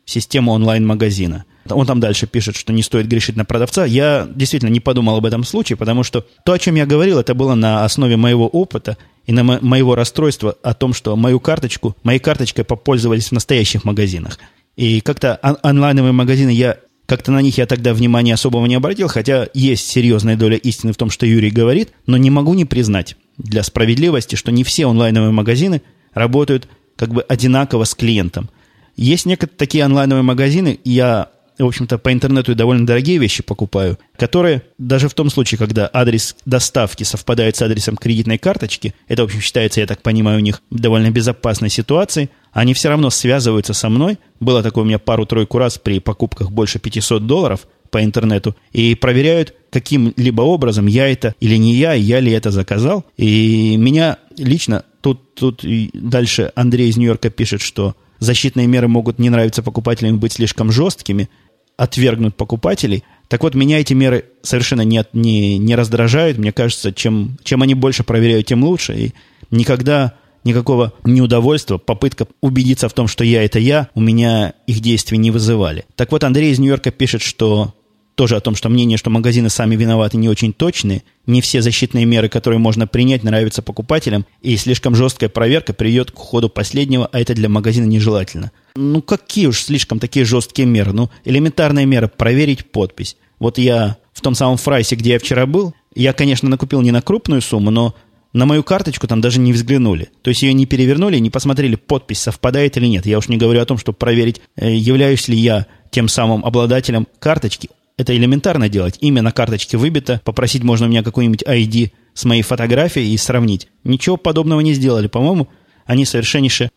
в 0.04 0.10
систему 0.10 0.50
онлайн-магазина. 0.52 1.44
Он 1.68 1.86
там 1.86 2.00
дальше 2.00 2.26
пишет, 2.26 2.56
что 2.56 2.72
не 2.72 2.82
стоит 2.82 3.06
грешить 3.06 3.36
на 3.36 3.44
продавца. 3.44 3.84
Я 3.84 4.28
действительно 4.34 4.70
не 4.70 4.80
подумал 4.80 5.16
об 5.16 5.26
этом 5.26 5.44
случае, 5.44 5.76
потому 5.76 6.02
что 6.02 6.26
то, 6.44 6.52
о 6.52 6.58
чем 6.58 6.74
я 6.74 6.86
говорил, 6.86 7.18
это 7.18 7.34
было 7.34 7.54
на 7.54 7.84
основе 7.84 8.16
моего 8.16 8.46
опыта 8.46 8.98
и 9.26 9.32
на 9.32 9.44
мо- 9.44 9.58
моего 9.62 9.94
расстройства 9.94 10.56
о 10.62 10.74
том, 10.74 10.92
что 10.92 11.16
мою 11.16 11.40
карточку, 11.40 11.96
моей 12.02 12.18
карточкой 12.18 12.64
попользовались 12.64 13.28
в 13.28 13.32
настоящих 13.32 13.84
магазинах. 13.84 14.38
И 14.76 15.00
как-то 15.00 15.38
он- 15.42 15.56
онлайновые 15.62 16.12
магазины 16.12 16.50
я 16.50 16.78
как-то 17.06 17.32
на 17.32 17.42
них 17.42 17.58
я 17.58 17.66
тогда 17.66 17.92
внимания 17.92 18.34
особого 18.34 18.64
не 18.66 18.74
обратил, 18.74 19.08
хотя 19.08 19.48
есть 19.52 19.86
серьезная 19.86 20.36
доля 20.36 20.56
истины 20.56 20.92
в 20.92 20.96
том, 20.96 21.10
что 21.10 21.26
Юрий 21.26 21.50
говорит, 21.50 21.90
но 22.06 22.16
не 22.16 22.30
могу 22.30 22.54
не 22.54 22.64
признать 22.64 23.16
для 23.36 23.62
справедливости, 23.62 24.36
что 24.36 24.50
не 24.52 24.64
все 24.64 24.88
онлайновые 24.88 25.32
магазины 25.32 25.82
работают 26.14 26.68
как 26.96 27.12
бы 27.12 27.22
одинаково 27.22 27.84
с 27.84 27.94
клиентом. 27.94 28.48
Есть 28.96 29.26
некоторые 29.26 29.58
такие 29.58 29.84
онлайновые 29.84 30.22
магазины, 30.22 30.78
я, 30.84 31.28
в 31.58 31.66
общем-то, 31.66 31.98
по 31.98 32.12
интернету 32.12 32.54
довольно 32.54 32.86
дорогие 32.86 33.18
вещи 33.18 33.42
покупаю, 33.42 33.98
которые 34.16 34.62
даже 34.78 35.08
в 35.08 35.14
том 35.14 35.30
случае, 35.30 35.58
когда 35.58 35.88
адрес 35.92 36.36
доставки 36.44 37.04
совпадает 37.04 37.56
с 37.56 37.62
адресом 37.62 37.96
кредитной 37.96 38.38
карточки, 38.38 38.94
это, 39.08 39.22
в 39.22 39.26
общем, 39.26 39.40
считается, 39.40 39.80
я 39.80 39.86
так 39.86 40.02
понимаю, 40.02 40.38
у 40.38 40.42
них 40.42 40.62
довольно 40.70 41.10
безопасной 41.10 41.70
ситуацией, 41.70 42.30
они 42.52 42.74
все 42.74 42.88
равно 42.88 43.10
связываются 43.10 43.74
со 43.74 43.88
мной. 43.88 44.18
Было 44.40 44.62
такое 44.62 44.84
у 44.84 44.86
меня 44.86 44.98
пару-тройку 44.98 45.58
раз 45.58 45.78
при 45.78 45.98
покупках 45.98 46.50
больше 46.50 46.78
500 46.78 47.26
долларов 47.26 47.66
по 47.90 48.02
интернету 48.02 48.56
и 48.72 48.94
проверяют 48.94 49.54
каким-либо 49.70 50.42
образом, 50.42 50.86
я 50.86 51.08
это 51.08 51.34
или 51.40 51.56
не 51.56 51.74
я, 51.74 51.92
я 51.92 52.20
ли 52.20 52.32
это 52.32 52.50
заказал. 52.50 53.04
И 53.16 53.76
меня 53.76 54.18
лично, 54.36 54.84
тут, 55.00 55.34
тут 55.34 55.64
дальше 55.92 56.50
Андрей 56.54 56.88
из 56.90 56.96
Нью-Йорка 56.96 57.30
пишет, 57.30 57.60
что 57.60 57.94
защитные 58.24 58.66
меры 58.66 58.88
могут 58.88 59.18
не 59.18 59.30
нравиться 59.30 59.62
покупателям 59.62 60.18
быть 60.18 60.32
слишком 60.32 60.72
жесткими, 60.72 61.28
отвергнут 61.76 62.36
покупателей. 62.36 63.04
Так 63.28 63.42
вот, 63.42 63.54
меня 63.54 63.80
эти 63.80 63.94
меры 63.94 64.26
совершенно 64.42 64.82
не, 64.82 65.04
не, 65.12 65.58
не 65.58 65.74
раздражают. 65.74 66.38
Мне 66.38 66.52
кажется, 66.52 66.92
чем, 66.92 67.36
чем 67.42 67.62
они 67.62 67.74
больше 67.74 68.04
проверяют, 68.04 68.46
тем 68.46 68.64
лучше. 68.64 68.94
И 68.94 69.14
никогда 69.50 70.14
никакого 70.44 70.92
неудовольствия, 71.04 71.78
попытка 71.78 72.26
убедиться 72.40 72.88
в 72.88 72.92
том, 72.92 73.08
что 73.08 73.24
я 73.24 73.44
это 73.44 73.58
я, 73.58 73.88
у 73.94 74.00
меня 74.00 74.52
их 74.66 74.80
действия 74.80 75.18
не 75.18 75.30
вызывали. 75.30 75.86
Так 75.96 76.12
вот, 76.12 76.22
Андрей 76.22 76.52
из 76.52 76.58
Нью-Йорка 76.58 76.90
пишет, 76.90 77.22
что 77.22 77.74
тоже 78.14 78.36
о 78.36 78.40
том, 78.40 78.54
что 78.54 78.68
мнение, 78.68 78.98
что 78.98 79.10
магазины 79.10 79.48
сами 79.48 79.76
виноваты, 79.76 80.16
не 80.16 80.28
очень 80.28 80.52
точные. 80.52 81.02
Не 81.26 81.40
все 81.40 81.62
защитные 81.62 82.04
меры, 82.04 82.28
которые 82.28 82.58
можно 82.58 82.86
принять, 82.86 83.24
нравятся 83.24 83.62
покупателям, 83.62 84.26
и 84.42 84.56
слишком 84.56 84.94
жесткая 84.94 85.28
проверка 85.28 85.72
приведет 85.72 86.10
к 86.10 86.18
уходу 86.18 86.48
последнего, 86.48 87.08
а 87.10 87.20
это 87.20 87.34
для 87.34 87.48
магазина 87.48 87.86
нежелательно. 87.86 88.52
Ну, 88.76 89.02
какие 89.02 89.46
уж 89.46 89.62
слишком 89.62 89.98
такие 89.98 90.24
жесткие 90.24 90.66
меры? 90.66 90.92
Ну, 90.92 91.10
элементарная 91.24 91.86
мера– 91.86 92.08
проверить 92.16 92.70
подпись. 92.70 93.16
Вот 93.38 93.58
я 93.58 93.96
в 94.12 94.20
том 94.20 94.34
самом 94.34 94.56
Фрайсе, 94.56 94.96
где 94.96 95.12
я 95.12 95.18
вчера 95.18 95.46
был, 95.46 95.74
я, 95.94 96.12
конечно, 96.12 96.48
накупил 96.48 96.82
не 96.82 96.90
на 96.90 97.02
крупную 97.02 97.40
сумму, 97.40 97.70
но 97.70 97.94
на 98.32 98.46
мою 98.46 98.62
карточку 98.64 99.06
там 99.06 99.20
даже 99.20 99.40
не 99.40 99.52
взглянули. 99.52 100.10
То 100.22 100.28
есть 100.28 100.42
ее 100.42 100.52
не 100.52 100.66
перевернули, 100.66 101.18
не 101.18 101.30
посмотрели, 101.30 101.76
подпись 101.76 102.18
совпадает 102.18 102.76
или 102.76 102.86
нет. 102.86 103.06
Я 103.06 103.18
уж 103.18 103.28
не 103.28 103.36
говорю 103.36 103.60
о 103.60 103.64
том, 103.64 103.78
чтобы 103.78 103.96
проверить, 103.96 104.40
э, 104.56 104.74
являюсь 104.74 105.28
ли 105.28 105.36
я 105.36 105.66
тем 105.90 106.08
самым 106.08 106.44
обладателем 106.44 107.06
карточки. 107.20 107.70
Это 107.96 108.16
элементарно 108.16 108.68
делать. 108.68 108.96
Имя 109.00 109.22
на 109.22 109.32
карточке 109.32 109.76
выбито, 109.76 110.20
попросить 110.24 110.64
можно 110.64 110.86
у 110.86 110.88
меня 110.88 111.02
какой-нибудь 111.02 111.42
ID 111.42 111.92
с 112.12 112.24
моей 112.24 112.42
фотографией 112.42 113.12
и 113.12 113.16
сравнить. 113.16 113.68
Ничего 113.84 114.16
подобного 114.16 114.60
не 114.60 114.74
сделали. 114.74 115.06
По-моему, 115.06 115.48
они 115.86 116.04
совершеннейше 116.04 116.70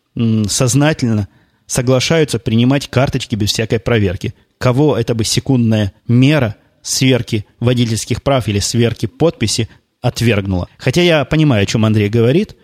сознательно 0.46 1.28
соглашаются 1.66 2.38
принимать 2.38 2.88
карточки 2.88 3.34
без 3.34 3.50
всякой 3.50 3.78
проверки. 3.78 4.34
кого 4.58 4.96
это 4.96 5.14
бы 5.14 5.24
секундная 5.24 5.92
мера 6.08 6.56
сверки 6.82 7.46
водительских 7.60 8.22
прав 8.22 8.48
или 8.48 8.58
сверки 8.58 9.06
подписи 9.06 9.68
отвергнула. 10.00 10.68
Хотя 10.78 11.02
я 11.02 11.24
понимаю, 11.24 11.64
о 11.64 11.66
чем 11.66 11.84
Андрей 11.84 12.08
говорит, 12.08 12.56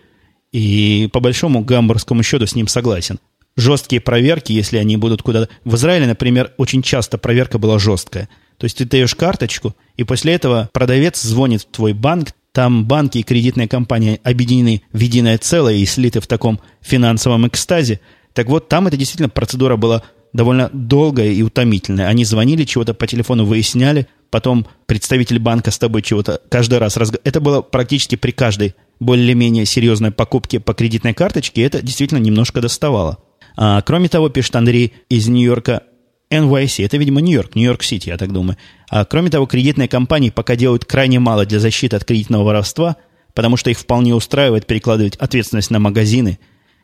и 0.51 1.09
по 1.13 1.19
большому 1.19 1.63
гамбургскому 1.63 2.23
счету 2.23 2.47
с 2.47 2.55
ним 2.55 2.67
согласен. 2.67 3.19
Жесткие 3.57 4.01
проверки, 4.01 4.51
если 4.51 4.77
они 4.77 4.97
будут 4.97 5.21
куда-то... 5.21 5.49
В 5.63 5.75
Израиле, 5.75 6.07
например, 6.07 6.53
очень 6.57 6.81
часто 6.81 7.17
проверка 7.17 7.57
была 7.57 7.79
жесткая. 7.79 8.27
То 8.57 8.65
есть 8.65 8.77
ты 8.77 8.85
даешь 8.85 9.15
карточку, 9.15 9.75
и 9.97 10.03
после 10.03 10.33
этого 10.33 10.69
продавец 10.73 11.21
звонит 11.21 11.61
в 11.61 11.65
твой 11.65 11.93
банк, 11.93 12.29
там 12.51 12.85
банки 12.85 13.17
и 13.17 13.23
кредитные 13.23 13.67
компании 13.67 14.21
объединены 14.23 14.81
в 14.93 14.99
единое 14.99 15.37
целое 15.37 15.75
и 15.75 15.85
слиты 15.85 16.21
в 16.21 16.27
таком 16.27 16.61
финансовом 16.81 17.47
экстазе. 17.47 17.99
Так 18.33 18.47
вот, 18.47 18.69
там 18.69 18.87
это 18.87 18.95
действительно 18.95 19.29
процедура 19.29 19.75
была 19.75 20.03
довольно 20.31 20.69
долгая 20.73 21.31
и 21.31 21.41
утомительная. 21.41 22.07
Они 22.07 22.25
звонили, 22.25 22.63
чего-то 22.63 22.93
по 22.93 23.07
телефону 23.07 23.45
выясняли, 23.45 24.07
потом 24.29 24.67
представитель 24.85 25.39
банка 25.39 25.71
с 25.71 25.77
тобой 25.77 26.01
чего-то 26.01 26.41
каждый 26.49 26.79
раз 26.79 26.97
разговаривал. 26.97 27.27
Это 27.27 27.39
было 27.41 27.61
практически 27.61 28.15
при 28.15 28.31
каждой 28.31 28.75
более-менее 28.99 29.65
серьезной 29.65 30.11
покупке 30.11 30.59
по 30.59 30.73
кредитной 30.73 31.13
карточке, 31.13 31.61
это 31.61 31.81
действительно 31.81 32.19
немножко 32.19 32.61
доставало. 32.61 33.19
А, 33.57 33.81
кроме 33.81 34.09
того, 34.09 34.29
пишет 34.29 34.55
Андрей 34.55 34.93
из 35.09 35.27
Нью-Йорка, 35.27 35.83
NYC, 36.29 36.85
это, 36.85 36.97
видимо, 36.97 37.21
Нью-Йорк, 37.21 37.55
Нью-Йорк-Сити, 37.55 38.09
я 38.09 38.17
так 38.17 38.31
думаю. 38.31 38.57
А 38.89 39.05
кроме 39.05 39.29
того, 39.29 39.45
кредитные 39.45 39.87
компании 39.87 40.29
пока 40.29 40.55
делают 40.55 40.85
крайне 40.85 41.19
мало 41.19 41.45
для 41.45 41.59
защиты 41.59 41.95
от 41.95 42.05
кредитного 42.05 42.43
воровства, 42.43 42.97
потому 43.33 43.57
что 43.57 43.69
их 43.69 43.77
вполне 43.79 44.15
устраивает 44.15 44.65
перекладывать 44.65 45.15
ответственность 45.17 45.71
на 45.71 45.79
магазины, 45.79 46.39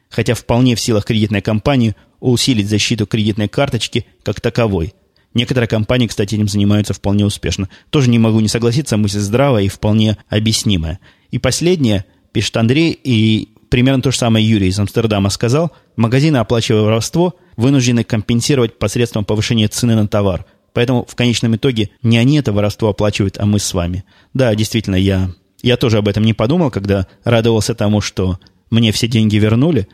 хотя 0.10 0.36
вполне 0.36 0.76
в 0.76 0.82
силах 0.82 1.06
кредитной 1.06 1.42
компании 1.42 1.96
усилить 2.20 2.70
защиту 2.70 3.08
кредитной 3.08 3.48
карточки 3.48 4.06
как 4.24 4.42
таковой. 4.42 4.94
Некоторые 5.34 5.68
компании, 5.68 6.08
кстати, 6.08 6.36
этим 6.36 6.48
занимаются 6.48 6.94
вполне 6.94 7.26
успешно. 7.26 7.70
Тоже 7.90 8.10
не 8.10 8.20
могу 8.20 8.42
не 8.42 8.50
согласиться, 8.50 8.98
мысль 8.98 9.20
здравая 9.20 9.64
и 9.64 9.70
вполне 9.70 10.18
объяснимая. 10.30 11.00
И 11.32 11.40
последнее, 11.40 12.06
пишет 12.34 12.58
Андрей, 12.58 12.92
и 12.92 13.54
примерно 13.70 14.02
то 14.02 14.12
же 14.12 14.18
самое 14.18 14.48
Юрий 14.48 14.68
из 14.68 14.78
Амстердама 14.78 15.30
сказал, 15.30 15.72
магазины, 15.96 16.38
оплачивая 16.38 16.82
воровство, 16.82 17.36
вынуждены 17.58 18.04
компенсировать 18.04 18.78
посредством 18.80 19.26
повышения 19.26 19.68
цены 19.68 19.96
на 19.96 20.08
товар. 20.08 20.46
Поэтому 20.74 21.06
в 21.06 21.16
конечном 21.16 21.56
итоге 21.56 21.90
не 22.02 22.18
они 22.18 22.38
это 22.38 22.54
воровство 22.54 22.90
оплачивают, 22.90 23.38
а 23.38 23.46
мы 23.46 23.60
с 23.60 23.74
вами. 23.74 24.04
Да, 24.34 24.54
действительно, 24.56 24.96
я, 24.96 25.32
я 25.62 25.78
тоже 25.78 25.98
об 25.98 26.08
этом 26.08 26.24
не 26.24 26.34
подумал, 26.34 26.72
когда 26.72 27.08
радовался 27.24 27.76
тому, 27.76 28.02
что 28.02 28.40
мне 28.70 28.92
все 28.92 29.08
деньги 29.08 29.36
вернули. 29.36 29.88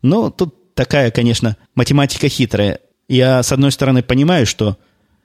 Но 0.00 0.30
тут 0.30 0.74
такая, 0.74 1.10
конечно, 1.10 1.56
математика 1.74 2.28
хитрая. 2.28 2.78
Я, 3.08 3.42
с 3.42 3.50
одной 3.52 3.72
стороны, 3.72 4.02
понимаю, 4.02 4.46
что 4.46 4.76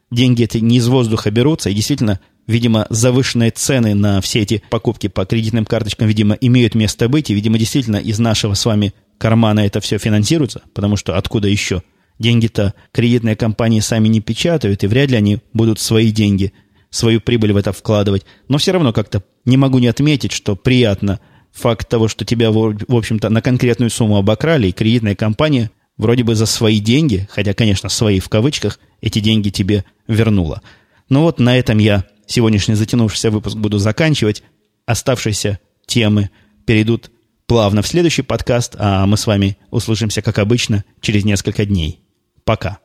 деньги 0.09 0.43
эти 0.43 0.57
не 0.57 0.77
из 0.77 0.87
воздуха 0.87 1.29
берутся, 1.29 1.69
и 1.69 1.73
действительно 1.73 2.19
видимо, 2.47 2.87
завышенные 2.89 3.51
цены 3.51 3.93
на 3.93 4.21
все 4.21 4.41
эти 4.41 4.63
покупки 4.69 5.07
по 5.07 5.25
кредитным 5.25 5.65
карточкам, 5.65 6.07
видимо, 6.07 6.35
имеют 6.35 6.73
место 6.73 7.07
быть, 7.09 7.29
и, 7.29 7.33
видимо, 7.33 7.59
действительно 7.59 7.97
из 7.97 8.17
нашего 8.17 8.53
с 8.53 8.65
вами 8.65 8.93
кармана 9.17 9.61
это 9.61 9.79
все 9.79 9.97
финансируется, 9.97 10.61
потому 10.73 10.95
что 10.95 11.17
откуда 11.17 11.47
еще? 11.47 11.83
Деньги-то 12.19 12.73
кредитные 12.91 13.35
компании 13.35 13.79
сами 13.79 14.07
не 14.07 14.21
печатают, 14.21 14.83
и 14.83 14.87
вряд 14.87 15.11
ли 15.11 15.17
они 15.17 15.39
будут 15.53 15.79
свои 15.79 16.11
деньги, 16.11 16.53
свою 16.89 17.21
прибыль 17.21 17.53
в 17.53 17.57
это 17.57 17.71
вкладывать. 17.71 18.25
Но 18.47 18.57
все 18.57 18.71
равно 18.71 18.93
как-то 18.93 19.23
не 19.45 19.57
могу 19.57 19.79
не 19.79 19.87
отметить, 19.87 20.31
что 20.31 20.55
приятно 20.55 21.19
факт 21.51 21.87
того, 21.87 22.07
что 22.07 22.25
тебя, 22.25 22.51
в 22.51 22.75
общем-то, 22.89 23.29
на 23.29 23.41
конкретную 23.41 23.89
сумму 23.89 24.17
обокрали, 24.17 24.67
и 24.67 24.71
кредитная 24.71 25.15
компания 25.15 25.71
вроде 25.97 26.23
бы 26.23 26.35
за 26.35 26.45
свои 26.45 26.79
деньги, 26.79 27.27
хотя, 27.31 27.53
конечно, 27.53 27.89
свои 27.89 28.19
в 28.19 28.29
кавычках, 28.29 28.79
эти 29.01 29.19
деньги 29.19 29.49
тебе 29.49 29.85
вернула. 30.07 30.61
Ну 31.09 31.21
вот 31.21 31.39
на 31.39 31.57
этом 31.57 31.77
я 31.77 32.05
сегодняшний 32.25 32.75
затянувшийся 32.75 33.31
выпуск 33.31 33.55
буду 33.57 33.77
заканчивать. 33.77 34.43
Оставшиеся 34.85 35.59
темы 35.85 36.29
перейдут 36.65 37.11
плавно 37.47 37.81
в 37.81 37.87
следующий 37.87 38.21
подкаст, 38.21 38.75
а 38.77 39.05
мы 39.07 39.17
с 39.17 39.25
вами 39.25 39.57
услышимся, 39.71 40.21
как 40.21 40.37
обычно, 40.37 40.83
через 41.01 41.25
несколько 41.25 41.65
дней. 41.65 42.01
Пока. 42.43 42.79